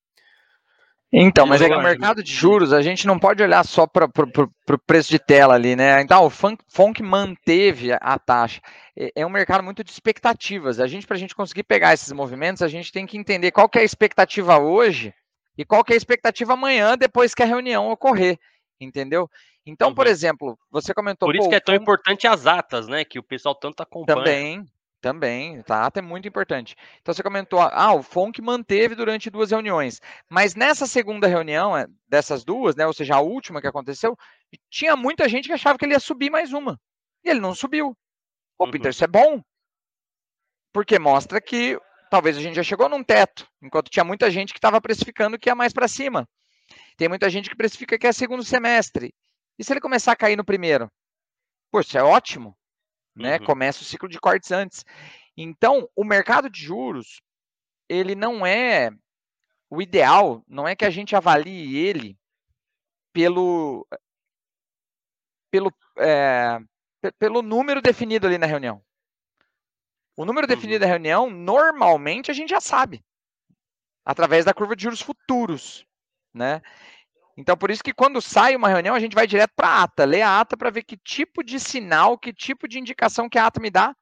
Então, 1.14 1.47
mas 1.47 1.61
é 1.61 1.68
que 1.68 1.74
o 1.74 1.82
mercado 1.82 2.22
de 2.22 2.32
juros, 2.32 2.72
a 2.72 2.80
gente 2.80 3.07
não 3.07 3.18
pode 3.18 3.43
olhar 3.43 3.62
só 3.66 3.86
para 3.86 4.07
o 4.07 4.78
preço 4.86 5.11
de 5.11 5.18
tela 5.18 5.55
ali, 5.55 5.76
né? 5.76 6.01
Então, 6.01 6.24
o 6.24 6.30
FONC 6.30 7.03
manteve 7.03 7.93
a 7.93 8.18
taxa. 8.18 8.62
É, 8.97 9.12
é 9.16 9.26
um 9.26 9.30
mercado 9.30 9.62
muito 9.62 9.84
de 9.84 9.90
expectativas. 9.90 10.80
A 10.80 10.86
gente, 10.86 11.07
para 11.07 11.16
a 11.16 11.20
gente 11.20 11.34
conseguir 11.34 11.64
pegar 11.64 11.93
esses 11.93 12.11
movimentos, 12.12 12.62
a 12.62 12.68
gente 12.68 12.90
tem 12.90 13.05
que 13.05 13.18
entender 13.18 13.51
qual 13.51 13.68
que 13.68 13.78
é 13.78 13.82
a 13.82 13.84
expectativa 13.84 14.59
hoje 14.59 15.12
e 15.57 15.64
qual 15.64 15.84
que 15.84 15.92
é 15.92 15.94
a 15.94 15.96
expectativa 15.96 16.55
amanhã 16.55 16.96
depois 16.96 17.34
que 17.34 17.42
a 17.42 17.46
reunião 17.46 17.90
ocorrer, 17.90 18.38
entendeu? 18.80 19.28
Então, 19.64 19.88
uhum. 19.88 19.94
por 19.94 20.07
exemplo, 20.07 20.59
você 20.70 20.92
comentou... 20.92 21.28
Por 21.28 21.36
isso 21.36 21.48
que 21.48 21.55
é 21.55 21.61
tão 21.61 21.74
importante 21.74 22.26
as 22.26 22.46
atas, 22.46 22.88
né? 22.88 23.05
Que 23.05 23.18
o 23.18 23.22
pessoal 23.22 23.55
tanto 23.55 23.82
acompanha. 23.82 24.16
Também, 24.16 24.66
também, 25.00 25.62
tá? 25.62 25.78
A 25.78 25.86
ata 25.86 26.00
é 26.00 26.03
muito 26.03 26.26
importante. 26.26 26.74
Então, 27.00 27.14
você 27.14 27.22
comentou, 27.22 27.61
ah, 27.61 27.92
o 27.92 28.03
FONC 28.03 28.40
manteve 28.40 28.94
durante 28.94 29.30
duas 29.30 29.50
reuniões, 29.50 30.00
mas 30.28 30.55
nessa 30.55 30.86
segunda 30.86 31.26
reunião, 31.26 31.76
é, 31.76 31.86
dessas 32.09 32.44
duas, 32.44 32.74
né, 32.74 32.86
ou 32.86 32.92
seja, 32.92 33.16
a 33.16 33.20
última 33.20 33.61
que 33.61 33.66
aconteceu, 33.66 34.16
tinha 34.70 34.96
muita 34.96 35.28
gente 35.28 35.46
que 35.46 35.53
achava 35.53 35.78
que 35.78 35.84
ele 35.84 35.94
ia 35.94 36.00
subir 36.00 36.30
mais 36.30 36.53
uma, 36.53 36.80
e 37.24 37.30
ele 37.30 37.40
não 37.40 37.55
subiu. 37.55 37.96
Ô, 38.59 38.64
uhum. 38.64 38.70
Peter, 38.70 38.90
isso 38.90 39.05
é 39.05 39.09
bom, 39.09 39.42
porque 40.72 40.98
mostra 40.98 41.40
que 41.40 41.78
talvez 42.12 42.36
a 42.36 42.42
gente 42.42 42.56
já 42.56 42.62
chegou 42.62 42.90
num 42.90 43.02
teto, 43.02 43.48
enquanto 43.62 43.88
tinha 43.88 44.04
muita 44.04 44.30
gente 44.30 44.52
que 44.52 44.58
estava 44.58 44.78
precificando 44.82 45.38
que 45.38 45.48
ia 45.48 45.54
mais 45.54 45.72
para 45.72 45.88
cima. 45.88 46.28
Tem 46.94 47.08
muita 47.08 47.30
gente 47.30 47.48
que 47.48 47.56
precifica 47.56 47.98
que 47.98 48.06
é 48.06 48.12
segundo 48.12 48.44
semestre. 48.44 49.14
E 49.58 49.64
se 49.64 49.72
ele 49.72 49.80
começar 49.80 50.12
a 50.12 50.16
cair 50.16 50.36
no 50.36 50.44
primeiro? 50.44 50.92
Poxa, 51.70 52.00
é 52.00 52.02
ótimo. 52.02 52.54
Né? 53.16 53.38
Uhum. 53.38 53.46
Começa 53.46 53.80
o 53.80 53.84
ciclo 53.86 54.10
de 54.10 54.20
cortes 54.20 54.50
antes. 54.52 54.84
Então, 55.34 55.88
o 55.96 56.04
mercado 56.04 56.50
de 56.50 56.60
juros, 56.60 57.22
ele 57.88 58.14
não 58.14 58.44
é 58.44 58.90
o 59.70 59.80
ideal, 59.80 60.44
não 60.46 60.68
é 60.68 60.76
que 60.76 60.84
a 60.84 60.90
gente 60.90 61.16
avalie 61.16 61.78
ele 61.78 62.14
pelo 63.10 63.86
pelo 65.50 65.72
é, 65.96 66.58
pelo 67.18 67.40
número 67.40 67.80
definido 67.80 68.26
ali 68.26 68.36
na 68.36 68.44
reunião. 68.44 68.84
O 70.16 70.24
número 70.24 70.46
definido 70.46 70.80
da 70.80 70.86
uhum. 70.86 70.92
reunião, 70.92 71.30
normalmente 71.30 72.30
a 72.30 72.34
gente 72.34 72.50
já 72.50 72.60
sabe, 72.60 73.02
através 74.04 74.44
da 74.44 74.52
curva 74.52 74.76
de 74.76 74.82
juros 74.82 75.00
futuros, 75.00 75.86
né? 76.34 76.60
Então, 77.36 77.56
por 77.56 77.70
isso 77.70 77.82
que 77.82 77.94
quando 77.94 78.20
sai 78.20 78.54
uma 78.54 78.68
reunião, 78.68 78.94
a 78.94 79.00
gente 79.00 79.14
vai 79.14 79.26
direto 79.26 79.52
para 79.56 79.68
a 79.68 79.82
ata, 79.84 80.04
lê 80.04 80.20
a 80.20 80.40
ata 80.40 80.56
para 80.56 80.70
ver 80.70 80.82
que 80.82 80.98
tipo 80.98 81.42
de 81.42 81.58
sinal, 81.58 82.18
que 82.18 82.32
tipo 82.32 82.68
de 82.68 82.78
indicação 82.78 83.28
que 83.28 83.38
a 83.38 83.46
ata 83.46 83.58
me 83.58 83.70
dá 83.70 83.96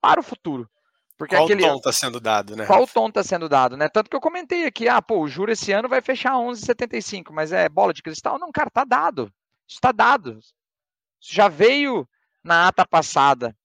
para 0.00 0.20
o 0.20 0.22
futuro. 0.22 0.70
Porque 1.18 1.34
qual 1.34 1.46
aquele, 1.46 1.62
tom 1.62 1.76
está 1.76 1.92
sendo 1.92 2.20
dado, 2.20 2.54
né? 2.54 2.66
Qual 2.66 2.86
tom 2.86 3.08
está 3.08 3.24
sendo 3.24 3.48
dado, 3.48 3.76
né? 3.76 3.88
Tanto 3.88 4.08
que 4.08 4.14
eu 4.14 4.20
comentei 4.20 4.66
aqui, 4.66 4.86
ah, 4.86 5.00
pô, 5.00 5.20
o 5.20 5.28
juro 5.28 5.50
esse 5.50 5.72
ano 5.72 5.88
vai 5.88 6.00
fechar 6.00 6.34
11,75, 6.34 7.32
mas 7.32 7.52
é 7.52 7.68
bola 7.68 7.92
de 7.92 8.02
cristal? 8.02 8.38
Não, 8.38 8.52
cara, 8.52 8.70
tá 8.70 8.84
dado. 8.84 9.32
Isso 9.66 9.78
está 9.78 9.90
dado. 9.90 10.38
Isso 10.38 11.34
já 11.34 11.48
veio 11.48 12.06
na 12.44 12.68
ata 12.68 12.86
passada 12.86 13.56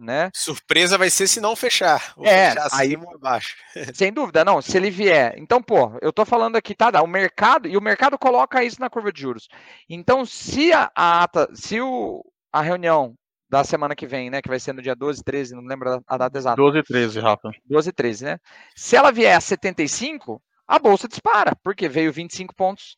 né? 0.00 0.30
Surpresa 0.34 0.96
vai 0.96 1.10
ser 1.10 1.26
se 1.26 1.40
não 1.40 1.54
fechar. 1.54 2.14
é, 2.22 2.50
fechar 2.50 2.68
aí 2.72 2.96
abaixo. 3.14 3.54
Sem 3.94 4.12
dúvida, 4.12 4.44
não. 4.44 4.62
Se 4.62 4.76
ele 4.76 4.90
vier, 4.90 5.34
então, 5.36 5.62
pô, 5.62 5.92
eu 6.00 6.12
tô 6.12 6.24
falando 6.24 6.56
aqui, 6.56 6.74
tá? 6.74 6.90
O 7.02 7.06
mercado 7.06 7.68
e 7.68 7.76
o 7.76 7.80
mercado 7.82 8.18
coloca 8.18 8.64
isso 8.64 8.80
na 8.80 8.90
curva 8.90 9.12
de 9.12 9.20
juros. 9.20 9.48
Então, 9.88 10.24
se 10.24 10.72
a, 10.72 10.90
a 10.94 11.22
ata, 11.22 11.48
se 11.54 11.80
o, 11.80 12.24
a 12.52 12.62
reunião 12.62 13.14
da 13.48 13.64
semana 13.64 13.96
que 13.96 14.06
vem, 14.06 14.30
né, 14.30 14.40
que 14.40 14.48
vai 14.48 14.60
ser 14.60 14.72
no 14.72 14.80
dia 14.80 14.94
12, 14.94 15.24
13, 15.24 15.54
não 15.54 15.64
lembro 15.64 16.02
a 16.06 16.16
data 16.16 16.38
exata. 16.38 16.56
12 16.56 16.78
e 16.78 16.82
13, 16.84 17.20
Rafa. 17.20 17.50
12 17.66 17.88
e 17.88 17.92
13, 17.92 18.24
né? 18.24 18.38
Se 18.76 18.96
ela 18.96 19.10
vier 19.10 19.36
a 19.36 19.40
75, 19.40 20.40
a 20.66 20.78
bolsa 20.78 21.08
dispara, 21.08 21.56
porque 21.62 21.88
veio 21.88 22.12
25 22.12 22.54
pontos 22.54 22.96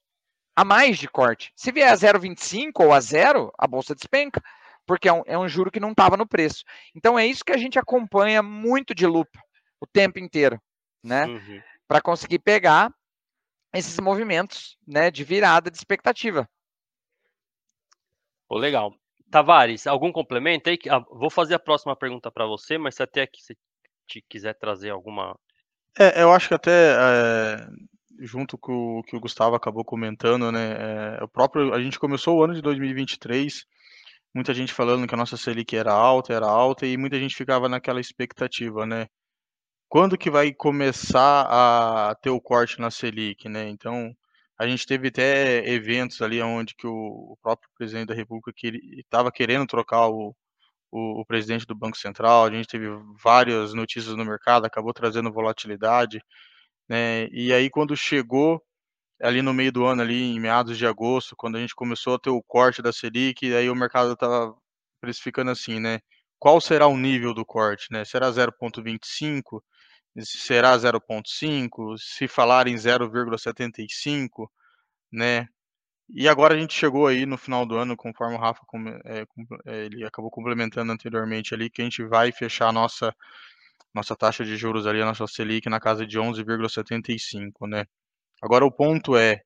a 0.55 0.63
mais 0.65 0.99
de 0.99 1.09
corte. 1.09 1.51
Se 1.57 1.73
vier 1.73 1.91
a 1.91 1.97
0,25 1.97 2.85
ou 2.85 2.93
a 2.93 3.01
zero, 3.01 3.51
a 3.59 3.67
bolsa 3.67 3.95
despenca 3.95 4.43
porque 4.87 5.09
é 5.09 5.13
um, 5.13 5.23
é 5.27 5.39
um 5.39 5.49
juro 5.49 5.71
que 5.71 5.81
não 5.81 5.91
estava 5.91 6.17
no 6.17 6.27
preço. 6.27 6.65
Então 6.95 7.19
é 7.19 7.27
isso 7.27 7.45
que 7.45 7.53
a 7.53 7.57
gente 7.57 7.79
acompanha 7.79 8.43
muito 8.43 8.95
de 8.95 9.07
lupa 9.07 9.41
o 9.81 9.87
tempo 9.87 10.19
inteiro, 10.19 10.61
né? 11.03 11.27
Uhum. 11.27 11.61
Para 11.89 12.01
conseguir 12.01 12.39
pegar 12.39 12.93
esses 13.73 13.99
movimentos, 13.99 14.77
né, 14.87 15.11
de 15.11 15.25
virada 15.25 15.71
de 15.71 15.77
expectativa. 15.77 16.49
Oh, 18.49 18.59
legal. 18.59 18.95
Tavares, 19.31 19.87
algum 19.87 20.13
complemento 20.13 20.69
aí? 20.69 20.79
Ah, 20.91 20.99
vou 20.99 21.31
fazer 21.31 21.55
a 21.55 21.59
próxima 21.59 21.97
pergunta 21.97 22.31
para 22.31 22.47
você, 22.47 22.77
mas 22.77 22.95
se 22.95 23.03
até 23.03 23.23
aqui 23.23 23.43
você 23.43 23.57
te 24.07 24.23
quiser 24.29 24.55
trazer 24.55 24.91
alguma. 24.91 25.35
É, 25.99 26.23
eu 26.23 26.31
acho 26.33 26.49
que 26.49 26.55
até 26.55 26.93
é, 26.93 27.67
junto 28.21 28.59
com 28.59 28.99
o 28.99 29.03
que 29.03 29.17
o 29.17 29.21
Gustavo 29.21 29.57
acabou 29.57 29.85
comentando, 29.85 30.53
né? 30.53 31.17
É, 31.19 31.25
o 31.25 31.29
próprio, 31.29 31.73
a 31.73 31.83
gente 31.83 31.99
começou 31.99 32.39
o 32.39 32.45
ano 32.45 32.55
de 32.55 32.61
2023 32.61 33.67
muita 34.35 34.55
gente 34.55 34.73
falando 34.73 35.07
que 35.07 35.15
a 35.15 35.19
nossa 35.19 35.37
Selic 35.37 35.77
era 35.77 35.93
alta, 35.93 36.33
era 36.33 36.47
alta, 36.47 36.87
e 36.87 36.97
muita 36.97 37.19
gente 37.19 37.37
ficava 37.37 37.69
naquela 37.69 38.01
expectativa, 38.01 38.87
né? 38.87 39.07
Quando 39.89 40.17
que 40.19 40.31
vai 40.31 40.53
começar 40.55 41.47
a 41.51 42.15
ter 42.17 42.31
o 42.31 42.41
corte 42.41 42.81
na 42.81 42.91
Selic, 42.91 43.49
né? 43.49 43.69
Então, 43.69 44.15
a 44.59 44.67
gente 44.67 44.87
teve 44.87 45.09
até 45.09 45.69
eventos 45.69 46.23
ali 46.23 46.41
onde 46.43 46.75
que 46.75 46.87
o, 46.87 47.37
próprio 47.43 47.69
presidente 47.77 48.09
da 48.09 48.15
República 48.15 48.53
estava 48.99 49.31
que 49.31 49.39
querendo 49.39 49.67
trocar 49.67 50.09
o, 50.09 50.35
o, 50.91 51.21
o, 51.21 51.27
presidente 51.27 51.67
do 51.67 51.75
Banco 51.75 51.99
Central, 51.99 52.45
a 52.47 52.51
gente 52.51 52.69
teve 52.69 52.87
várias 53.23 53.75
notícias 53.75 54.15
no 54.17 54.25
mercado, 54.25 54.67
acabou 54.67 54.93
trazendo 54.95 55.33
volatilidade, 55.33 56.23
né? 56.89 57.29
E 57.33 57.53
aí 57.53 57.71
quando 57.71 57.97
chegou 57.97 58.63
ali 59.23 59.43
no 59.43 59.55
meio 59.55 59.73
do 59.73 59.87
ano, 59.87 60.03
ali 60.03 60.35
em 60.35 60.41
meados 60.41 60.77
de 60.77 60.87
agosto, 60.87 61.37
quando 61.37 61.57
a 61.57 61.61
gente 61.61 61.75
começou 61.75 62.15
a 62.15 62.19
ter 62.19 62.31
o 62.31 62.43
corte 62.43 62.83
da 62.83 62.93
Selic, 62.93 63.55
aí 63.55 63.71
o 63.71 63.75
mercado 63.75 64.13
estava 64.13 64.55
precificando 65.01 65.51
assim, 65.51 65.81
né? 65.81 66.01
Qual 66.39 66.61
será 66.61 66.87
o 66.89 66.97
nível 66.97 67.33
do 67.35 67.45
corte, 67.45 67.87
né? 67.91 68.05
Será 68.05 68.31
0,25? 68.31 69.63
Será 70.21 70.77
0,5? 70.77 71.97
Se 71.99 72.29
falar 72.29 72.67
em 72.67 72.75
0,75, 72.75 74.49
né? 75.13 75.47
E 76.15 76.29
agora 76.29 76.55
a 76.55 76.59
gente 76.59 76.75
chegou 76.75 77.07
aí 77.07 77.25
no 77.27 77.39
final 77.39 77.65
do 77.65 77.77
ano, 77.77 77.97
conforme 77.97 78.37
o 78.37 78.39
Rafa 78.39 78.61
é, 79.67 79.85
ele 79.87 80.05
acabou 80.05 80.31
complementando 80.31 80.93
anteriormente 80.93 81.55
ali, 81.55 81.71
que 81.71 81.81
a 81.81 81.85
gente 81.85 82.05
vai 82.05 82.33
fechar 82.33 82.69
a 82.69 82.73
nossa 82.73 83.15
nossa 83.95 84.17
taxa 84.17 84.45
de 84.45 84.57
juros 84.57 84.87
ali, 84.87 85.03
a 85.03 85.07
nossa 85.07 85.27
Selic 85.27 85.69
na 85.69 85.81
casa 85.81 86.07
de 86.07 86.19
11,75, 86.19 87.69
né? 87.69 87.85
Agora 88.43 88.65
o 88.67 88.73
ponto 88.73 89.17
é 89.17 89.43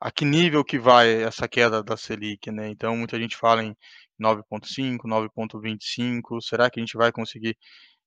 a 0.00 0.10
que 0.12 0.24
nível 0.24 0.64
que 0.64 0.78
vai 0.78 1.22
essa 1.24 1.48
queda 1.48 1.82
da 1.82 1.96
Selic, 1.96 2.50
né? 2.52 2.68
Então 2.70 2.96
muita 2.96 3.18
gente 3.20 3.36
fala 3.36 3.62
em 3.64 3.76
9.5, 4.18 5.08
9.25, 5.08 6.40
será 6.42 6.70
que 6.70 6.80
a 6.80 6.82
gente 6.84 6.96
vai 6.96 7.12
conseguir 7.12 7.56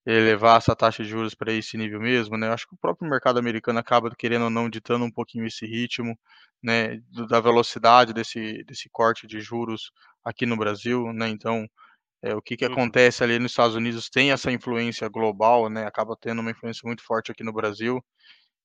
elevar 0.06 0.58
essa 0.58 0.76
taxa 0.76 1.04
de 1.04 1.10
juros 1.10 1.36
para 1.36 1.54
esse 1.54 1.78
nível 1.78 2.00
mesmo, 2.02 2.38
né? 2.38 2.48
Eu 2.48 2.54
acho 2.54 2.68
que 2.68 2.74
o 2.76 2.78
próprio 2.78 3.10
mercado 3.10 3.40
americano 3.40 3.80
acaba 3.80 4.12
querendo 4.18 4.46
ou 4.46 4.50
não 4.50 4.70
ditando 4.70 5.06
um 5.06 5.12
pouquinho 5.12 5.46
esse 5.46 5.66
ritmo, 5.66 6.18
né, 6.64 7.00
da 7.30 7.40
velocidade 7.40 8.14
desse 8.14 8.64
desse 8.66 8.90
corte 8.92 9.28
de 9.28 9.40
juros 9.42 9.92
aqui 10.26 10.46
no 10.46 10.58
Brasil, 10.58 11.12
né? 11.14 11.30
Então, 11.30 11.68
é, 12.24 12.36
o 12.36 12.42
que 12.42 12.58
que 12.58 12.66
Uhum. 12.66 12.76
acontece 12.76 13.24
ali 13.24 13.40
nos 13.40 13.52
Estados 13.54 13.76
Unidos 13.76 14.10
tem 14.10 14.32
essa 14.32 14.52
influência 14.52 15.08
global, 15.10 15.70
né? 15.70 15.86
Acaba 15.88 16.16
tendo 16.22 16.42
uma 16.42 16.52
influência 16.52 16.82
muito 16.86 17.04
forte 17.04 17.32
aqui 17.32 17.44
no 17.44 17.54
Brasil. 17.54 18.04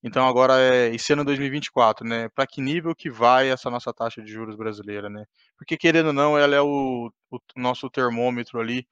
Então 0.02 0.26
agora 0.28 0.60
é 0.60 0.94
esse 0.94 1.12
ano 1.12 1.24
2024, 1.24 2.06
né? 2.06 2.28
Para 2.30 2.46
que 2.46 2.60
nível 2.60 2.94
que 2.94 3.10
vai 3.10 3.50
essa 3.50 3.70
nossa 3.70 3.92
taxa 3.92 4.22
de 4.22 4.30
juros 4.32 4.56
brasileira, 4.56 5.08
né? 5.10 5.24
Porque 5.56 5.76
querendo 5.76 6.08
ou 6.08 6.12
não, 6.12 6.38
ela 6.38 6.54
é 6.54 6.60
o, 6.60 7.10
o 7.30 7.40
nosso 7.56 7.90
termômetro 7.90 8.60
ali 8.60 8.86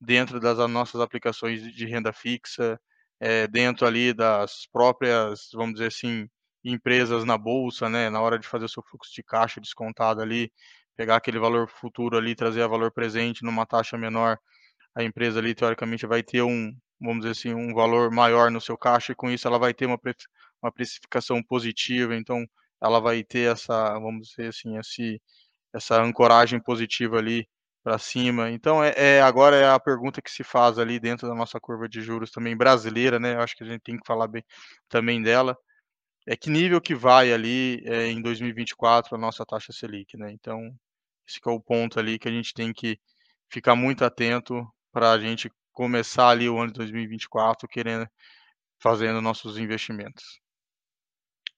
dentro 0.00 0.40
das 0.40 0.58
nossas 0.70 1.00
aplicações 1.00 1.62
de 1.62 1.86
renda 1.86 2.12
fixa, 2.12 2.80
é, 3.20 3.46
dentro 3.48 3.86
ali 3.86 4.12
das 4.14 4.66
próprias, 4.72 5.48
vamos 5.54 5.74
dizer 5.74 5.88
assim, 5.88 6.28
empresas 6.64 7.24
na 7.24 7.38
bolsa, 7.38 7.88
né? 7.88 8.10
Na 8.10 8.20
hora 8.20 8.38
de 8.38 8.46
fazer 8.48 8.64
o 8.66 8.68
seu 8.68 8.82
fluxo 8.82 9.12
de 9.14 9.22
caixa 9.22 9.60
descontado 9.60 10.22
ali, 10.22 10.52
pegar 10.96 11.16
aquele 11.16 11.38
valor 11.38 11.68
futuro 11.68 12.16
ali, 12.16 12.34
trazer 12.34 12.62
a 12.62 12.68
valor 12.68 12.92
presente 12.92 13.44
numa 13.44 13.66
taxa 13.66 13.96
menor, 13.98 14.38
a 14.96 15.02
empresa 15.04 15.38
ali 15.40 15.54
teoricamente 15.54 16.06
vai 16.06 16.22
ter 16.22 16.42
um, 16.42 16.72
vamos 17.00 17.20
dizer 17.20 17.32
assim, 17.32 17.54
um 17.54 17.74
valor 17.74 18.10
maior 18.10 18.50
no 18.50 18.60
seu 18.60 18.76
caixa 18.76 19.12
e 19.12 19.14
com 19.14 19.30
isso 19.30 19.46
ela 19.46 19.58
vai 19.58 19.74
ter 19.74 19.86
uma, 19.86 19.98
uma 20.62 20.72
precificação 20.72 21.42
positiva, 21.42 22.16
então 22.16 22.44
ela 22.80 23.00
vai 23.00 23.24
ter 23.24 23.50
essa, 23.52 23.94
vamos 23.98 24.28
dizer 24.28 24.48
assim, 24.48 24.78
esse, 24.78 25.20
essa 25.74 26.00
ancoragem 26.02 26.60
positiva 26.60 27.18
ali 27.18 27.48
para 27.82 27.98
cima. 27.98 28.50
Então 28.50 28.82
é, 28.82 28.92
é, 28.96 29.22
agora 29.22 29.56
é 29.56 29.68
a 29.68 29.80
pergunta 29.80 30.22
que 30.22 30.30
se 30.30 30.44
faz 30.44 30.78
ali 30.78 31.00
dentro 31.00 31.28
da 31.28 31.34
nossa 31.34 31.58
curva 31.60 31.88
de 31.88 32.02
juros 32.02 32.30
também 32.30 32.56
brasileira, 32.56 33.18
né? 33.18 33.34
Eu 33.34 33.40
acho 33.40 33.56
que 33.56 33.64
a 33.64 33.66
gente 33.66 33.82
tem 33.82 33.96
que 33.96 34.06
falar 34.06 34.28
bem 34.28 34.44
também 34.88 35.22
dela. 35.22 35.56
É 36.26 36.36
que 36.36 36.50
nível 36.50 36.80
que 36.80 36.94
vai 36.94 37.32
ali 37.32 37.82
é, 37.86 38.08
em 38.08 38.20
2024 38.22 39.14
a 39.16 39.18
nossa 39.18 39.44
taxa 39.46 39.72
Selic, 39.72 40.16
né? 40.16 40.32
Então 40.32 40.60
esse 41.26 41.40
é 41.44 41.50
o 41.50 41.60
ponto 41.60 41.98
ali 41.98 42.18
que 42.18 42.28
a 42.28 42.32
gente 42.32 42.54
tem 42.54 42.72
que 42.72 42.98
ficar 43.50 43.74
muito 43.76 44.04
atento 44.04 44.66
para 44.92 45.12
a 45.12 45.18
gente 45.18 45.50
começar 45.78 46.30
ali 46.30 46.48
o 46.48 46.58
ano 46.58 46.72
de 46.72 46.78
2024 46.78 47.68
querendo 47.68 48.04
fazendo 48.80 49.22
nossos 49.22 49.56
investimentos. 49.56 50.40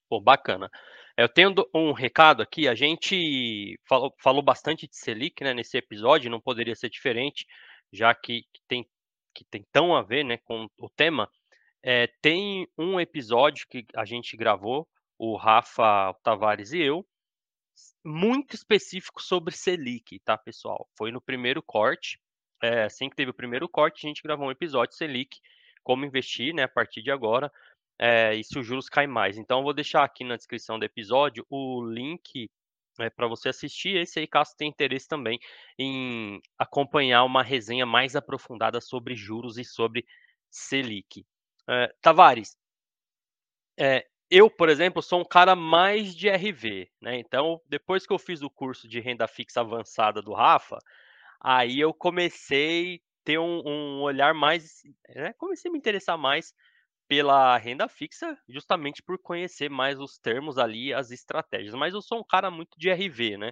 Pô, 0.07 0.21
bacana. 0.21 0.69
Eu 1.17 1.27
tenho 1.27 1.55
um 1.73 1.91
recado 1.91 2.43
aqui. 2.43 2.67
A 2.67 2.75
gente 2.75 3.79
falou, 3.89 4.13
falou 4.21 4.43
bastante 4.43 4.87
de 4.87 4.95
Selic 4.95 5.43
né, 5.43 5.55
nesse 5.55 5.75
episódio, 5.75 6.29
não 6.29 6.39
poderia 6.39 6.75
ser 6.75 6.87
diferente, 6.91 7.47
já 7.91 8.13
que, 8.13 8.43
que 8.53 8.61
tem, 8.67 8.87
que 9.33 9.43
tem 9.45 9.65
tão 9.71 9.95
a 9.95 10.03
ver 10.03 10.23
né, 10.23 10.37
com 10.37 10.67
o 10.77 10.89
tema. 10.89 11.27
É, 11.81 12.05
tem 12.21 12.67
um 12.77 12.99
episódio 12.99 13.65
que 13.67 13.87
a 13.95 14.05
gente 14.05 14.37
gravou, 14.37 14.87
o 15.17 15.35
Rafa 15.35 16.13
Tavares 16.23 16.73
e 16.73 16.79
eu, 16.79 17.03
muito 18.05 18.55
específico 18.55 19.19
sobre 19.19 19.55
Selic, 19.55 20.19
tá, 20.19 20.37
pessoal? 20.37 20.87
Foi 20.95 21.11
no 21.11 21.19
primeiro 21.19 21.63
corte. 21.63 22.19
É, 22.61 22.83
assim 22.83 23.09
que 23.09 23.15
teve 23.15 23.31
o 23.31 23.33
primeiro 23.33 23.67
corte, 23.67 24.05
a 24.05 24.09
gente 24.09 24.21
gravou 24.21 24.47
um 24.47 24.51
episódio 24.51 24.95
Selic, 24.95 25.39
como 25.83 26.05
investir 26.05 26.53
né, 26.53 26.63
a 26.63 26.67
partir 26.67 27.01
de 27.01 27.11
agora 27.11 27.51
é, 27.99 28.33
e 28.33 28.43
se 28.43 28.57
os 28.57 28.65
juros 28.65 28.89
caem 28.89 29.07
mais. 29.07 29.37
Então, 29.37 29.59
eu 29.59 29.63
vou 29.63 29.73
deixar 29.73 30.03
aqui 30.03 30.23
na 30.23 30.35
descrição 30.35 30.79
do 30.79 30.85
episódio 30.85 31.45
o 31.49 31.85
link 31.85 32.49
é, 32.99 33.09
para 33.09 33.27
você 33.27 33.49
assistir. 33.49 33.95
Esse 33.95 34.19
aí, 34.19 34.27
caso 34.27 34.55
tenha 34.57 34.69
interesse 34.69 35.07
também 35.07 35.39
em 35.77 36.41
acompanhar 36.57 37.23
uma 37.23 37.43
resenha 37.43 37.85
mais 37.85 38.15
aprofundada 38.15 38.81
sobre 38.81 39.15
juros 39.15 39.59
e 39.59 39.63
sobre 39.63 40.05
Selic. 40.49 41.25
É, 41.69 41.93
Tavares, 42.01 42.57
é, 43.79 44.05
eu, 44.31 44.49
por 44.49 44.69
exemplo, 44.69 45.01
sou 45.01 45.21
um 45.21 45.25
cara 45.25 45.55
mais 45.55 46.15
de 46.15 46.27
RV, 46.27 46.89
né? 47.01 47.19
Então, 47.19 47.61
depois 47.67 48.07
que 48.07 48.13
eu 48.13 48.17
fiz 48.17 48.41
o 48.41 48.49
curso 48.49 48.87
de 48.87 48.99
renda 48.99 49.27
fixa 49.27 49.61
avançada 49.61 50.21
do 50.21 50.33
Rafa, 50.33 50.79
aí 51.41 51.79
eu 51.79 51.93
comecei 51.93 52.95
a 52.95 52.99
ter 53.25 53.39
um, 53.39 53.61
um 53.65 54.01
olhar 54.01 54.33
mais, 54.33 54.81
né? 55.15 55.33
comecei 55.37 55.69
a 55.69 55.71
me 55.71 55.77
interessar 55.77 56.17
mais 56.17 56.53
pela 57.07 57.57
renda 57.57 57.89
fixa, 57.89 58.37
justamente 58.47 59.03
por 59.03 59.19
conhecer 59.19 59.69
mais 59.69 59.99
os 59.99 60.17
termos 60.17 60.57
ali, 60.57 60.93
as 60.93 61.11
estratégias. 61.11 61.73
Mas 61.75 61.93
eu 61.93 62.01
sou 62.01 62.19
um 62.19 62.23
cara 62.23 62.49
muito 62.49 62.77
de 62.77 62.89
RV, 62.89 63.37
né? 63.37 63.51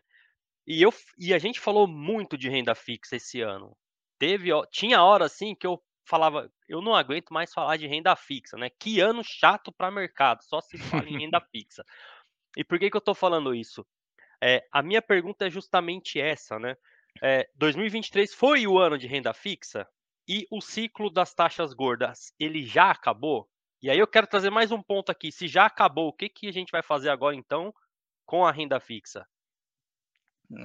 E, 0.66 0.82
eu, 0.82 0.94
e 1.18 1.34
a 1.34 1.40
gente 1.40 1.60
falou 1.60 1.88
muito 1.88 2.38
de 2.38 2.48
renda 2.50 2.76
fixa 2.76 3.16
esse 3.18 3.42
ano. 3.42 3.76
Teve, 4.20 4.50
tinha 4.72 5.04
hora 5.04 5.26
assim 5.26 5.56
que 5.56 5.68
eu 5.68 5.82
falava, 6.08 6.52
eu 6.68 6.82
não 6.82 6.96
aguento 6.96 7.32
mais 7.34 7.54
falar 7.54 7.78
de 7.78 7.88
renda 7.88 8.16
fixa, 8.16 8.58
né? 8.58 8.70
Que 8.80 9.00
ano 9.00 9.24
chato 9.24 9.72
para 9.72 9.92
mercado, 9.92 10.42
só 10.44 10.62
se 10.62 10.78
fala 10.78 11.10
em 11.10 11.20
renda 11.20 11.42
fixa. 11.52 11.84
E 12.58 12.64
por 12.64 12.80
que, 12.80 12.90
que 12.90 12.96
eu 12.96 13.00
estou 13.00 13.16
falando 13.16 13.54
isso? 13.54 13.86
É, 14.42 14.66
a 14.72 14.82
minha 14.82 15.02
pergunta 15.02 15.46
é 15.46 15.50
justamente 15.50 16.20
essa, 16.20 16.58
né? 16.58 16.76
É, 17.22 17.50
2023 17.56 18.34
foi 18.34 18.66
o 18.68 18.78
ano 18.78 18.98
de 18.98 19.08
renda 19.08 19.34
fixa? 19.34 19.88
E 20.28 20.46
o 20.52 20.62
ciclo 20.62 21.10
das 21.10 21.34
taxas 21.34 21.74
gordas, 21.74 22.34
ele 22.40 22.64
já 22.64 22.92
acabou? 22.92 23.50
E 23.82 23.90
aí 23.90 23.98
eu 23.98 24.08
quero 24.08 24.28
trazer 24.28 24.50
mais 24.50 24.72
um 24.72 24.82
ponto 24.82 25.12
aqui. 25.12 25.32
Se 25.32 25.48
já 25.48 25.66
acabou, 25.66 26.10
o 26.10 26.14
que, 26.14 26.30
que 26.30 26.48
a 26.48 26.52
gente 26.52 26.72
vai 26.72 26.84
fazer 26.84 27.10
agora 27.10 27.36
então 27.36 27.74
com 28.26 28.46
a 28.46 28.52
renda 28.52 28.80
fixa? 28.80 29.26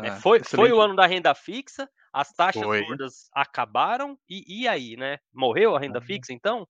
É, 0.03 0.09
ah, 0.09 0.17
foi, 0.17 0.43
foi 0.43 0.73
o 0.73 0.81
ano 0.81 0.97
da 0.97 1.07
renda 1.07 1.35
fixa, 1.35 1.89
as 2.13 2.33
taxas 2.33 2.63
foi. 2.63 2.85
gordas 2.85 3.29
acabaram, 3.33 4.19
e, 4.29 4.63
e 4.63 4.69
aí, 4.69 4.97
né? 4.97 5.19
Morreu 5.33 5.77
a 5.77 5.81
renda 5.81 6.01
fixa 6.01 6.33
então? 6.33 6.67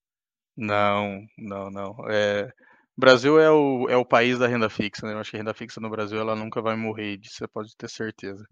Não, 0.57 1.25
não, 1.39 1.71
não. 1.71 1.97
É, 2.11 2.53
o 2.97 3.01
Brasil 3.01 3.41
é 3.41 3.51
o, 3.51 3.89
é 3.89 3.97
o 3.97 4.05
país 4.05 4.39
da 4.39 4.47
renda 4.47 4.69
fixa, 4.69 5.07
né? 5.07 5.15
Eu 5.15 5.19
acho 5.19 5.31
que 5.31 5.37
a 5.37 5.41
renda 5.41 5.55
fixa 5.55 5.81
no 5.81 5.91
Brasil 5.91 6.19
ela 6.19 6.35
nunca 6.35 6.61
vai 6.61 6.77
morrer, 6.77 7.17
disso 7.17 7.37
você 7.37 7.49
pode 7.49 7.77
ter 7.77 7.89
certeza. 7.89 8.45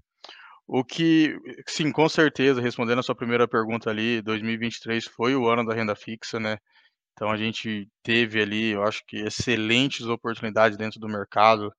O 0.67 0.85
que, 0.85 1.37
sim, 1.67 1.91
com 1.93 2.09
certeza, 2.09 2.61
respondendo 2.61 3.01
a 3.01 3.03
sua 3.03 3.15
primeira 3.15 3.47
pergunta 3.49 3.91
ali, 3.91 4.23
2023 4.23 5.05
foi 5.05 5.35
o 5.35 5.49
ano 5.49 5.65
da 5.67 5.75
renda 5.75 5.95
fixa, 5.95 6.39
né? 6.41 6.57
Então 7.15 7.31
a 7.31 7.37
gente 7.39 7.89
teve 8.03 8.43
ali, 8.43 8.71
eu 8.73 8.83
acho 8.85 9.03
que 9.07 9.19
excelentes 9.19 10.07
oportunidades 10.07 10.79
dentro 10.79 11.01
do 11.01 11.09
mercado. 11.09 11.73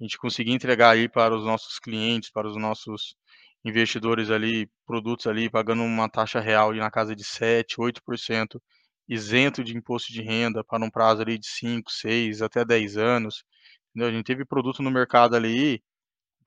A 0.00 0.04
gente 0.04 0.18
conseguiu 0.18 0.54
entregar 0.54 0.90
aí 0.92 1.08
para 1.08 1.34
os 1.36 1.44
nossos 1.44 1.78
clientes, 1.80 2.30
para 2.30 2.48
os 2.48 2.56
nossos 2.56 3.16
investidores 3.64 4.30
ali, 4.30 4.68
produtos 4.86 5.26
ali, 5.26 5.50
pagando 5.50 5.82
uma 5.84 6.08
taxa 6.10 6.40
real 6.40 6.74
na 6.74 6.90
casa 6.90 7.16
de 7.16 7.24
7, 7.24 7.80
8%, 7.80 8.62
isento 9.08 9.64
de 9.64 9.76
imposto 9.76 10.12
de 10.12 10.22
renda 10.22 10.64
para 10.64 10.84
um 10.84 10.90
prazo 10.90 11.22
ali 11.22 11.38
de 11.38 11.48
5, 11.48 11.90
6, 11.92 12.42
até 12.42 12.64
10 12.64 12.96
anos. 12.98 13.44
Entendeu? 13.90 14.08
A 14.10 14.12
gente 14.12 14.26
teve 14.26 14.44
produto 14.46 14.82
no 14.82 14.90
mercado 14.90 15.36
ali 15.36 15.82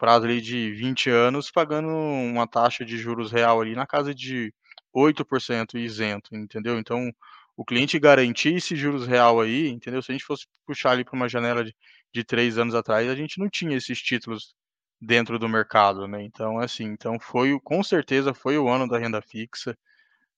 prazo 0.01 0.25
ali 0.25 0.41
de 0.41 0.71
20 0.73 1.11
anos, 1.11 1.51
pagando 1.51 1.87
uma 1.87 2.47
taxa 2.47 2.83
de 2.83 2.97
juros 2.97 3.31
real 3.31 3.61
ali 3.61 3.75
na 3.75 3.85
casa 3.85 4.15
de 4.15 4.51
8% 4.91 5.77
isento, 5.77 6.35
entendeu? 6.35 6.79
Então, 6.79 7.11
o 7.55 7.63
cliente 7.63 7.99
garantir 7.99 8.55
esse 8.55 8.75
juros 8.75 9.05
real 9.05 9.39
aí, 9.39 9.67
entendeu? 9.69 10.01
Se 10.01 10.11
a 10.11 10.15
gente 10.15 10.25
fosse 10.25 10.47
puxar 10.65 10.91
ali 10.93 11.05
para 11.05 11.15
uma 11.15 11.29
janela 11.29 11.63
de, 11.63 11.75
de 12.11 12.23
três 12.23 12.57
anos 12.57 12.73
atrás, 12.73 13.07
a 13.09 13.15
gente 13.15 13.39
não 13.39 13.47
tinha 13.47 13.77
esses 13.77 14.01
títulos 14.01 14.55
dentro 14.99 15.37
do 15.37 15.47
mercado, 15.47 16.07
né? 16.07 16.23
Então, 16.23 16.57
assim, 16.59 16.85
então 16.85 17.19
foi, 17.19 17.59
com 17.63 17.83
certeza, 17.83 18.33
foi 18.33 18.57
o 18.57 18.67
ano 18.69 18.87
da 18.87 18.97
renda 18.97 19.21
fixa, 19.21 19.77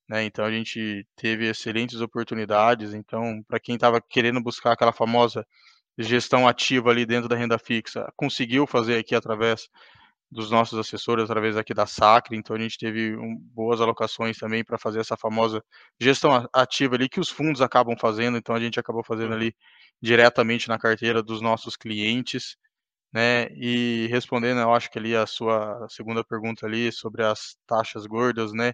né? 0.09 0.26
Então 0.26 0.45
a 0.45 0.51
gente 0.51 1.07
teve 1.16 1.47
excelentes 1.49 2.01
oportunidades. 2.01 2.93
Então, 2.93 3.41
para 3.47 3.59
quem 3.61 3.76
estava 3.76 4.01
querendo 4.01 4.41
buscar 4.41 4.74
aquela 4.74 4.93
famosa 4.93 5.45
gestão 5.97 6.47
ativa 6.47 6.89
ali 6.89 7.05
dentro 7.05 7.29
da 7.29 7.35
renda 7.35 7.57
fixa, 7.57 8.11
conseguiu 8.15 8.65
fazer 8.67 8.97
aqui 8.97 9.15
através 9.15 9.69
dos 10.31 10.49
nossos 10.49 10.77
assessores, 10.79 11.25
através 11.25 11.55
aqui 11.55 11.73
da 11.73 11.85
Sacre, 11.85 12.35
então 12.35 12.55
a 12.55 12.59
gente 12.59 12.77
teve 12.77 13.15
um, 13.15 13.37
boas 13.53 13.79
alocações 13.79 14.37
também 14.37 14.63
para 14.63 14.79
fazer 14.79 14.99
essa 14.99 15.15
famosa 15.15 15.63
gestão 16.01 16.49
ativa 16.51 16.95
ali 16.95 17.07
que 17.07 17.19
os 17.19 17.29
fundos 17.29 17.61
acabam 17.61 17.95
fazendo, 17.97 18.37
então 18.37 18.55
a 18.55 18.59
gente 18.59 18.79
acabou 18.79 19.03
fazendo 19.03 19.33
ali 19.33 19.55
diretamente 20.01 20.67
na 20.67 20.79
carteira 20.79 21.21
dos 21.21 21.39
nossos 21.39 21.77
clientes, 21.77 22.57
né? 23.13 23.47
E 23.55 24.07
respondendo, 24.09 24.59
eu 24.61 24.73
acho 24.73 24.89
que 24.91 24.99
ali 24.99 25.15
a 25.15 25.27
sua 25.27 25.87
segunda 25.89 26.23
pergunta 26.23 26.65
ali 26.65 26.91
sobre 26.91 27.23
as 27.23 27.55
taxas 27.67 28.07
gordas, 28.07 28.51
né? 28.53 28.73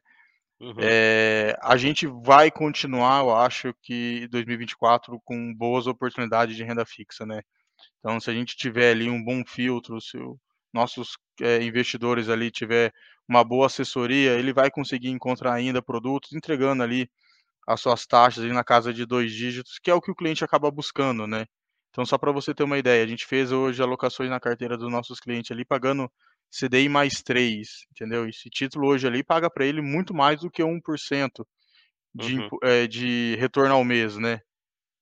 Uhum. 0.59 0.75
É, 0.81 1.57
a 1.61 1.77
gente 1.77 2.05
vai 2.05 2.51
continuar, 2.51 3.21
eu 3.23 3.35
acho 3.35 3.73
que 3.81 4.27
2024 4.29 5.19
com 5.23 5.53
boas 5.53 5.87
oportunidades 5.87 6.55
de 6.55 6.63
renda 6.63 6.85
fixa, 6.85 7.25
né? 7.25 7.41
Então, 7.99 8.19
se 8.19 8.29
a 8.29 8.33
gente 8.33 8.57
tiver 8.57 8.91
ali 8.91 9.09
um 9.09 9.23
bom 9.23 9.43
filtro, 9.45 10.01
se 10.01 10.17
o, 10.17 10.37
nossos 10.73 11.17
é, 11.41 11.63
investidores 11.63 12.29
ali 12.29 12.51
tiver 12.51 12.93
uma 13.27 13.43
boa 13.43 13.67
assessoria, 13.67 14.33
ele 14.39 14.53
vai 14.53 14.71
conseguir 14.71 15.09
encontrar 15.09 15.53
ainda 15.53 15.81
produtos 15.81 16.33
entregando 16.33 16.83
ali 16.83 17.09
as 17.67 17.81
suas 17.81 18.05
taxas 18.07 18.43
ali 18.43 18.53
na 18.53 18.63
casa 18.63 18.93
de 18.93 19.05
dois 19.05 19.31
dígitos, 19.33 19.79
que 19.79 19.91
é 19.91 19.93
o 19.93 20.01
que 20.01 20.11
o 20.11 20.15
cliente 20.15 20.43
acaba 20.43 20.71
buscando, 20.71 21.27
né? 21.27 21.45
Então, 21.91 22.05
só 22.05 22.17
para 22.17 22.31
você 22.31 22.53
ter 22.53 22.63
uma 22.63 22.77
ideia, 22.77 23.03
a 23.03 23.07
gente 23.07 23.25
fez 23.25 23.51
hoje 23.51 23.81
alocações 23.81 24.29
na 24.29 24.39
carteira 24.39 24.77
dos 24.77 24.91
nossos 24.91 25.19
clientes 25.19 25.51
ali 25.51 25.65
pagando 25.65 26.11
CDI 26.51 26.89
mais 26.89 27.21
3, 27.21 27.69
entendeu? 27.91 28.27
Esse 28.27 28.49
título 28.49 28.87
hoje 28.87 29.07
ali 29.07 29.23
paga 29.23 29.49
para 29.49 29.65
ele 29.65 29.81
muito 29.81 30.13
mais 30.13 30.41
do 30.41 30.49
que 30.51 30.63
1% 30.63 31.47
de, 32.15 32.41
Uhum. 32.41 32.49
é, 32.63 32.87
de 32.87 33.35
retorno 33.39 33.75
ao 33.75 33.83
mês, 33.85 34.17
né? 34.17 34.41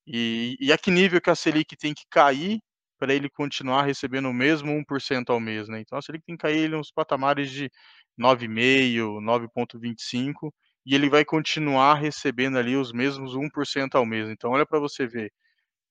E, 0.07 0.55
e 0.59 0.71
a 0.71 0.77
que 0.77 0.91
nível 0.91 1.21
que 1.21 1.29
a 1.29 1.35
Selic 1.35 1.75
tem 1.77 1.93
que 1.93 2.03
cair 2.09 2.59
para 2.99 3.13
ele 3.13 3.29
continuar 3.29 3.83
recebendo 3.83 4.29
o 4.29 4.33
mesmo 4.33 4.71
1% 4.71 5.31
ao 5.31 5.39
mês, 5.39 5.67
né? 5.67 5.81
Então 5.81 5.97
a 5.97 6.01
Selic 6.01 6.23
tem 6.25 6.35
que 6.37 6.41
cair 6.41 6.69
nos 6.69 6.91
patamares 6.91 7.51
de 7.51 7.69
9,5, 8.17 9.21
9,25 9.21 10.53
e 10.85 10.95
ele 10.95 11.09
vai 11.09 11.25
continuar 11.25 11.95
recebendo 11.95 12.57
ali 12.57 12.75
os 12.75 12.91
mesmos 12.93 13.35
1% 13.35 13.95
ao 13.95 14.05
mês. 14.05 14.29
Então 14.29 14.51
olha 14.51 14.65
para 14.65 14.79
você 14.79 15.05
ver 15.07 15.31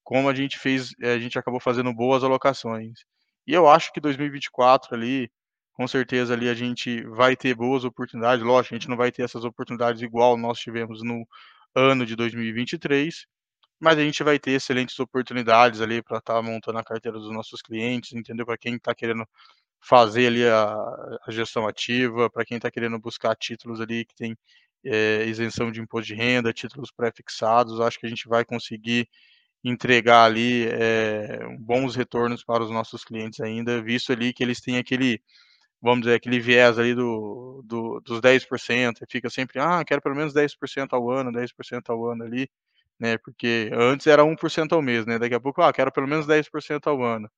como 0.05 0.29
a 0.29 0.35
gente 0.35 0.59
fez, 0.59 0.93
eh, 1.03 1.15
a 1.15 1.19
gente 1.19 1.39
acabou 1.39 1.61
fazendo 1.61 1.93
boas 1.95 2.25
alocações. 2.25 3.01
E 3.47 3.53
eu 3.53 3.69
acho 3.69 3.93
que 3.93 4.01
2024 4.01 4.95
ali, 4.95 5.31
com 5.77 5.87
certeza 5.87 6.35
ali 6.35 6.49
a 6.49 6.55
gente 6.55 7.03
vai 7.03 7.37
ter 7.37 7.55
boas 7.55 7.85
oportunidades. 7.85 8.45
Lógico, 8.45 8.75
a 8.75 8.79
gente 8.79 8.89
não 8.89 8.97
vai 8.97 9.13
ter 9.13 9.23
essas 9.23 9.45
oportunidades 9.45 10.03
igual 10.03 10.37
nós 10.37 10.59
tivemos 10.59 11.03
no 11.03 11.27
ano 11.75 12.07
de 12.07 12.17
2023, 12.17 13.27
mas 13.79 13.99
a 13.99 14.03
gente 14.03 14.23
vai 14.25 14.39
ter 14.39 14.53
excelentes 14.53 14.99
oportunidades 14.99 15.81
ali 15.81 16.03
para 16.03 16.19
estar 16.19 16.35
tá 16.35 16.43
montando 16.43 16.79
a 16.79 16.85
carteira 16.85 17.19
dos 17.19 17.31
nossos 17.31 17.61
clientes, 17.61 18.13
entendeu? 18.15 18.47
Para 18.47 18.57
quem 18.57 18.77
está 18.77 18.95
querendo 18.95 19.27
fazer 19.81 20.29
ali 20.29 20.47
a, 20.47 20.75
a 21.27 21.31
gestão 21.31 21.69
ativa, 21.69 22.31
para 22.31 22.45
quem 22.45 22.57
está 22.57 22.71
querendo 22.71 22.99
buscar 22.99 23.37
títulos 23.37 23.81
ali 23.81 24.05
que 24.07 24.15
tem 24.15 24.37
é, 24.85 25.27
isenção 25.27 25.71
de 25.71 25.81
imposto 25.81 26.07
de 26.09 26.15
renda, 26.15 26.53
títulos 26.53 26.91
pré-fixados, 26.91 27.81
acho 27.81 28.01
que 28.01 28.07
a 28.07 28.09
gente 28.09 28.29
vai 28.29 28.45
conseguir 28.45 29.09
entregar 29.65 30.25
ali 30.25 30.67
é, 30.69 31.41
bons 31.59 31.97
retornos 31.97 32.45
para 32.45 32.63
os 32.63 32.71
nossos 32.71 33.05
clientes 33.05 33.41
ainda, 33.41 33.83
visto 33.83 34.13
ali 34.13 34.33
que 34.33 34.43
eles 34.43 34.61
têm 34.61 34.79
aquele, 34.79 35.21
vamos 35.81 36.01
dizer, 36.01 36.15
aquele 36.17 36.41
viés 36.41 36.79
ali 36.79 36.95
do, 36.95 37.63
do, 37.65 38.01
dos 38.01 38.21
10%, 38.21 39.05
fica 39.11 39.31
sempre, 39.31 39.61
ah, 39.61 39.85
quero 39.85 40.03
pelo 40.03 40.17
menos 40.17 40.33
10% 40.33 40.93
ao 40.93 41.11
ano, 41.11 41.33
10% 41.33 41.91
ao 41.91 42.11
ano 42.11 42.25
ali, 42.25 42.49
né, 42.99 43.19
porque 43.19 43.71
antes 43.75 44.07
era 44.07 44.25
1% 44.25 44.73
ao 44.73 44.83
mês, 44.83 45.07
né, 45.07 45.19
daqui 45.19 45.35
a 45.35 45.41
pouco, 45.41 45.63
ah, 45.63 45.73
quero 45.73 45.93
pelo 45.93 46.09
menos 46.09 46.27
10% 46.27 46.87
ao 46.87 47.03
ano, 47.03 47.31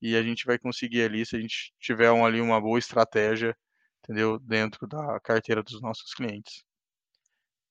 e 0.00 0.16
a 0.16 0.22
gente 0.22 0.46
vai 0.46 0.58
conseguir 0.58 1.02
ali, 1.02 1.24
se 1.24 1.36
a 1.36 1.40
gente 1.40 1.72
tiver 1.78 2.10
um, 2.12 2.24
ali 2.24 2.40
uma 2.40 2.60
boa 2.60 2.78
estratégia, 2.78 3.56
entendeu, 4.02 4.38
dentro 4.38 4.86
da 4.86 5.20
carteira 5.20 5.62
dos 5.62 5.80
nossos 5.80 6.14
clientes. 6.14 6.64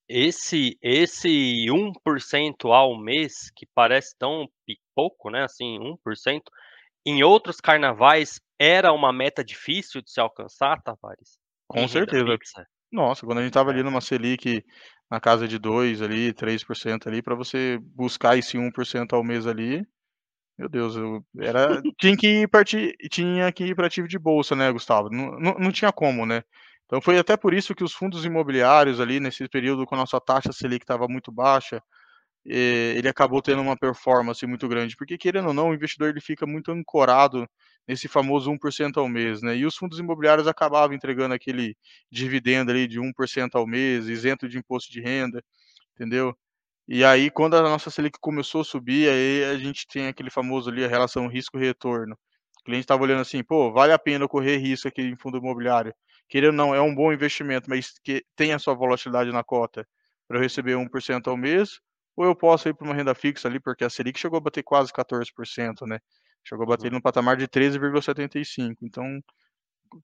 Esse 0.07 0.75
esse 0.81 1.67
1% 1.69 2.71
ao 2.71 2.97
mês, 2.97 3.51
que 3.55 3.67
parece 3.75 4.15
tão 4.17 4.47
pouco, 4.95 5.29
né, 5.29 5.43
assim, 5.43 5.77
1%, 5.79 6.41
em 7.05 7.23
outros 7.23 7.61
carnavais 7.61 8.39
era 8.59 8.91
uma 8.91 9.13
meta 9.13 9.43
difícil 9.43 10.01
de 10.01 10.11
se 10.11 10.19
alcançar, 10.19 10.81
Tavares? 10.81 11.39
Com 11.67 11.87
certeza. 11.87 12.37
Nossa, 12.91 13.25
quando 13.25 13.37
a 13.37 13.41
gente 13.41 13.51
estava 13.51 13.69
é. 13.69 13.73
ali 13.73 13.83
numa 13.83 14.01
Selic 14.01 14.63
na 15.09 15.19
casa 15.19 15.47
de 15.47 15.57
2 15.57 16.01
ali, 16.01 16.33
3% 16.33 17.07
ali, 17.07 17.21
para 17.21 17.35
você 17.35 17.79
buscar 17.81 18.37
esse 18.37 18.57
1% 18.57 19.13
ao 19.13 19.23
mês 19.23 19.47
ali, 19.47 19.85
meu 20.57 20.67
Deus, 20.67 20.95
eu 20.95 21.23
era 21.39 21.81
tinha 21.97 22.17
que 22.17 22.41
ir 22.41 22.47
partir, 22.49 22.95
tinha 23.09 23.51
que 23.51 23.63
ir 23.63 23.75
para 23.75 23.87
ativo 23.87 24.07
de 24.07 24.19
bolsa, 24.19 24.55
né, 24.55 24.71
Gustavo? 24.71 25.09
Não, 25.09 25.39
não, 25.39 25.53
não 25.53 25.71
tinha 25.71 25.91
como, 25.91 26.25
né? 26.25 26.43
Então 26.85 26.99
foi 26.99 27.17
até 27.17 27.37
por 27.37 27.53
isso 27.53 27.75
que 27.75 27.83
os 27.83 27.93
fundos 27.93 28.25
imobiliários 28.25 28.99
ali 28.99 29.19
nesse 29.19 29.47
período 29.47 29.85
com 29.85 29.95
a 29.95 29.99
nossa 29.99 30.19
taxa 30.19 30.51
Selic 30.51 30.83
estava 30.83 31.07
muito 31.07 31.31
baixa, 31.31 31.81
eh, 32.45 32.95
ele 32.97 33.07
acabou 33.07 33.41
tendo 33.41 33.61
uma 33.61 33.77
performance 33.77 34.45
muito 34.45 34.67
grande, 34.67 34.95
porque 34.97 35.17
querendo 35.17 35.49
ou 35.49 35.53
não, 35.53 35.69
o 35.69 35.73
investidor 35.73 36.09
ele 36.09 36.21
fica 36.21 36.47
muito 36.47 36.71
ancorado 36.71 37.47
nesse 37.87 38.07
famoso 38.07 38.51
1% 38.51 38.97
ao 38.99 39.07
mês, 39.07 39.41
né? 39.41 39.55
E 39.57 39.65
os 39.65 39.75
fundos 39.75 39.99
imobiliários 39.99 40.47
acabavam 40.47 40.95
entregando 40.95 41.33
aquele 41.33 41.75
dividendo 42.11 42.71
ali 42.71 42.87
de 42.87 42.99
1% 42.99 43.55
ao 43.55 43.67
mês, 43.67 44.07
isento 44.07 44.47
de 44.47 44.57
imposto 44.57 44.91
de 44.91 45.01
renda, 45.01 45.43
entendeu? 45.95 46.35
E 46.87 47.03
aí 47.05 47.29
quando 47.31 47.55
a 47.55 47.61
nossa 47.61 47.91
Selic 47.91 48.19
começou 48.19 48.61
a 48.61 48.63
subir, 48.65 49.09
aí 49.09 49.45
a 49.45 49.57
gente 49.57 49.87
tem 49.87 50.07
aquele 50.07 50.29
famoso 50.31 50.69
ali 50.69 50.83
a 50.85 50.87
relação 50.87 51.27
risco-retorno. 51.27 52.15
O 52.61 52.63
cliente 52.65 52.83
estava 52.83 53.03
olhando 53.03 53.21
assim, 53.21 53.43
pô, 53.43 53.71
vale 53.71 53.93
a 53.93 53.99
pena 53.99 54.27
correr 54.27 54.57
risco 54.57 54.87
aqui 54.87 55.01
em 55.01 55.17
fundo 55.17 55.37
imobiliário 55.37 55.93
querendo 56.29 56.51
ou 56.51 56.55
não, 56.55 56.75
é 56.75 56.79
um 56.81 56.93
bom 56.93 57.11
investimento, 57.11 57.69
mas 57.69 57.91
que 58.03 58.23
tem 58.35 58.53
a 58.53 58.59
sua 58.59 58.75
volatilidade 58.75 59.31
na 59.31 59.43
cota 59.43 59.85
para 60.27 60.37
eu 60.37 60.41
receber 60.41 60.75
1% 60.75 61.27
ao 61.27 61.35
mês, 61.35 61.79
ou 62.15 62.25
eu 62.25 62.35
posso 62.35 62.69
ir 62.69 62.75
para 62.75 62.85
uma 62.85 62.93
renda 62.93 63.15
fixa 63.15 63.47
ali, 63.47 63.59
porque 63.59 63.83
a 63.83 63.89
Selic 63.89 64.19
chegou 64.19 64.37
a 64.37 64.41
bater 64.41 64.63
quase 64.63 64.93
14%, 64.93 65.87
né? 65.87 65.99
Chegou 66.43 66.63
a 66.63 66.67
bater 66.69 66.87
uhum. 66.87 66.97
no 66.97 67.01
patamar 67.01 67.37
de 67.37 67.47
13,75%. 67.47 68.75
Então, 68.81 69.21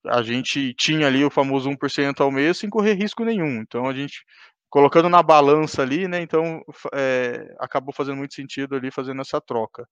a 0.08 0.22
gente 0.22 0.74
tinha 0.74 1.08
ali 1.08 1.24
o 1.24 1.30
famoso 1.30 1.70
1% 1.70 2.20
ao 2.22 2.32
mês 2.32 2.58
sem 2.58 2.70
correr 2.70 2.94
risco 2.94 3.24
nenhum. 3.24 3.62
Então, 3.62 3.88
a 3.88 3.94
gente, 3.94 4.26
colocando 4.70 5.10
na 5.10 5.22
balança 5.22 5.82
ali, 5.82 6.08
né? 6.08 6.22
Então, 6.22 6.64
é, 6.94 7.56
acabou 7.60 7.94
fazendo 7.94 8.18
muito 8.18 8.34
sentido 8.34 8.76
ali 8.76 8.92
fazendo 8.92 9.22
essa 9.22 9.40
troca. 9.40 9.88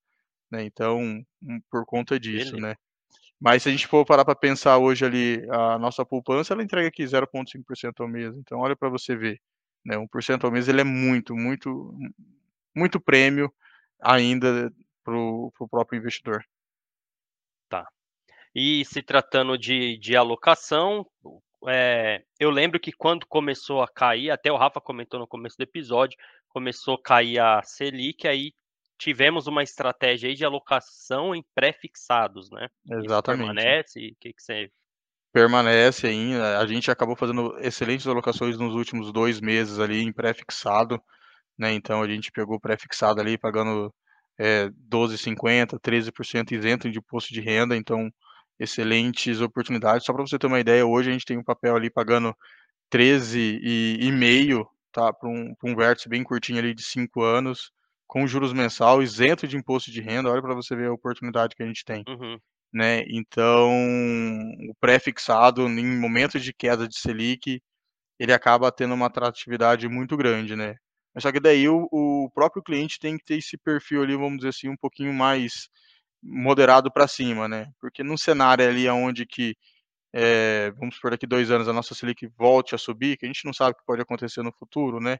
Né? 0.51 0.63
Então, 0.63 1.23
por 1.69 1.85
conta 1.85 2.19
disso, 2.19 2.57
né? 2.57 2.75
Mas 3.39 3.63
se 3.63 3.69
a 3.69 3.71
gente 3.71 3.87
for 3.87 4.05
parar 4.05 4.23
para 4.23 4.35
pensar 4.35 4.77
hoje 4.77 5.05
ali, 5.05 5.45
a 5.49 5.77
nossa 5.77 6.05
poupança, 6.05 6.53
ela 6.53 6.63
entrega 6.63 6.87
aqui 6.87 7.03
0,5% 7.03 7.99
ao 7.99 8.07
mês. 8.07 8.35
Então, 8.37 8.59
olha 8.59 8.75
para 8.75 8.89
você 8.89 9.15
ver, 9.15 9.41
né? 9.85 9.97
1% 9.97 10.43
ao 10.45 10.51
mês 10.51 10.67
ele 10.69 10.81
é 10.81 10.83
muito, 10.83 11.35
muito, 11.35 11.93
muito 12.75 12.99
prêmio 12.99 13.51
ainda 14.01 14.71
para 15.03 15.15
o 15.15 15.67
próprio 15.69 15.97
investidor. 15.97 16.43
Tá. 17.69 17.87
E 18.55 18.85
se 18.85 19.01
tratando 19.01 19.57
de, 19.57 19.97
de 19.97 20.15
alocação, 20.15 21.05
é, 21.67 22.23
eu 22.39 22.49
lembro 22.49 22.79
que 22.79 22.91
quando 22.91 23.25
começou 23.25 23.81
a 23.81 23.87
cair, 23.87 24.29
até 24.29 24.51
o 24.51 24.57
Rafa 24.57 24.79
comentou 24.79 25.19
no 25.19 25.27
começo 25.27 25.57
do 25.57 25.63
episódio, 25.63 26.17
começou 26.49 26.95
a 26.95 27.01
cair 27.01 27.39
a 27.39 27.61
Selic, 27.63 28.27
aí 28.27 28.53
tivemos 28.97 29.47
uma 29.47 29.63
estratégia 29.63 30.29
aí 30.29 30.35
de 30.35 30.45
alocação 30.45 31.33
em 31.33 31.43
pré-fixados, 31.55 32.49
né? 32.51 32.67
Exatamente. 32.89 33.43
Isso 33.43 33.53
permanece? 33.53 33.99
O 33.99 34.15
que, 34.19 34.33
que 34.33 34.41
você. 34.41 34.69
Permanece 35.33 36.07
ainda. 36.07 36.59
A 36.59 36.67
gente 36.67 36.91
acabou 36.91 37.15
fazendo 37.15 37.57
excelentes 37.59 38.07
alocações 38.07 38.57
nos 38.57 38.75
últimos 38.75 39.11
dois 39.11 39.41
meses 39.41 39.79
ali 39.79 40.01
em 40.03 40.13
pré-fixado, 40.13 41.01
né? 41.57 41.73
Então 41.73 42.01
a 42.01 42.07
gente 42.07 42.31
pegou 42.31 42.59
pré-fixado 42.59 43.19
ali 43.19 43.37
pagando 43.37 43.93
é, 44.39 44.69
12,50, 44.89 45.79
13% 45.79 46.51
isento 46.51 46.89
de 46.89 46.99
imposto 46.99 47.33
de 47.33 47.41
renda, 47.41 47.75
então 47.75 48.11
excelentes 48.59 49.41
oportunidades. 49.41 50.05
Só 50.05 50.13
para 50.13 50.25
você 50.25 50.37
ter 50.37 50.47
uma 50.47 50.59
ideia, 50.59 50.85
hoje 50.85 51.09
a 51.09 51.13
gente 51.13 51.25
tem 51.25 51.37
um 51.37 51.43
papel 51.43 51.75
ali 51.75 51.89
pagando 51.89 52.35
13,5, 52.91 54.67
tá? 54.91 55.11
Para 55.11 55.29
um, 55.29 55.53
um 55.63 55.75
vértice 55.75 56.07
bem 56.07 56.23
curtinho 56.23 56.59
ali 56.59 56.73
de 56.73 56.83
5 56.83 57.21
anos 57.21 57.71
com 58.07 58.27
juros 58.27 58.53
mensal, 58.53 59.01
isento 59.01 59.47
de 59.47 59.57
imposto 59.57 59.89
de 59.89 59.99
renda, 59.99 60.29
olha 60.29 60.41
para 60.41 60.53
você 60.53 60.75
ver 60.75 60.87
a 60.87 60.93
oportunidade 60.93 61.55
que 61.55 61.63
a 61.63 61.65
gente 61.65 61.83
tem. 61.83 62.03
Uhum. 62.07 62.37
Né? 62.71 63.03
Então, 63.07 63.71
o 64.69 64.75
pré-fixado, 64.79 65.67
em 65.67 65.99
momentos 65.99 66.43
de 66.43 66.53
queda 66.53 66.87
de 66.87 66.95
Selic, 66.95 67.59
ele 68.19 68.31
acaba 68.31 68.71
tendo 68.71 68.93
uma 68.93 69.07
atratividade 69.07 69.87
muito 69.87 70.15
grande, 70.15 70.55
né? 70.55 70.75
Mas 71.13 71.23
só 71.23 71.31
que 71.31 71.39
daí 71.39 71.67
o, 71.69 71.87
o 71.91 72.29
próprio 72.33 72.63
cliente 72.63 72.99
tem 72.99 73.17
que 73.17 73.25
ter 73.25 73.37
esse 73.37 73.57
perfil 73.57 74.03
ali, 74.03 74.15
vamos 74.15 74.37
dizer 74.37 74.49
assim, 74.49 74.69
um 74.69 74.77
pouquinho 74.77 75.13
mais 75.13 75.69
moderado 76.21 76.91
para 76.91 77.07
cima, 77.07 77.47
né? 77.47 77.71
Porque 77.79 78.03
num 78.03 78.17
cenário 78.17 78.67
ali 78.67 78.87
onde 78.89 79.25
que, 79.25 79.55
é, 80.13 80.71
vamos 80.71 80.99
por 80.99 81.11
daqui 81.11 81.27
dois 81.27 81.51
anos, 81.51 81.67
a 81.67 81.73
nossa 81.73 81.95
Selic 81.95 82.27
volte 82.37 82.75
a 82.75 82.77
subir, 82.77 83.17
que 83.17 83.25
a 83.25 83.29
gente 83.29 83.45
não 83.45 83.53
sabe 83.53 83.71
o 83.71 83.75
que 83.75 83.85
pode 83.85 84.01
acontecer 84.01 84.43
no 84.43 84.53
futuro, 84.53 84.99
né? 84.99 85.17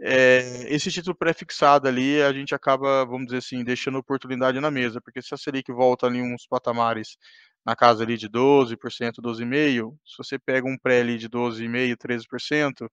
é, 0.00 0.64
esse 0.74 0.90
título 0.90 1.14
pré-fixado 1.14 1.86
ali, 1.86 2.22
a 2.22 2.32
gente 2.32 2.54
acaba, 2.54 3.04
vamos 3.04 3.26
dizer 3.26 3.38
assim, 3.38 3.62
deixando 3.62 3.98
oportunidade 3.98 4.58
na 4.60 4.70
mesa, 4.70 5.00
porque 5.00 5.20
se 5.20 5.34
a 5.34 5.36
Selic 5.36 5.70
volta 5.72 6.06
ali 6.06 6.22
uns 6.22 6.46
patamares 6.46 7.16
na 7.64 7.76
casa 7.76 8.02
ali 8.02 8.16
de 8.16 8.28
12%, 8.28 8.76
12,5%, 9.20 9.92
se 10.06 10.16
você 10.18 10.38
pega 10.38 10.66
um 10.66 10.78
pré 10.78 11.00
ali 11.00 11.18
de 11.18 11.28
12,5%, 11.28 11.96
13%, 11.96 12.88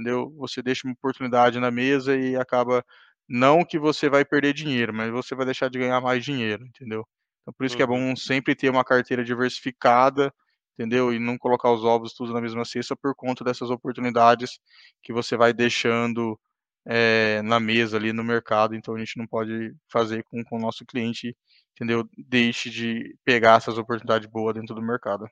entendeu? 0.00 0.32
Você 0.38 0.62
deixa 0.62 0.86
uma 0.86 0.94
oportunidade 0.94 1.60
na 1.60 1.70
mesa 1.70 2.16
e 2.16 2.36
acaba, 2.36 2.84
não 3.28 3.64
que 3.64 3.78
você 3.78 4.08
vai 4.08 4.24
perder 4.24 4.54
dinheiro, 4.54 4.94
mas 4.94 5.10
você 5.10 5.34
vai 5.34 5.44
deixar 5.44 5.68
de 5.68 5.78
ganhar 5.78 6.00
mais 6.00 6.24
dinheiro, 6.24 6.64
entendeu? 6.66 7.06
Então, 7.42 7.54
por 7.56 7.64
isso 7.66 7.74
uhum. 7.74 7.76
que 7.76 7.82
é 7.82 7.86
uhum. 7.86 8.08
bom 8.10 8.16
sempre 8.16 8.54
ter 8.54 8.70
uma 8.70 8.84
carteira 8.84 9.22
diversificada, 9.22 10.32
entendeu? 10.74 11.12
E 11.12 11.18
não 11.18 11.36
colocar 11.38 11.70
os 11.70 11.84
ovos 11.84 12.14
tudo 12.14 12.32
na 12.32 12.40
mesma 12.40 12.64
cesta 12.64 12.96
por 12.96 13.14
conta 13.14 13.44
dessas 13.44 13.70
oportunidades 13.70 14.58
que 15.02 15.12
você 15.12 15.36
vai 15.36 15.52
deixando 15.52 16.38
é, 16.86 17.42
na 17.42 17.60
mesa 17.60 17.96
ali 17.98 18.12
no 18.12 18.24
mercado, 18.24 18.74
então 18.74 18.94
a 18.94 18.98
gente 18.98 19.18
não 19.18 19.26
pode 19.26 19.74
fazer 19.92 20.24
com 20.24 20.42
que 20.42 20.54
o 20.54 20.58
nosso 20.58 20.84
cliente, 20.86 21.36
entendeu? 21.74 22.08
Deixe 22.16 22.70
de 22.70 23.16
pegar 23.24 23.58
essas 23.58 23.76
oportunidades 23.78 24.28
boas 24.28 24.54
dentro 24.54 24.74
do 24.74 24.82
mercado. 24.82 25.28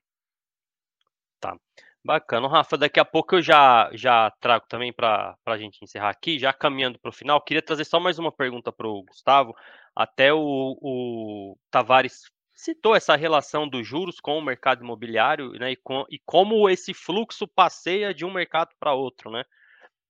Tá. 1.41 1.57
Bacana, 2.05 2.49
Rafa. 2.49 2.77
Daqui 2.79 3.01
a 3.01 3.05
pouco 3.05 3.37
eu 3.37 3.43
já, 3.43 3.91
já 3.93 4.31
trago 4.41 4.67
também 4.69 4.93
para 4.93 5.37
a 5.45 5.59
gente 5.59 5.83
encerrar 5.83 6.11
aqui, 6.11 6.39
já 6.39 6.53
caminhando 6.53 6.99
para 6.99 7.11
o 7.11 7.13
final. 7.13 7.41
Queria 7.41 7.63
trazer 7.63 7.85
só 7.85 7.99
mais 8.01 8.19
uma 8.19 8.33
pergunta 8.33 8.73
para 8.73 8.87
o 8.87 9.03
Gustavo. 9.03 9.55
Até 9.95 10.33
o, 10.33 10.79
o 10.81 11.59
Tavares 11.71 12.31
citou 12.55 12.95
essa 12.95 13.15
relação 13.15 13.69
dos 13.69 13.87
juros 13.87 14.21
com 14.21 14.39
o 14.39 14.43
mercado 14.43 14.83
imobiliário 14.83 15.53
né, 15.53 15.73
e, 15.73 15.77
com, 15.77 16.05
e 16.11 16.19
como 16.25 16.69
esse 16.69 16.95
fluxo 16.95 17.47
passeia 17.47 18.15
de 18.15 18.25
um 18.25 18.33
mercado 18.33 18.71
para 18.81 18.95
outro. 18.95 19.31
Né? 19.31 19.45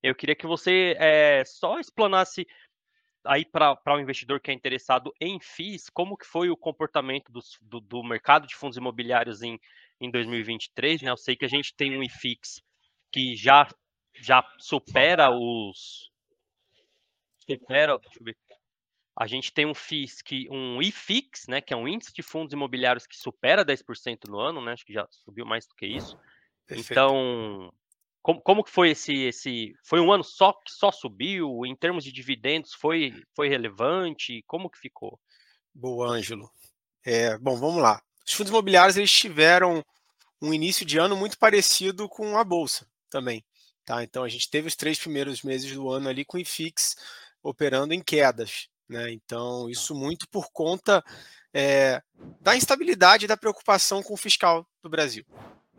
Eu 0.01 0.15
queria 0.15 0.35
que 0.35 0.47
você 0.47 0.95
é, 0.99 1.43
só 1.45 1.79
explanasse 1.79 2.47
aí 3.25 3.45
para 3.45 3.77
o 3.87 3.99
investidor 3.99 4.39
que 4.39 4.49
é 4.49 4.53
interessado 4.53 5.13
em 5.19 5.39
FIIs, 5.39 5.89
como 5.89 6.17
que 6.17 6.25
foi 6.25 6.49
o 6.49 6.57
comportamento 6.57 7.31
do, 7.31 7.41
do, 7.61 7.79
do 7.79 8.03
mercado 8.03 8.47
de 8.47 8.55
fundos 8.55 8.77
imobiliários 8.77 9.41
em, 9.43 9.59
em 9.99 10.09
2023, 10.11 11.01
né? 11.01 11.11
Eu 11.11 11.17
sei 11.17 11.35
que 11.35 11.45
a 11.45 11.49
gente 11.49 11.73
tem 11.75 11.97
um 11.97 12.03
IFIX 12.03 12.61
que 13.11 13.35
já, 13.35 13.67
já 14.15 14.43
supera 14.59 15.29
os... 15.31 16.09
Supera, 17.39 17.97
deixa 17.97 18.19
eu 18.19 18.25
ver. 18.25 18.37
A 19.17 19.27
gente 19.27 19.51
tem 19.51 19.65
um 19.65 19.73
FIX, 19.73 20.21
que, 20.21 20.47
um 20.49 20.81
IFIX, 20.81 21.47
né, 21.47 21.59
que 21.59 21.73
é 21.73 21.77
um 21.77 21.87
índice 21.87 22.13
de 22.13 22.21
fundos 22.21 22.53
imobiliários 22.53 23.05
que 23.05 23.17
supera 23.17 23.65
10% 23.65 24.29
no 24.29 24.39
ano, 24.39 24.61
né? 24.63 24.71
Acho 24.71 24.85
que 24.85 24.93
já 24.93 25.05
subiu 25.09 25.45
mais 25.45 25.67
do 25.67 25.75
que 25.75 25.85
isso. 25.85 26.17
Perfeito. 26.65 26.91
Então, 26.91 27.73
como, 28.21 28.41
como 28.41 28.63
que 28.63 28.71
foi 28.71 28.91
esse, 28.91 29.13
esse. 29.23 29.73
Foi 29.83 29.99
um 29.99 30.11
ano 30.11 30.23
só 30.23 30.53
que 30.53 30.71
só 30.71 30.91
subiu? 30.91 31.65
Em 31.65 31.75
termos 31.75 32.03
de 32.03 32.11
dividendos, 32.11 32.73
foi, 32.73 33.13
foi 33.35 33.49
relevante? 33.49 34.43
Como 34.45 34.69
que 34.69 34.77
ficou? 34.77 35.19
Boa, 35.73 36.09
Ângelo. 36.09 36.49
É, 37.05 37.37
bom, 37.39 37.57
vamos 37.57 37.81
lá. 37.81 38.01
Os 38.29 38.35
fundos 38.35 38.51
imobiliários 38.51 38.95
eles 38.95 39.11
tiveram 39.11 39.83
um 40.39 40.53
início 40.53 40.85
de 40.85 40.99
ano 40.99 41.17
muito 41.17 41.35
parecido 41.39 42.07
com 42.07 42.37
a 42.37 42.43
Bolsa 42.43 42.85
também. 43.09 43.43
Tá? 43.83 44.03
Então 44.03 44.23
a 44.23 44.29
gente 44.29 44.47
teve 44.51 44.67
os 44.67 44.75
três 44.75 44.99
primeiros 44.99 45.41
meses 45.41 45.73
do 45.73 45.89
ano 45.89 46.07
ali 46.07 46.23
com 46.23 46.37
o 46.37 46.39
IFIX 46.39 46.95
operando 47.41 47.91
em 47.91 48.03
quedas. 48.03 48.69
Né? 48.87 49.11
Então, 49.11 49.67
isso 49.67 49.95
muito 49.95 50.29
por 50.29 50.51
conta 50.51 51.03
é, 51.51 52.03
da 52.39 52.55
instabilidade 52.55 53.25
e 53.25 53.27
da 53.27 53.35
preocupação 53.35 54.03
com 54.03 54.13
o 54.13 54.17
fiscal 54.17 54.63
do 54.83 54.89
Brasil. 54.91 55.25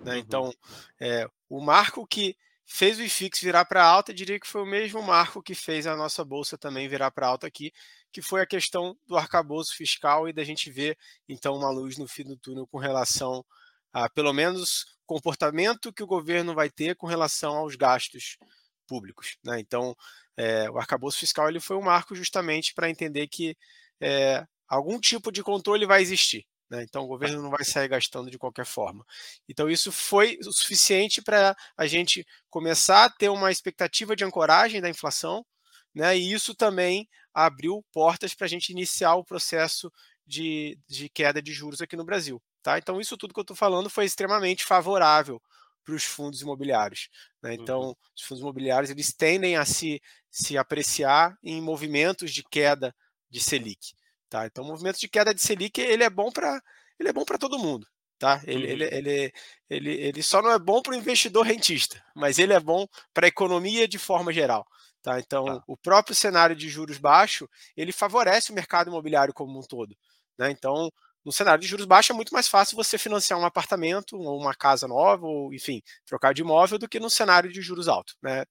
Né? 0.05 0.15
Uhum. 0.15 0.19
Então, 0.19 0.55
é, 0.99 1.31
o 1.49 1.61
marco 1.61 2.05
que 2.05 2.37
fez 2.73 2.99
o 2.99 3.03
IFIX 3.03 3.41
virar 3.41 3.65
para 3.65 3.85
alta, 3.85 4.15
diria 4.15 4.39
que 4.39 4.47
foi 4.47 4.63
o 4.63 4.67
mesmo 4.67 5.03
marco 5.03 5.43
que 5.43 5.57
fez 5.57 5.89
a 5.89 5.97
nossa 5.97 6.25
bolsa 6.25 6.57
também 6.57 6.89
virar 6.89 7.11
para 7.11 7.27
alta 7.27 7.47
aqui, 7.47 7.73
que 8.13 8.23
foi 8.23 8.41
a 8.41 8.47
questão 8.47 8.97
do 9.09 9.17
arcabouço 9.17 9.75
fiscal 9.75 10.29
e 10.29 10.33
da 10.33 10.45
gente 10.45 10.71
ver 10.71 10.97
então 11.29 11.57
uma 11.57 11.69
luz 11.69 11.99
no 11.99 12.07
fim 12.07 12.23
do 12.23 12.37
túnel 12.37 12.69
com 12.69 12.79
relação 12.79 13.45
a 13.93 14.09
pelo 14.09 14.33
menos 14.33 14.87
comportamento 15.05 15.93
que 15.93 16.03
o 16.03 16.07
governo 16.07 16.55
vai 16.55 16.71
ter 16.71 16.95
com 16.95 17.09
relação 17.09 17.57
aos 17.57 17.75
gastos 17.75 18.39
públicos. 18.87 19.37
Né? 19.45 19.59
Então, 19.59 19.97
é, 20.37 20.71
o 20.71 20.79
arcabouço 20.79 21.19
fiscal 21.19 21.49
ele 21.49 21.59
foi 21.59 21.77
um 21.77 21.83
marco 21.83 22.15
justamente 22.15 22.73
para 22.73 22.89
entender 22.89 23.27
que 23.27 23.57
é, 24.01 24.47
algum 24.69 25.01
tipo 25.01 25.33
de 25.33 25.43
controle 25.43 25.87
vai 25.87 26.01
existir. 26.03 26.47
Né? 26.71 26.85
Então, 26.85 27.03
o 27.03 27.09
governo 27.09 27.43
não 27.43 27.51
vai 27.51 27.65
sair 27.65 27.89
gastando 27.89 28.31
de 28.31 28.39
qualquer 28.39 28.65
forma. 28.65 29.05
Então, 29.49 29.69
isso 29.69 29.91
foi 29.91 30.39
o 30.47 30.53
suficiente 30.53 31.21
para 31.21 31.57
a 31.77 31.87
gente 31.87 32.25
começar 32.49 33.05
a 33.05 33.11
ter 33.11 33.29
uma 33.29 33.51
expectativa 33.51 34.15
de 34.15 34.25
ancoragem 34.25 34.81
da 34.81 34.89
inflação, 34.89 35.45
né? 35.93 36.17
e 36.17 36.33
isso 36.33 36.55
também 36.55 37.09
abriu 37.35 37.85
portas 37.93 38.35
para 38.35 38.47
a 38.47 38.49
gente 38.49 38.71
iniciar 38.71 39.17
o 39.17 39.25
processo 39.25 39.93
de, 40.25 40.79
de 40.89 41.09
queda 41.09 41.43
de 41.43 41.53
juros 41.53 41.81
aqui 41.81 41.97
no 41.97 42.05
Brasil. 42.05 42.41
Tá? 42.63 42.79
Então, 42.79 43.01
isso 43.01 43.17
tudo 43.17 43.35
que 43.35 43.41
eu 43.41 43.43
estou 43.43 43.57
falando 43.57 43.91
foi 43.91 44.05
extremamente 44.05 44.65
favorável 44.65 45.43
para 45.85 45.95
os 45.95 46.05
fundos 46.05 46.41
imobiliários. 46.41 47.09
Né? 47.43 47.55
Então, 47.55 47.81
uhum. 47.81 47.95
os 48.15 48.23
fundos 48.23 48.43
imobiliários 48.43 48.91
eles 48.91 49.13
tendem 49.13 49.57
a 49.57 49.65
se, 49.65 50.01
se 50.31 50.57
apreciar 50.57 51.37
em 51.43 51.61
movimentos 51.61 52.33
de 52.33 52.45
queda 52.45 52.95
de 53.29 53.41
Selic. 53.41 53.95
Tá? 54.31 54.47
Então, 54.47 54.65
o 54.65 54.69
movimento 54.69 54.99
de 54.99 55.09
queda 55.09 55.35
de 55.35 55.43
Selic 55.43 55.81
ele 55.81 56.05
é 56.05 56.09
bom 56.09 56.31
para 56.31 56.61
ele 56.99 57.09
é 57.09 57.13
bom 57.13 57.25
para 57.25 57.37
todo 57.37 57.59
mundo. 57.59 57.87
Tá? 58.19 58.41
Ele, 58.47 58.67
uhum. 58.67 58.73
ele, 58.73 58.85
ele, 58.85 59.33
ele, 59.69 59.91
ele 59.93 60.23
só 60.23 60.41
não 60.43 60.53
é 60.53 60.59
bom 60.59 60.81
para 60.83 60.93
o 60.93 60.97
investidor 60.97 61.45
rentista, 61.45 62.03
mas 62.15 62.39
ele 62.39 62.53
é 62.53 62.61
bom 62.61 62.87
para 63.15 63.27
a 63.27 63.29
economia 63.29 63.89
de 63.89 63.99
forma 63.99 64.33
geral. 64.33 64.65
Tá? 65.03 65.19
Então, 65.19 65.47
tá. 65.47 65.63
o 65.67 65.77
próprio 65.77 66.15
cenário 66.15 66.55
de 66.55 66.69
juros 66.69 66.99
baixo 66.99 67.49
ele 67.77 67.93
favorece 67.93 68.53
o 68.53 68.55
mercado 68.55 68.89
imobiliário 68.89 69.35
como 69.35 69.59
um 69.59 69.63
todo. 69.63 69.97
Né? 70.39 70.51
Então, 70.51 70.91
no 71.25 71.33
cenário 71.33 71.61
de 71.61 71.67
juros 71.67 71.87
baixos 71.87 72.11
é 72.11 72.15
muito 72.15 72.33
mais 72.33 72.47
fácil 72.47 72.77
você 72.77 72.99
financiar 72.99 73.39
um 73.39 73.45
apartamento 73.45 74.17
ou 74.17 74.39
uma 74.39 74.55
casa 74.55 74.87
nova, 74.87 75.27
ou 75.27 75.53
enfim, 75.53 75.83
trocar 76.07 76.33
de 76.35 76.43
imóvel 76.43 76.79
do 76.79 76.89
que 76.89 77.01
no 77.01 77.11
cenário 77.11 77.51
de 77.51 77.61
juros 77.61 77.89
altos. 77.89 78.15
Né? 78.23 78.45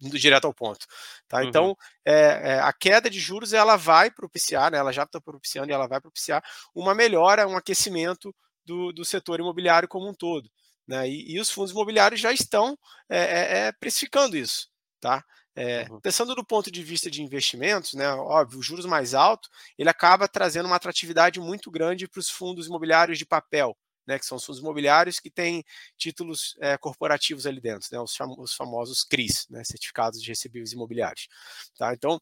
Indo 0.00 0.18
direto 0.18 0.46
ao 0.46 0.54
ponto. 0.54 0.86
Tá? 1.28 1.38
Uhum. 1.38 1.48
Então, 1.48 1.76
é, 2.04 2.52
é, 2.52 2.60
a 2.60 2.72
queda 2.72 3.08
de 3.08 3.18
juros 3.18 3.52
ela 3.52 3.76
vai 3.76 4.10
propiciar, 4.10 4.70
né, 4.70 4.78
ela 4.78 4.92
já 4.92 5.04
está 5.04 5.20
propiciando 5.20 5.70
e 5.70 5.74
ela 5.74 5.86
vai 5.86 6.00
propiciar 6.00 6.42
uma 6.74 6.94
melhora, 6.94 7.46
um 7.46 7.56
aquecimento 7.56 8.34
do, 8.64 8.92
do 8.92 9.04
setor 9.04 9.40
imobiliário 9.40 9.88
como 9.88 10.08
um 10.08 10.14
todo. 10.14 10.50
Né? 10.86 11.08
E, 11.08 11.34
e 11.34 11.40
os 11.40 11.50
fundos 11.50 11.72
imobiliários 11.72 12.20
já 12.20 12.32
estão 12.32 12.78
é, 13.08 13.18
é, 13.18 13.58
é 13.66 13.72
precificando 13.72 14.36
isso. 14.36 14.68
Tá? 15.00 15.24
Uhum. 15.56 16.00
Pensando 16.00 16.34
do 16.34 16.44
ponto 16.44 16.70
de 16.70 16.82
vista 16.82 17.10
de 17.10 17.22
investimentos, 17.22 17.94
né, 17.94 18.08
óbvio, 18.10 18.58
os 18.58 18.66
juros 18.66 18.84
mais 18.84 19.14
altos, 19.14 19.48
ele 19.78 19.88
acaba 19.88 20.28
trazendo 20.28 20.66
uma 20.66 20.76
atratividade 20.76 21.40
muito 21.40 21.70
grande 21.70 22.06
para 22.06 22.20
os 22.20 22.28
fundos 22.28 22.66
imobiliários 22.66 23.16
de 23.16 23.24
papel, 23.24 23.76
né, 24.06 24.18
que 24.18 24.26
são 24.26 24.36
os 24.36 24.44
fundos 24.44 24.60
imobiliários 24.60 25.18
que 25.18 25.30
têm 25.30 25.64
títulos 25.96 26.56
é, 26.60 26.76
corporativos 26.78 27.46
ali 27.46 27.60
dentro, 27.60 27.88
né, 27.90 28.00
os, 28.00 28.14
os, 28.38 28.54
famosos 28.54 29.04
CRIs, 29.04 29.46
né, 29.50 29.64
certificados 29.64 30.22
de 30.22 30.28
recebíveis 30.28 30.72
imobiliários. 30.72 31.28
Tá? 31.76 31.92
Então, 31.92 32.20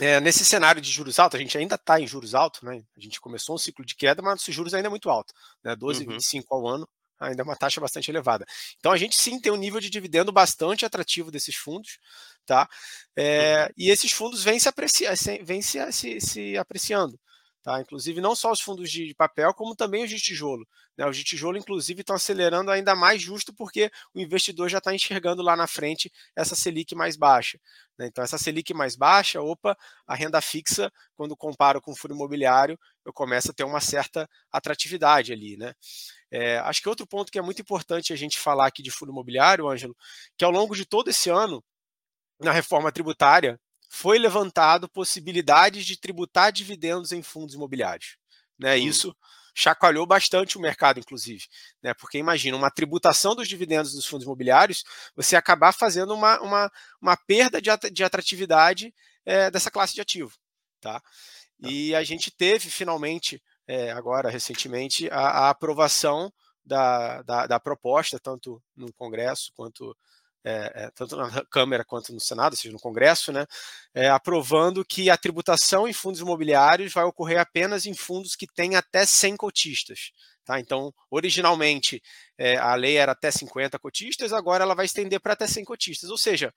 é, 0.00 0.18
nesse 0.18 0.44
cenário 0.44 0.80
de 0.80 0.90
juros 0.90 1.18
altos, 1.18 1.38
a 1.38 1.42
gente 1.42 1.56
ainda 1.58 1.74
está 1.74 2.00
em 2.00 2.06
juros 2.06 2.34
altos, 2.34 2.62
né? 2.62 2.82
A 2.96 3.00
gente 3.00 3.20
começou 3.20 3.54
um 3.54 3.58
ciclo 3.58 3.84
de 3.84 3.94
queda, 3.94 4.22
mas 4.22 4.48
os 4.48 4.54
juros 4.54 4.72
ainda 4.72 4.88
é 4.88 4.90
muito 4.90 5.10
alto, 5.10 5.34
né? 5.62 5.76
12,25 5.76 6.44
uhum. 6.50 6.56
ao 6.56 6.68
ano, 6.68 6.88
ainda 7.18 7.42
é 7.42 7.44
uma 7.44 7.56
taxa 7.56 7.80
bastante 7.82 8.10
elevada. 8.10 8.46
Então 8.78 8.92
a 8.92 8.96
gente 8.96 9.20
sim 9.20 9.38
tem 9.38 9.52
um 9.52 9.56
nível 9.56 9.78
de 9.78 9.90
dividendo 9.90 10.32
bastante 10.32 10.86
atrativo 10.86 11.30
desses 11.30 11.54
fundos, 11.54 11.98
tá? 12.46 12.66
É, 13.14 13.64
uhum. 13.64 13.68
E 13.76 13.90
esses 13.90 14.10
fundos 14.10 14.42
vêm 14.42 14.58
se, 14.58 14.68
aprecia, 14.68 15.12
vêm 15.42 15.60
se, 15.60 15.92
se, 15.92 16.20
se 16.20 16.56
apreciando. 16.56 17.20
Tá? 17.62 17.78
Inclusive, 17.78 18.22
não 18.22 18.34
só 18.34 18.50
os 18.50 18.60
fundos 18.60 18.90
de 18.90 19.14
papel, 19.14 19.52
como 19.52 19.76
também 19.76 20.02
os 20.02 20.10
de 20.10 20.18
tijolo. 20.18 20.66
Né? 20.96 21.06
Os 21.06 21.14
de 21.14 21.22
tijolo, 21.22 21.58
inclusive, 21.58 22.00
estão 22.00 22.16
acelerando 22.16 22.70
ainda 22.70 22.94
mais 22.94 23.20
justo 23.20 23.52
porque 23.52 23.90
o 24.14 24.20
investidor 24.20 24.70
já 24.70 24.78
está 24.78 24.94
enxergando 24.94 25.42
lá 25.42 25.54
na 25.54 25.66
frente 25.66 26.10
essa 26.34 26.56
Selic 26.56 26.94
mais 26.94 27.16
baixa. 27.16 27.60
Né? 27.98 28.06
Então, 28.06 28.24
essa 28.24 28.38
Selic 28.38 28.72
mais 28.72 28.96
baixa, 28.96 29.42
opa, 29.42 29.76
a 30.06 30.14
renda 30.14 30.40
fixa, 30.40 30.90
quando 31.14 31.36
comparo 31.36 31.82
com 31.82 31.92
o 31.92 31.96
fundo 31.96 32.14
imobiliário, 32.14 32.78
eu 33.04 33.12
começo 33.12 33.50
a 33.50 33.54
ter 33.54 33.64
uma 33.64 33.80
certa 33.80 34.26
atratividade 34.50 35.30
ali. 35.30 35.58
Né? 35.58 35.74
É, 36.30 36.58
acho 36.60 36.80
que 36.80 36.88
outro 36.88 37.06
ponto 37.06 37.30
que 37.30 37.38
é 37.38 37.42
muito 37.42 37.60
importante 37.60 38.10
a 38.12 38.16
gente 38.16 38.38
falar 38.38 38.66
aqui 38.66 38.82
de 38.82 38.90
fundo 38.90 39.12
imobiliário, 39.12 39.68
Ângelo, 39.68 39.94
que 40.38 40.44
ao 40.46 40.50
longo 40.50 40.74
de 40.74 40.86
todo 40.86 41.10
esse 41.10 41.28
ano, 41.28 41.62
na 42.40 42.52
reforma 42.52 42.90
tributária, 42.90 43.60
foi 43.92 44.20
levantado 44.20 44.88
possibilidades 44.88 45.84
de 45.84 45.98
tributar 45.98 46.52
dividendos 46.52 47.10
em 47.10 47.22
fundos 47.24 47.56
imobiliários. 47.56 48.16
Né? 48.56 48.76
Hum. 48.76 48.78
Isso 48.78 49.16
chacoalhou 49.52 50.06
bastante 50.06 50.56
o 50.56 50.60
mercado, 50.60 51.00
inclusive. 51.00 51.44
Né? 51.82 51.92
Porque 51.94 52.16
imagina, 52.16 52.56
uma 52.56 52.70
tributação 52.70 53.34
dos 53.34 53.48
dividendos 53.48 53.92
dos 53.92 54.06
fundos 54.06 54.24
imobiliários, 54.24 54.84
você 55.16 55.34
acabar 55.34 55.72
fazendo 55.72 56.14
uma, 56.14 56.40
uma, 56.40 56.72
uma 57.02 57.16
perda 57.16 57.60
de 57.60 58.04
atratividade 58.04 58.94
é, 59.26 59.50
dessa 59.50 59.72
classe 59.72 59.92
de 59.92 60.00
ativo. 60.00 60.32
Tá? 60.80 61.00
tá? 61.00 61.02
E 61.68 61.92
a 61.92 62.04
gente 62.04 62.30
teve, 62.30 62.70
finalmente, 62.70 63.42
é, 63.66 63.90
agora, 63.90 64.30
recentemente, 64.30 65.10
a, 65.10 65.18
a 65.18 65.50
aprovação 65.50 66.32
da, 66.64 67.22
da, 67.22 67.46
da, 67.48 67.60
proposta, 67.60 68.20
tanto 68.20 68.62
no 68.76 68.92
Congresso 68.92 69.50
quanto 69.56 69.96
é, 70.44 70.84
é, 70.84 70.90
tanto 70.94 71.16
na 71.16 71.28
Câmara 71.50 71.84
quanto 71.84 72.12
no 72.12 72.20
Senado, 72.20 72.52
ou 72.52 72.56
seja, 72.56 72.72
no 72.72 72.80
Congresso, 72.80 73.32
né, 73.32 73.46
é, 73.94 74.08
aprovando 74.08 74.84
que 74.84 75.10
a 75.10 75.16
tributação 75.16 75.86
em 75.86 75.92
fundos 75.92 76.20
imobiliários 76.20 76.92
vai 76.92 77.04
ocorrer 77.04 77.40
apenas 77.40 77.86
em 77.86 77.94
fundos 77.94 78.34
que 78.34 78.46
têm 78.46 78.76
até 78.76 79.04
100 79.04 79.36
cotistas. 79.36 80.10
Tá? 80.44 80.58
Então, 80.58 80.92
originalmente, 81.10 82.02
é, 82.38 82.56
a 82.56 82.74
lei 82.74 82.96
era 82.96 83.12
até 83.12 83.30
50 83.30 83.78
cotistas, 83.78 84.32
agora 84.32 84.64
ela 84.64 84.74
vai 84.74 84.86
estender 84.86 85.20
para 85.20 85.34
até 85.34 85.46
100 85.46 85.64
cotistas, 85.64 86.10
ou 86.10 86.18
seja, 86.18 86.52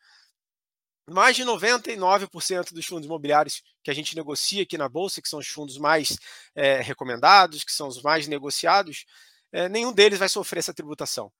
mais 1.10 1.36
de 1.36 1.44
99% 1.44 2.74
dos 2.74 2.86
fundos 2.86 3.06
imobiliários 3.06 3.62
que 3.84 3.92
a 3.92 3.94
gente 3.94 4.16
negocia 4.16 4.64
aqui 4.64 4.78
na 4.78 4.88
Bolsa, 4.88 5.22
que 5.22 5.28
são 5.28 5.40
os 5.40 5.48
fundos 5.48 5.78
mais 5.78 6.18
é, 6.56 6.80
recomendados, 6.82 7.64
que 7.64 7.74
são 7.74 7.88
os 7.88 8.02
mais 8.02 8.26
negociados, 8.28 9.06
é, 9.52 9.68
nenhum 9.68 9.92
deles 9.92 10.18
vai 10.18 10.30
sofrer 10.30 10.60
essa 10.60 10.74
tributação. 10.74 11.32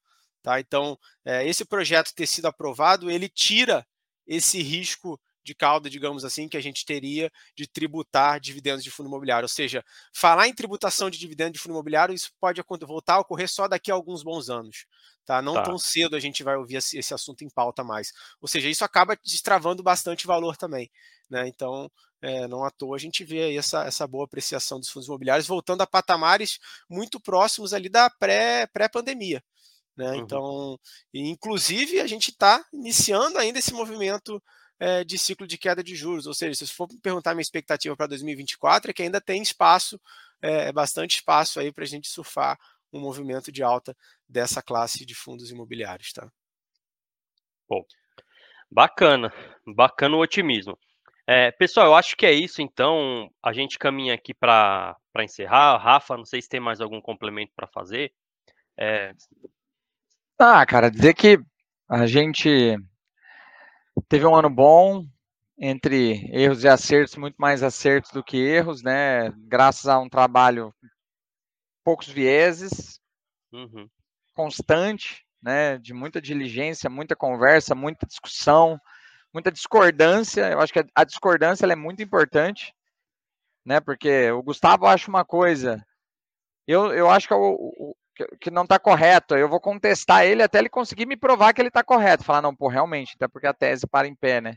Tá? 0.44 0.60
Então, 0.60 1.00
é, 1.26 1.48
esse 1.48 1.64
projeto 1.64 2.14
ter 2.14 2.28
sido 2.28 2.46
aprovado, 2.48 3.10
ele 3.10 3.30
tira 3.30 3.88
esse 4.28 4.62
risco 4.62 5.20
de 5.44 5.56
cauda, 5.56 5.90
digamos 5.90 6.24
assim, 6.24 6.48
que 6.48 6.56
a 6.56 6.62
gente 6.62 6.86
teria 6.86 7.32
de 7.56 7.68
tributar 7.68 8.40
dividendos 8.40 8.84
de 8.84 8.92
fundo 8.92 9.08
imobiliário. 9.08 9.46
Ou 9.46 9.50
seja, 9.50 9.84
falar 10.14 10.48
em 10.48 10.54
tributação 10.54 11.10
de 11.10 11.18
dividendos 11.18 11.54
de 11.54 11.60
fundo 11.60 11.74
imobiliário, 11.74 12.14
isso 12.14 12.32
pode 12.40 12.62
voltar 12.86 13.16
a 13.16 13.20
ocorrer 13.20 13.50
só 13.50 13.68
daqui 13.68 13.92
a 13.92 13.94
alguns 13.94 14.24
bons 14.24 14.50
anos. 14.50 14.86
Tá? 15.26 15.42
Não 15.42 15.54
tá. 15.54 15.64
tão 15.64 15.78
cedo 15.78 16.16
a 16.16 16.20
gente 16.20 16.44
vai 16.44 16.58
ouvir 16.58 16.76
esse 16.76 17.14
assunto 17.14 17.44
em 17.44 17.50
pauta 17.50 17.84
mais. 17.84 18.12
Ou 18.42 18.48
seja, 18.48 18.70
isso 18.70 18.84
acaba 18.84 19.18
destravando 19.24 19.82
bastante 19.82 20.28
valor 20.28 20.58
também. 20.58 20.92
Né? 21.30 21.48
Então, 21.48 21.90
é, 22.22 22.48
não 22.48 22.64
à 22.64 22.72
toa 22.72 22.96
a 22.96 23.00
gente 23.00 23.24
vê 23.24 23.44
aí 23.44 23.58
essa, 23.58 23.84
essa 23.84 24.08
boa 24.08 24.26
apreciação 24.26 24.80
dos 24.80 24.90
fundos 24.90 25.08
imobiliários 25.08 25.48
voltando 25.48 25.82
a 25.82 25.88
patamares 25.88 26.58
muito 26.90 27.20
próximos 27.20 27.74
ali 27.74 27.90
da 27.90 28.10
pré-pandemia. 28.10 29.40
Pré 29.40 29.54
né? 29.96 30.12
Uhum. 30.12 30.16
Então, 30.16 30.80
inclusive, 31.14 32.00
a 32.00 32.08
gente 32.08 32.32
está 32.32 32.64
iniciando 32.74 33.38
ainda 33.38 33.60
esse 33.60 33.74
movimento 33.74 34.42
é, 34.80 35.04
de 35.04 35.18
ciclo 35.18 35.48
de 35.48 35.58
queda 35.58 35.84
de 35.84 35.96
juros. 35.96 36.28
Ou 36.28 36.34
seja, 36.34 36.66
se 36.66 36.74
for 36.74 36.88
perguntar 37.02 37.34
minha 37.34 37.42
expectativa 37.42 37.96
para 37.96 38.08
2024, 38.08 38.92
é 38.92 38.94
que 38.94 39.04
ainda 39.04 39.22
tem 39.22 39.42
espaço, 39.42 40.00
é, 40.42 40.72
bastante 40.72 41.16
espaço 41.16 41.60
aí 41.60 41.72
para 41.72 41.84
a 41.84 41.88
gente 41.88 42.08
surfar 42.08 42.58
um 42.92 43.00
movimento 43.00 43.52
de 43.52 43.64
alta 43.64 43.96
dessa 44.28 44.62
classe 44.62 45.06
de 45.06 45.16
fundos 45.16 45.52
imobiliários. 45.52 46.12
Tá? 46.14 46.30
Bom, 47.68 47.84
bacana, 48.70 49.34
bacana 49.66 50.16
o 50.16 50.22
otimismo. 50.22 50.78
É, 51.26 51.52
pessoal, 51.52 51.88
eu 51.88 51.96
acho 51.96 52.18
que 52.18 52.26
é 52.26 52.34
isso, 52.34 52.62
então 52.62 53.32
a 53.42 53.54
gente 53.54 53.80
caminha 53.80 54.14
aqui 54.14 54.34
para 54.34 54.98
encerrar. 55.22 55.78
Rafa, 55.78 56.18
não 56.18 56.26
sei 56.26 56.42
se 56.42 56.50
tem 56.50 56.60
mais 56.60 56.82
algum 56.82 57.00
complemento 57.00 57.54
para 57.56 57.68
fazer. 57.68 58.14
É... 58.78 59.14
Ah, 60.40 60.66
cara, 60.66 60.90
dizer 60.90 61.14
que 61.14 61.40
a 61.88 62.08
gente 62.08 62.76
teve 64.10 64.26
um 64.26 64.36
ano 64.36 64.50
bom, 64.50 65.06
entre 65.58 66.30
erros 66.34 66.64
e 66.64 66.68
acertos, 66.68 67.16
muito 67.16 67.36
mais 67.38 67.62
acertos 67.62 68.12
do 68.12 68.24
que 68.24 68.38
erros, 68.38 68.82
né? 68.82 69.32
Graças 69.48 69.88
a 69.88 70.00
um 70.00 70.10
trabalho 70.10 70.74
poucos 71.84 72.08
vieses, 72.08 73.00
uhum. 73.52 73.88
constante, 74.34 75.26
né? 75.42 75.78
De 75.78 75.94
muita 75.94 76.20
diligência, 76.20 76.90
muita 76.90 77.16
conversa, 77.16 77.76
muita 77.76 78.08
discussão, 78.08 78.80
muita 79.32 79.52
discordância. 79.52 80.52
Eu 80.52 80.60
acho 80.60 80.74
que 80.74 80.84
a 80.96 81.04
discordância 81.04 81.66
é 81.66 81.76
muito 81.76 82.02
importante, 82.02 82.74
né? 83.64 83.80
Porque 83.80 84.32
o 84.32 84.42
Gustavo 84.42 84.88
acha 84.88 85.10
uma 85.10 85.24
coisa, 85.24 85.86
eu, 86.68 86.92
eu 86.94 87.10
acho 87.10 87.28
que 87.28 87.34
é 87.34 87.38
o, 87.38 87.54
o 87.56 87.96
que 88.40 88.52
não 88.52 88.64
está 88.64 88.80
correto. 88.80 89.36
Eu 89.36 89.50
vou 89.50 89.60
contestar 89.60 90.26
ele 90.26 90.44
até 90.44 90.60
ele 90.60 90.70
conseguir 90.70 91.06
me 91.06 91.18
provar 91.18 91.54
que 91.54 91.62
ele 91.62 91.70
está 91.70 91.84
correto. 91.84 92.24
Falar, 92.24 92.42
não, 92.42 92.56
pô, 92.56 92.68
realmente, 92.68 93.14
até 93.16 93.28
porque 93.28 93.48
a 93.48 93.54
tese 93.54 93.88
para 93.88 94.08
em 94.08 94.16
pé, 94.16 94.42
né? 94.42 94.56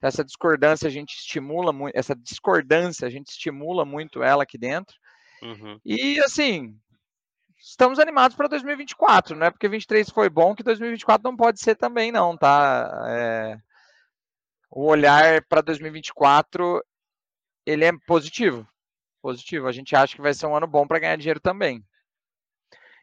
Essa 0.00 0.24
discordância 0.24 0.86
a 0.86 0.90
gente 0.90 1.14
estimula 1.14 1.72
muito, 1.72 1.96
essa 1.96 2.14
discordância 2.14 3.06
a 3.06 3.10
gente 3.10 3.28
estimula 3.28 3.84
muito 3.84 4.22
ela 4.22 4.42
aqui 4.42 4.58
dentro. 4.58 4.96
Uhum. 5.42 5.80
E 5.84 6.20
assim, 6.20 6.78
estamos 7.58 7.98
animados 7.98 8.36
para 8.36 8.48
2024, 8.48 9.36
não 9.36 9.46
é 9.46 9.50
porque 9.50 9.68
23 9.68 10.08
foi 10.10 10.28
bom 10.28 10.54
que 10.54 10.62
2024 10.62 11.22
não 11.28 11.36
pode 11.36 11.60
ser 11.60 11.76
também, 11.76 12.12
não, 12.12 12.36
tá? 12.36 13.04
É... 13.08 13.58
O 14.70 14.86
olhar 14.86 15.42
para 15.46 15.62
2024 15.62 16.84
ele 17.64 17.84
é 17.84 17.92
positivo, 18.06 18.66
positivo. 19.22 19.66
A 19.66 19.72
gente 19.72 19.96
acha 19.96 20.14
que 20.14 20.22
vai 20.22 20.34
ser 20.34 20.46
um 20.46 20.56
ano 20.56 20.66
bom 20.66 20.86
para 20.86 20.98
ganhar 20.98 21.16
dinheiro 21.16 21.40
também. 21.40 21.82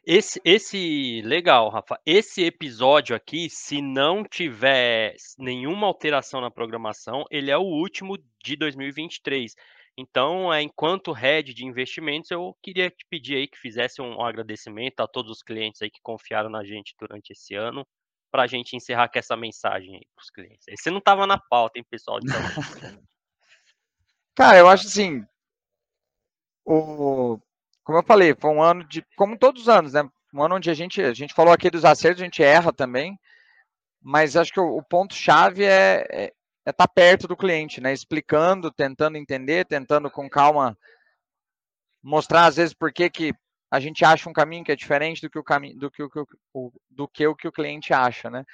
Esse, 0.06 0.38
esse, 0.44 1.22
legal, 1.22 1.70
Rafa. 1.70 1.98
Esse 2.04 2.44
episódio 2.44 3.16
aqui, 3.16 3.48
se 3.48 3.80
não 3.80 4.22
tiver 4.22 5.16
nenhuma 5.38 5.86
alteração 5.86 6.42
na 6.42 6.50
programação, 6.50 7.24
ele 7.30 7.50
é 7.50 7.56
o 7.56 7.62
último 7.62 8.18
de 8.42 8.54
2023. 8.56 9.54
Então, 9.96 10.52
é, 10.52 10.60
enquanto 10.60 11.12
head 11.12 11.54
de 11.54 11.64
investimentos, 11.64 12.30
eu 12.30 12.54
queria 12.62 12.90
te 12.90 13.06
pedir 13.08 13.36
aí 13.36 13.48
que 13.48 13.58
fizesse 13.58 14.02
um, 14.02 14.20
agradecimento 14.20 15.00
a 15.00 15.08
todos 15.08 15.30
os 15.30 15.42
clientes 15.42 15.80
aí 15.80 15.90
que 15.90 16.02
confiaram 16.02 16.50
na 16.50 16.64
gente 16.64 16.94
durante 16.98 17.32
esse 17.32 17.54
ano, 17.54 17.86
para 18.30 18.42
a 18.42 18.46
gente 18.46 18.76
encerrar 18.76 19.08
com 19.08 19.18
essa 19.18 19.36
mensagem 19.36 19.94
aí 19.94 20.06
para 20.14 20.22
os 20.22 20.30
clientes. 20.30 20.66
Você 20.68 20.90
não 20.90 20.98
estava 20.98 21.26
na 21.26 21.38
pauta, 21.38 21.78
hein, 21.78 21.86
pessoal? 21.88 22.18
Cara, 24.34 24.58
eu 24.58 24.68
acho 24.68 24.86
assim, 24.86 25.24
o 26.66 27.38
como 27.84 27.98
eu 27.98 28.02
falei, 28.02 28.34
foi 28.34 28.50
um 28.50 28.62
ano 28.62 28.82
de, 28.88 29.04
como 29.14 29.38
todos 29.38 29.62
os 29.62 29.68
anos, 29.68 29.92
né? 29.92 30.08
Um 30.32 30.42
ano 30.42 30.56
onde 30.56 30.70
a 30.70 30.74
gente, 30.74 31.00
a 31.00 31.12
gente 31.12 31.34
falou 31.34 31.52
aqui 31.52 31.70
dos 31.70 31.84
acertos, 31.84 32.22
a 32.22 32.24
gente 32.24 32.42
erra 32.42 32.72
também, 32.72 33.18
mas 34.02 34.36
acho 34.36 34.52
que 34.52 34.60
o, 34.60 34.78
o 34.78 34.82
ponto-chave 34.82 35.64
é 35.64 36.02
estar 36.02 36.14
é, 36.16 36.32
é 36.66 36.72
tá 36.72 36.88
perto 36.88 37.28
do 37.28 37.36
cliente, 37.36 37.80
né? 37.80 37.92
Explicando, 37.92 38.72
tentando 38.72 39.16
entender, 39.16 39.66
tentando 39.66 40.10
com 40.10 40.28
calma 40.28 40.76
mostrar 42.02 42.46
às 42.46 42.56
vezes 42.56 42.74
por 42.74 42.92
que, 42.92 43.08
que 43.08 43.34
a 43.70 43.80
gente 43.80 44.04
acha 44.04 44.28
um 44.28 44.32
caminho 44.32 44.64
que 44.64 44.72
é 44.72 44.76
diferente 44.76 45.22
do 45.22 45.30
que 45.30 45.38
o 45.38 45.44
caminho 45.44 45.78
do 45.78 45.90
que 45.90 46.02
o, 46.02 46.10
o, 46.52 46.72
do 46.90 47.08
que 47.08 47.26
o 47.26 47.34
que 47.34 47.48
o 47.48 47.52
cliente 47.52 47.92
acha, 47.92 48.30
né? 48.30 48.44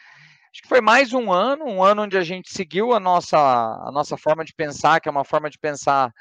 Acho 0.53 0.63
que 0.63 0.69
foi 0.69 0.81
mais 0.81 1.13
um 1.13 1.33
ano, 1.33 1.65
um 1.65 1.83
ano 1.83 2.03
onde 2.03 2.19
a 2.19 2.23
gente 2.23 2.53
seguiu 2.53 2.93
a 2.93 3.01
nossa 3.01 3.39
a 3.39 3.91
nossa 3.93 4.17
forma 4.17 4.45
de 4.45 4.53
pensar, 4.55 5.01
que 5.01 5.09
é 5.09 5.13
uma 5.13 5.25
forma 5.25 5.49
de 5.49 5.59
pensar 5.59 6.13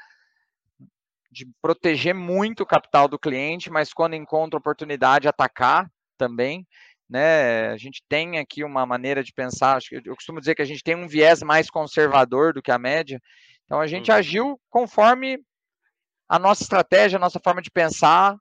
de 1.30 1.48
proteger 1.62 2.14
muito 2.14 2.62
o 2.62 2.66
capital 2.66 3.06
do 3.06 3.18
cliente, 3.18 3.70
mas 3.70 3.92
quando 3.92 4.14
encontra 4.14 4.58
oportunidade, 4.58 5.28
atacar 5.28 5.90
também. 6.18 6.66
Né? 7.08 7.68
A 7.68 7.76
gente 7.76 8.02
tem 8.08 8.38
aqui 8.38 8.64
uma 8.64 8.84
maneira 8.84 9.22
de 9.22 9.32
pensar, 9.32 9.80
eu 9.90 10.14
costumo 10.14 10.40
dizer 10.40 10.54
que 10.54 10.62
a 10.62 10.66
gente 10.66 10.82
tem 10.82 10.94
um 10.94 11.08
viés 11.08 11.42
mais 11.42 11.70
conservador 11.70 12.52
do 12.52 12.62
que 12.62 12.70
a 12.70 12.78
média, 12.78 13.20
então 13.64 13.80
a 13.80 13.86
gente 13.86 14.10
uhum. 14.10 14.16
agiu 14.16 14.60
conforme 14.68 15.38
a 16.28 16.38
nossa 16.38 16.62
estratégia, 16.62 17.16
a 17.16 17.20
nossa 17.20 17.40
forma 17.42 17.60
de 17.60 17.70
pensar, 17.70 18.36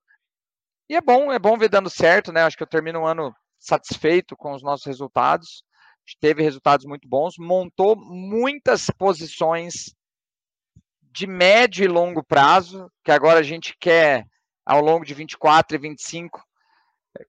e 0.89 0.95
é 0.95 1.01
bom, 1.01 1.31
é 1.31 1.37
bom 1.37 1.57
ver 1.57 1.69
dando 1.69 1.89
certo, 1.89 2.31
né? 2.31 2.41
Acho 2.41 2.57
que 2.57 2.63
eu 2.63 2.67
termino 2.67 3.01
o 3.01 3.05
ano 3.05 3.31
satisfeito 3.59 4.35
com 4.35 4.53
os 4.53 4.63
nossos 4.63 4.87
resultados. 4.87 5.63
Teve 6.19 6.41
resultados 6.41 6.87
muito 6.87 7.07
bons, 7.07 7.35
montou 7.37 7.95
muitas 7.95 8.87
posições 8.97 9.93
de 11.19 11.27
médio 11.27 11.83
e 11.83 11.87
longo 11.87 12.23
prazo, 12.23 12.89
que 13.03 13.11
agora 13.11 13.41
a 13.41 13.43
gente 13.43 13.75
quer, 13.77 14.25
ao 14.65 14.79
longo 14.79 15.03
de 15.03 15.13
24 15.13 15.75
e 15.75 15.77
25, 15.77 16.41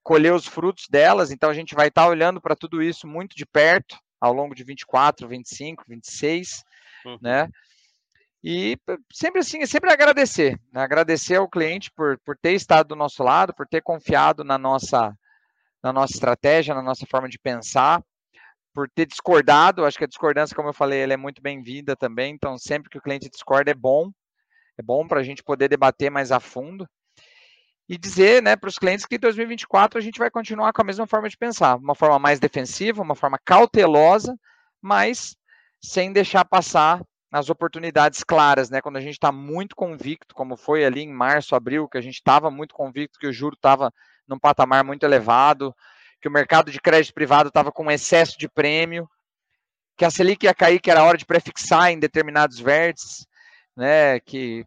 colher 0.00 0.32
os 0.32 0.46
frutos 0.46 0.86
delas, 0.88 1.32
então 1.32 1.50
a 1.50 1.54
gente 1.54 1.74
vai 1.74 1.88
estar 1.88 2.06
olhando 2.06 2.40
para 2.40 2.54
tudo 2.54 2.80
isso 2.80 3.08
muito 3.08 3.34
de 3.34 3.44
perto, 3.44 3.98
ao 4.20 4.32
longo 4.32 4.54
de 4.54 4.62
24, 4.62 5.26
25, 5.26 5.82
26, 5.88 6.62
uhum. 7.04 7.18
né? 7.20 7.48
E 8.44 8.78
sempre 9.12 9.40
assim, 9.40 9.66
sempre 9.66 9.90
agradecer, 9.90 10.56
né? 10.72 10.82
agradecer 10.82 11.34
ao 11.34 11.48
cliente 11.48 11.90
por, 11.90 12.16
por 12.24 12.38
ter 12.38 12.52
estado 12.52 12.86
do 12.86 12.96
nosso 12.96 13.24
lado, 13.24 13.52
por 13.52 13.66
ter 13.66 13.82
confiado 13.82 14.44
na 14.44 14.56
nossa, 14.56 15.12
na 15.82 15.92
nossa 15.92 16.14
estratégia, 16.14 16.76
na 16.76 16.82
nossa 16.82 17.04
forma 17.10 17.28
de 17.28 17.40
pensar, 17.40 18.00
por 18.74 18.88
ter 18.88 19.06
discordado. 19.06 19.84
Acho 19.84 19.98
que 19.98 20.04
a 20.04 20.08
discordância, 20.08 20.54
como 20.54 20.68
eu 20.68 20.74
falei, 20.74 21.00
ela 21.00 21.12
é 21.12 21.16
muito 21.16 21.42
bem-vinda 21.42 21.96
também. 21.96 22.34
Então, 22.34 22.56
sempre 22.58 22.90
que 22.90 22.98
o 22.98 23.02
cliente 23.02 23.28
discorda, 23.28 23.70
é 23.70 23.74
bom. 23.74 24.10
É 24.78 24.82
bom 24.82 25.06
para 25.06 25.20
a 25.20 25.22
gente 25.22 25.42
poder 25.42 25.68
debater 25.68 26.10
mais 26.10 26.32
a 26.32 26.40
fundo. 26.40 26.88
E 27.88 27.98
dizer 27.98 28.42
né, 28.42 28.54
para 28.54 28.68
os 28.68 28.78
clientes 28.78 29.04
que 29.04 29.16
em 29.16 29.18
2024 29.18 29.98
a 29.98 30.02
gente 30.02 30.18
vai 30.18 30.30
continuar 30.30 30.72
com 30.72 30.80
a 30.80 30.84
mesma 30.84 31.06
forma 31.06 31.28
de 31.28 31.36
pensar, 31.36 31.76
uma 31.76 31.94
forma 31.94 32.20
mais 32.20 32.38
defensiva, 32.38 33.02
uma 33.02 33.16
forma 33.16 33.36
cautelosa, 33.44 34.38
mas 34.80 35.36
sem 35.82 36.12
deixar 36.12 36.44
passar 36.44 37.02
as 37.32 37.50
oportunidades 37.50 38.22
claras, 38.24 38.70
né? 38.70 38.80
Quando 38.80 38.96
a 38.96 39.00
gente 39.00 39.14
está 39.14 39.30
muito 39.30 39.76
convicto, 39.76 40.34
como 40.34 40.56
foi 40.56 40.84
ali 40.84 41.02
em 41.02 41.12
março, 41.12 41.54
abril, 41.54 41.88
que 41.88 41.98
a 41.98 42.00
gente 42.00 42.14
estava 42.14 42.50
muito 42.50 42.74
convicto 42.74 43.18
que 43.18 43.26
o 43.26 43.32
juro 43.32 43.54
estava 43.54 43.92
num 44.26 44.38
patamar 44.38 44.84
muito 44.84 45.04
elevado, 45.04 45.74
que 46.20 46.28
o 46.28 46.30
mercado 46.30 46.70
de 46.70 46.80
crédito 46.80 47.14
privado 47.14 47.48
estava 47.48 47.72
com 47.72 47.90
excesso 47.90 48.38
de 48.38 48.48
prêmio, 48.48 49.08
que 49.96 50.04
a 50.04 50.10
Selic 50.10 50.44
ia 50.44 50.54
cair, 50.54 50.80
que 50.80 50.90
era 50.90 51.04
hora 51.04 51.18
de 51.18 51.26
prefixar 51.26 51.90
em 51.90 51.98
determinados 51.98 52.58
vértices, 52.58 53.26
né, 53.76 54.20
que 54.20 54.64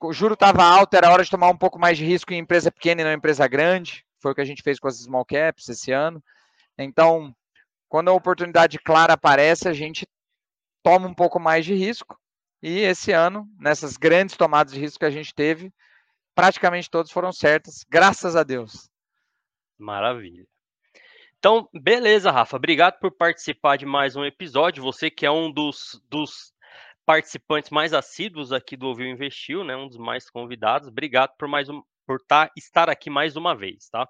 o 0.00 0.12
juro 0.12 0.34
estava 0.34 0.62
alto, 0.64 0.94
era 0.94 1.10
hora 1.10 1.24
de 1.24 1.30
tomar 1.30 1.48
um 1.48 1.56
pouco 1.56 1.78
mais 1.78 1.96
de 1.98 2.04
risco 2.04 2.32
em 2.32 2.38
empresa 2.38 2.70
pequena 2.70 3.00
e 3.00 3.04
não 3.04 3.12
em 3.12 3.16
empresa 3.16 3.46
grande, 3.48 4.04
foi 4.20 4.32
o 4.32 4.34
que 4.34 4.40
a 4.40 4.44
gente 4.44 4.62
fez 4.62 4.78
com 4.78 4.88
as 4.88 4.96
small 4.96 5.24
caps 5.24 5.68
esse 5.68 5.92
ano. 5.92 6.22
Então, 6.78 7.34
quando 7.88 8.08
a 8.08 8.12
oportunidade 8.12 8.78
clara 8.78 9.14
aparece, 9.14 9.68
a 9.68 9.72
gente 9.72 10.06
toma 10.82 11.08
um 11.08 11.14
pouco 11.14 11.40
mais 11.40 11.64
de 11.64 11.74
risco, 11.74 12.18
e 12.62 12.80
esse 12.80 13.12
ano, 13.12 13.48
nessas 13.58 13.96
grandes 13.96 14.36
tomadas 14.36 14.72
de 14.72 14.80
risco 14.80 15.00
que 15.00 15.04
a 15.04 15.10
gente 15.10 15.34
teve, 15.34 15.72
praticamente 16.34 16.90
todas 16.90 17.10
foram 17.10 17.32
certas, 17.32 17.84
graças 17.88 18.36
a 18.36 18.42
Deus. 18.42 18.90
Maravilha. 19.78 20.46
Então, 21.38 21.68
beleza, 21.72 22.30
Rafa. 22.30 22.56
Obrigado 22.56 22.98
por 22.98 23.12
participar 23.12 23.76
de 23.76 23.86
mais 23.86 24.16
um 24.16 24.24
episódio. 24.24 24.82
Você 24.82 25.10
que 25.10 25.26
é 25.26 25.30
um 25.30 25.52
dos, 25.52 26.02
dos 26.08 26.52
participantes 27.04 27.70
mais 27.70 27.92
assíduos 27.92 28.52
aqui 28.52 28.76
do 28.76 28.88
Ouviu 28.88 29.06
Investiu, 29.06 29.62
né? 29.62 29.76
Um 29.76 29.86
dos 29.86 29.96
mais 29.96 30.28
convidados. 30.28 30.88
Obrigado 30.88 31.34
por 31.38 31.46
mais 31.46 31.68
um, 31.68 31.82
por 32.06 32.20
tá, 32.20 32.50
estar 32.56 32.90
aqui 32.90 33.08
mais 33.08 33.36
uma 33.36 33.54
vez, 33.54 33.88
tá? 33.88 34.08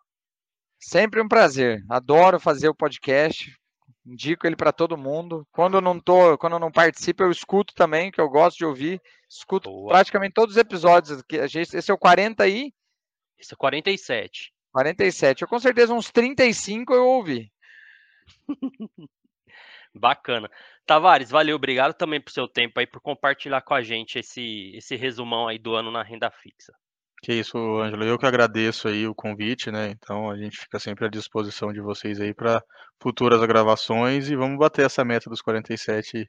Sempre 0.80 1.20
um 1.20 1.28
prazer. 1.28 1.84
Adoro 1.90 2.40
fazer 2.40 2.68
o 2.68 2.74
podcast. 2.74 3.54
indico 4.04 4.46
ele 4.46 4.56
para 4.56 4.72
todo 4.72 4.96
mundo. 4.96 5.46
Quando 5.50 5.76
eu 5.76 5.80
não 5.80 6.00
tô, 6.00 6.38
quando 6.38 6.54
eu 6.54 6.60
não 6.60 6.70
participo, 6.72 7.22
eu 7.22 7.30
escuto 7.30 7.74
também, 7.74 8.10
que 8.10 8.20
eu 8.20 8.30
gosto 8.30 8.56
de 8.56 8.64
ouvir. 8.64 9.00
Escuto 9.28 9.68
Boa. 9.68 9.88
praticamente 9.90 10.34
todos 10.34 10.54
os 10.54 10.60
episódios. 10.60 11.22
Esse 11.74 11.90
é 11.90 11.94
o 11.94 11.98
40 11.98 12.44
aí? 12.44 12.72
Esse 13.38 13.52
é 13.52 13.56
o 13.56 13.58
47. 13.58 14.55
47. 14.76 15.42
Eu 15.42 15.48
com 15.48 15.58
certeza 15.58 15.94
uns 15.94 16.10
35 16.10 16.92
eu 16.92 17.06
ouvi. 17.06 17.50
Bacana. 19.94 20.50
Tavares, 20.84 21.30
valeu, 21.30 21.56
obrigado 21.56 21.94
também 21.94 22.20
por 22.20 22.30
seu 22.30 22.46
tempo 22.46 22.78
aí, 22.78 22.86
por 22.86 23.00
compartilhar 23.00 23.62
com 23.62 23.72
a 23.72 23.80
gente 23.80 24.18
esse, 24.18 24.76
esse 24.76 24.94
resumão 24.94 25.48
aí 25.48 25.58
do 25.58 25.74
ano 25.74 25.90
na 25.90 26.02
renda 26.02 26.30
fixa. 26.30 26.74
Que 27.22 27.32
isso, 27.32 27.56
Ângelo. 27.56 28.04
Eu 28.04 28.18
que 28.18 28.26
agradeço 28.26 28.86
aí 28.88 29.06
o 29.06 29.14
convite, 29.14 29.70
né? 29.70 29.88
Então 29.88 30.30
a 30.30 30.36
gente 30.36 30.58
fica 30.58 30.78
sempre 30.78 31.06
à 31.06 31.08
disposição 31.08 31.72
de 31.72 31.80
vocês 31.80 32.20
aí 32.20 32.34
para 32.34 32.62
futuras 33.00 33.40
gravações 33.46 34.28
e 34.28 34.36
vamos 34.36 34.58
bater 34.58 34.84
essa 34.84 35.02
meta 35.02 35.30
dos 35.30 35.40
47 35.40 36.28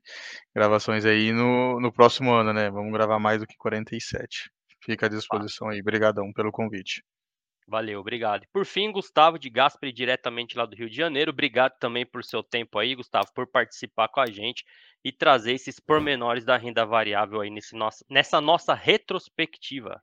gravações 0.56 1.06
aí 1.06 1.34
no, 1.34 1.82
no 1.82 1.92
próximo 1.92 2.32
ano, 2.32 2.54
né? 2.54 2.72
Vamos 2.72 2.94
gravar 2.94 3.20
mais 3.20 3.42
do 3.42 3.46
que 3.46 3.58
47. 3.58 4.50
Fica 4.86 5.08
à 5.08 5.10
disposição 5.10 5.68
aí. 5.68 5.82
Obrigadão 5.82 6.32
pelo 6.32 6.50
convite. 6.50 7.04
Valeu, 7.68 8.00
obrigado. 8.00 8.48
Por 8.54 8.66
fim, 8.66 8.90
Gustavo 8.94 9.38
de 9.38 9.50
Gasperi, 9.50 9.92
diretamente 9.92 10.58
lá 10.58 10.66
do 10.66 10.74
Rio 10.74 10.90
de 10.90 10.96
Janeiro. 10.96 11.32
Obrigado 11.32 11.74
também 11.78 12.06
por 12.06 12.24
seu 12.24 12.42
tempo 12.42 12.80
aí, 12.80 12.96
Gustavo, 12.96 13.28
por 13.36 13.46
participar 13.46 14.08
com 14.08 14.22
a 14.22 14.26
gente 14.26 14.64
e 15.04 15.12
trazer 15.12 15.52
esses 15.54 15.78
pormenores 15.78 16.46
da 16.46 16.56
renda 16.56 16.86
variável 16.86 17.42
aí 17.42 17.50
nesse 17.50 17.76
nosso, 17.76 18.06
nessa 18.10 18.40
nossa 18.40 18.74
retrospectiva. 18.74 20.02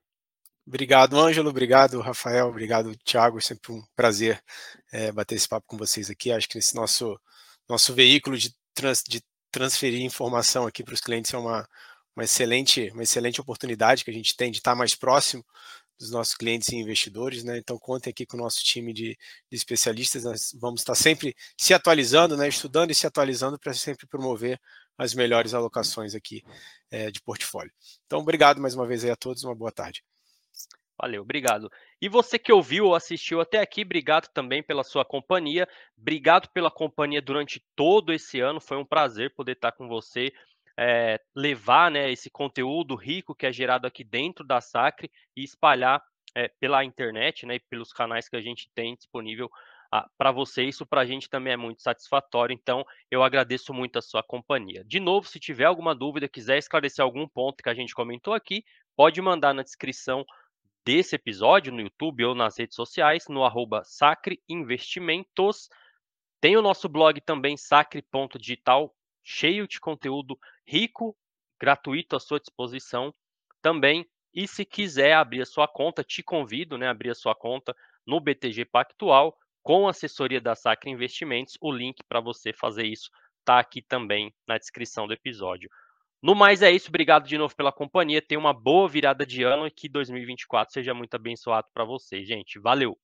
Obrigado, 0.67 1.19
Ângelo. 1.19 1.49
Obrigado, 1.49 2.01
Rafael. 2.01 2.49
Obrigado, 2.49 2.95
Thiago. 2.99 3.41
Sempre 3.41 3.73
um 3.73 3.83
prazer 3.97 4.43
é, 4.93 5.11
bater 5.11 5.35
esse 5.35 5.49
papo 5.49 5.67
com 5.67 5.79
vocês 5.79 6.11
aqui. 6.11 6.33
Acho 6.33 6.49
que 6.49 6.59
esse 6.59 6.75
nosso, 6.75 7.19
nosso 7.67 7.95
veículo 7.95 8.37
de, 8.37 8.55
trans, 8.75 9.03
de 9.09 9.23
transferir 9.51 10.03
informação 10.03 10.67
aqui 10.67 10.85
para 10.85 10.95
os 10.95 11.01
clientes 11.01 11.33
é 11.33 11.39
uma, 11.39 11.67
uma, 12.15 12.25
excelente, 12.25 12.91
uma 12.93 13.03
excelente 13.03 13.41
oportunidade 13.41 14.05
que 14.05 14.11
a 14.11 14.15
gente 14.15 14.37
tem 14.37 14.51
de 14.51 14.59
estar 14.59 14.75
mais 14.75 14.95
próximo 14.95 15.45
dos 15.99 16.11
nossos 16.11 16.35
clientes 16.35 16.69
e 16.69 16.77
investidores, 16.77 17.45
né? 17.45 17.59
Então 17.59 17.79
contem 17.79 18.11
aqui 18.11 18.27
com 18.27 18.37
o 18.37 18.41
nosso 18.41 18.63
time 18.63 18.93
de, 18.93 19.17
de 19.51 19.57
especialistas, 19.57 20.25
nós 20.25 20.57
vamos 20.61 20.81
estar 20.81 20.95
sempre 20.95 21.35
se 21.57 21.73
atualizando, 21.73 22.37
né? 22.37 22.49
Estudando 22.49 22.91
e 22.91 22.95
se 22.95 23.07
atualizando 23.07 23.59
para 23.59 23.73
sempre 23.73 24.07
promover 24.07 24.61
as 24.97 25.15
melhores 25.15 25.55
alocações 25.55 26.15
aqui 26.15 26.43
é, 26.91 27.11
de 27.11 27.21
portfólio. 27.21 27.73
Então, 28.07 28.21
obrigado 28.21 28.61
mais 28.61 28.75
uma 28.75 28.87
vez 28.87 29.05
aí 29.05 29.11
a 29.11 29.17
todos, 29.17 29.45
uma 29.45 29.55
boa 29.55 29.73
tarde. 29.73 30.05
Valeu, 30.97 31.23
obrigado. 31.23 31.71
E 32.01 32.09
você 32.09 32.39
que 32.39 32.53
ouviu 32.53 32.87
ou 32.87 32.95
assistiu 32.95 33.41
até 33.41 33.61
aqui, 33.61 33.83
obrigado 33.83 34.29
também 34.29 34.63
pela 34.63 34.85
sua 34.85 35.05
companhia. 35.05 35.69
Obrigado 35.99 36.49
pela 36.51 36.71
companhia 36.71 37.21
durante 37.21 37.65
todo 37.75 38.13
esse 38.13 38.39
ano. 38.39 38.61
Foi 38.61 38.77
um 38.77 38.85
prazer 38.85 39.35
poder 39.35 39.53
estar 39.53 39.73
com 39.73 39.89
você 39.89 40.33
é, 40.79 41.21
levar 41.35 41.91
né, 41.91 42.11
esse 42.11 42.31
conteúdo 42.31 42.95
rico 42.95 43.35
que 43.35 43.47
é 43.47 43.53
gerado 43.53 43.87
aqui 43.87 44.03
dentro 44.03 44.45
da 44.45 44.61
Sacre 44.61 45.11
e 45.37 45.43
espalhar 45.45 46.03
é, 46.35 46.49
pela 46.61 46.85
internet 46.85 47.47
né, 47.47 47.57
e 47.57 47.61
pelos 47.61 47.93
canais 47.93 48.29
que 48.29 48.37
a 48.37 48.41
gente 48.41 48.69
tem 48.75 48.95
disponível 48.97 49.51
ah, 49.93 50.09
para 50.19 50.33
você. 50.33 50.65
Isso 50.65 50.85
para 50.85 51.03
a 51.03 51.07
gente 51.07 51.31
também 51.31 51.53
é 51.53 51.57
muito 51.57 51.83
satisfatório. 51.83 52.53
Então, 52.53 52.85
eu 53.11 53.23
agradeço 53.23 53.73
muito 53.73 53.99
a 53.99 54.03
sua 54.03 54.23
companhia. 54.23 54.83
De 54.85 54.99
novo, 54.99 55.29
se 55.29 55.39
tiver 55.39 55.67
alguma 55.67 55.95
dúvida, 55.95 56.29
quiser 56.29 56.59
esclarecer 56.59 57.05
algum 57.05 57.29
ponto 57.29 57.63
que 57.63 57.69
a 57.69 57.75
gente 57.75 57.95
comentou 57.95 58.35
aqui, 58.35 58.65
pode 58.97 59.21
mandar 59.23 59.55
na 59.55 59.63
descrição 59.63 60.25
desse 60.85 61.15
episódio 61.15 61.73
no 61.73 61.81
YouTube 61.81 62.25
ou 62.25 62.35
nas 62.35 62.59
redes 62.59 62.75
sociais, 62.75 63.27
no 63.29 63.45
arroba 63.45 63.83
Sacre 63.85 64.43
Investimentos. 64.49 65.69
Tem 66.41 66.57
o 66.57 66.63
nosso 66.63 66.89
blog 66.89 67.21
também, 67.21 67.57
sacre.digital, 67.57 68.95
cheio 69.25 69.67
de 69.67 69.81
conteúdo 69.81 70.39
rico, 70.67 71.17
gratuito 71.59 72.15
à 72.15 72.21
sua 72.21 72.39
disposição 72.39 73.13
também. 73.63 74.07
E 74.33 74.47
se 74.47 74.65
quiser 74.65 75.15
abrir 75.15 75.43
a 75.43 75.47
sua 75.47 75.67
conta, 75.67 76.05
te 76.05 76.23
convido 76.23 76.77
né, 76.77 76.89
abrir 76.89 77.11
a 77.11 77.15
sua 77.15 77.35
conta 77.35 77.75
no 78.07 78.21
BTG 78.21 78.67
Pactual 78.67 79.37
com 79.63 79.89
assessoria 79.89 80.41
da 80.41 80.55
Sacra 80.55 80.91
Investimentos. 80.91 81.57
O 81.61 81.73
link 81.73 82.03
para 82.07 82.21
você 82.21 82.53
fazer 82.53 82.85
isso 82.85 83.11
está 83.41 83.59
aqui 83.59 83.81
também 83.81 84.35
na 84.47 84.59
descrição 84.59 85.07
do 85.07 85.15
episódio. 85.15 85.71
No 86.23 86.35
mais 86.35 86.63
é 86.63 86.71
isso, 86.71 86.89
obrigado 86.89 87.27
de 87.27 87.37
novo 87.37 87.55
pela 87.55 87.73
companhia. 87.73 88.23
Tenha 88.23 88.39
uma 88.39 88.55
boa 88.55 88.89
virada 88.89 89.27
de 89.27 89.43
ano 89.43 89.67
e 89.67 89.71
que 89.71 89.89
2024 89.89 90.73
seja 90.73 90.95
muito 90.95 91.15
abençoado 91.15 91.69
para 91.73 91.85
você, 91.85 92.25
gente. 92.25 92.59
Valeu! 92.59 92.99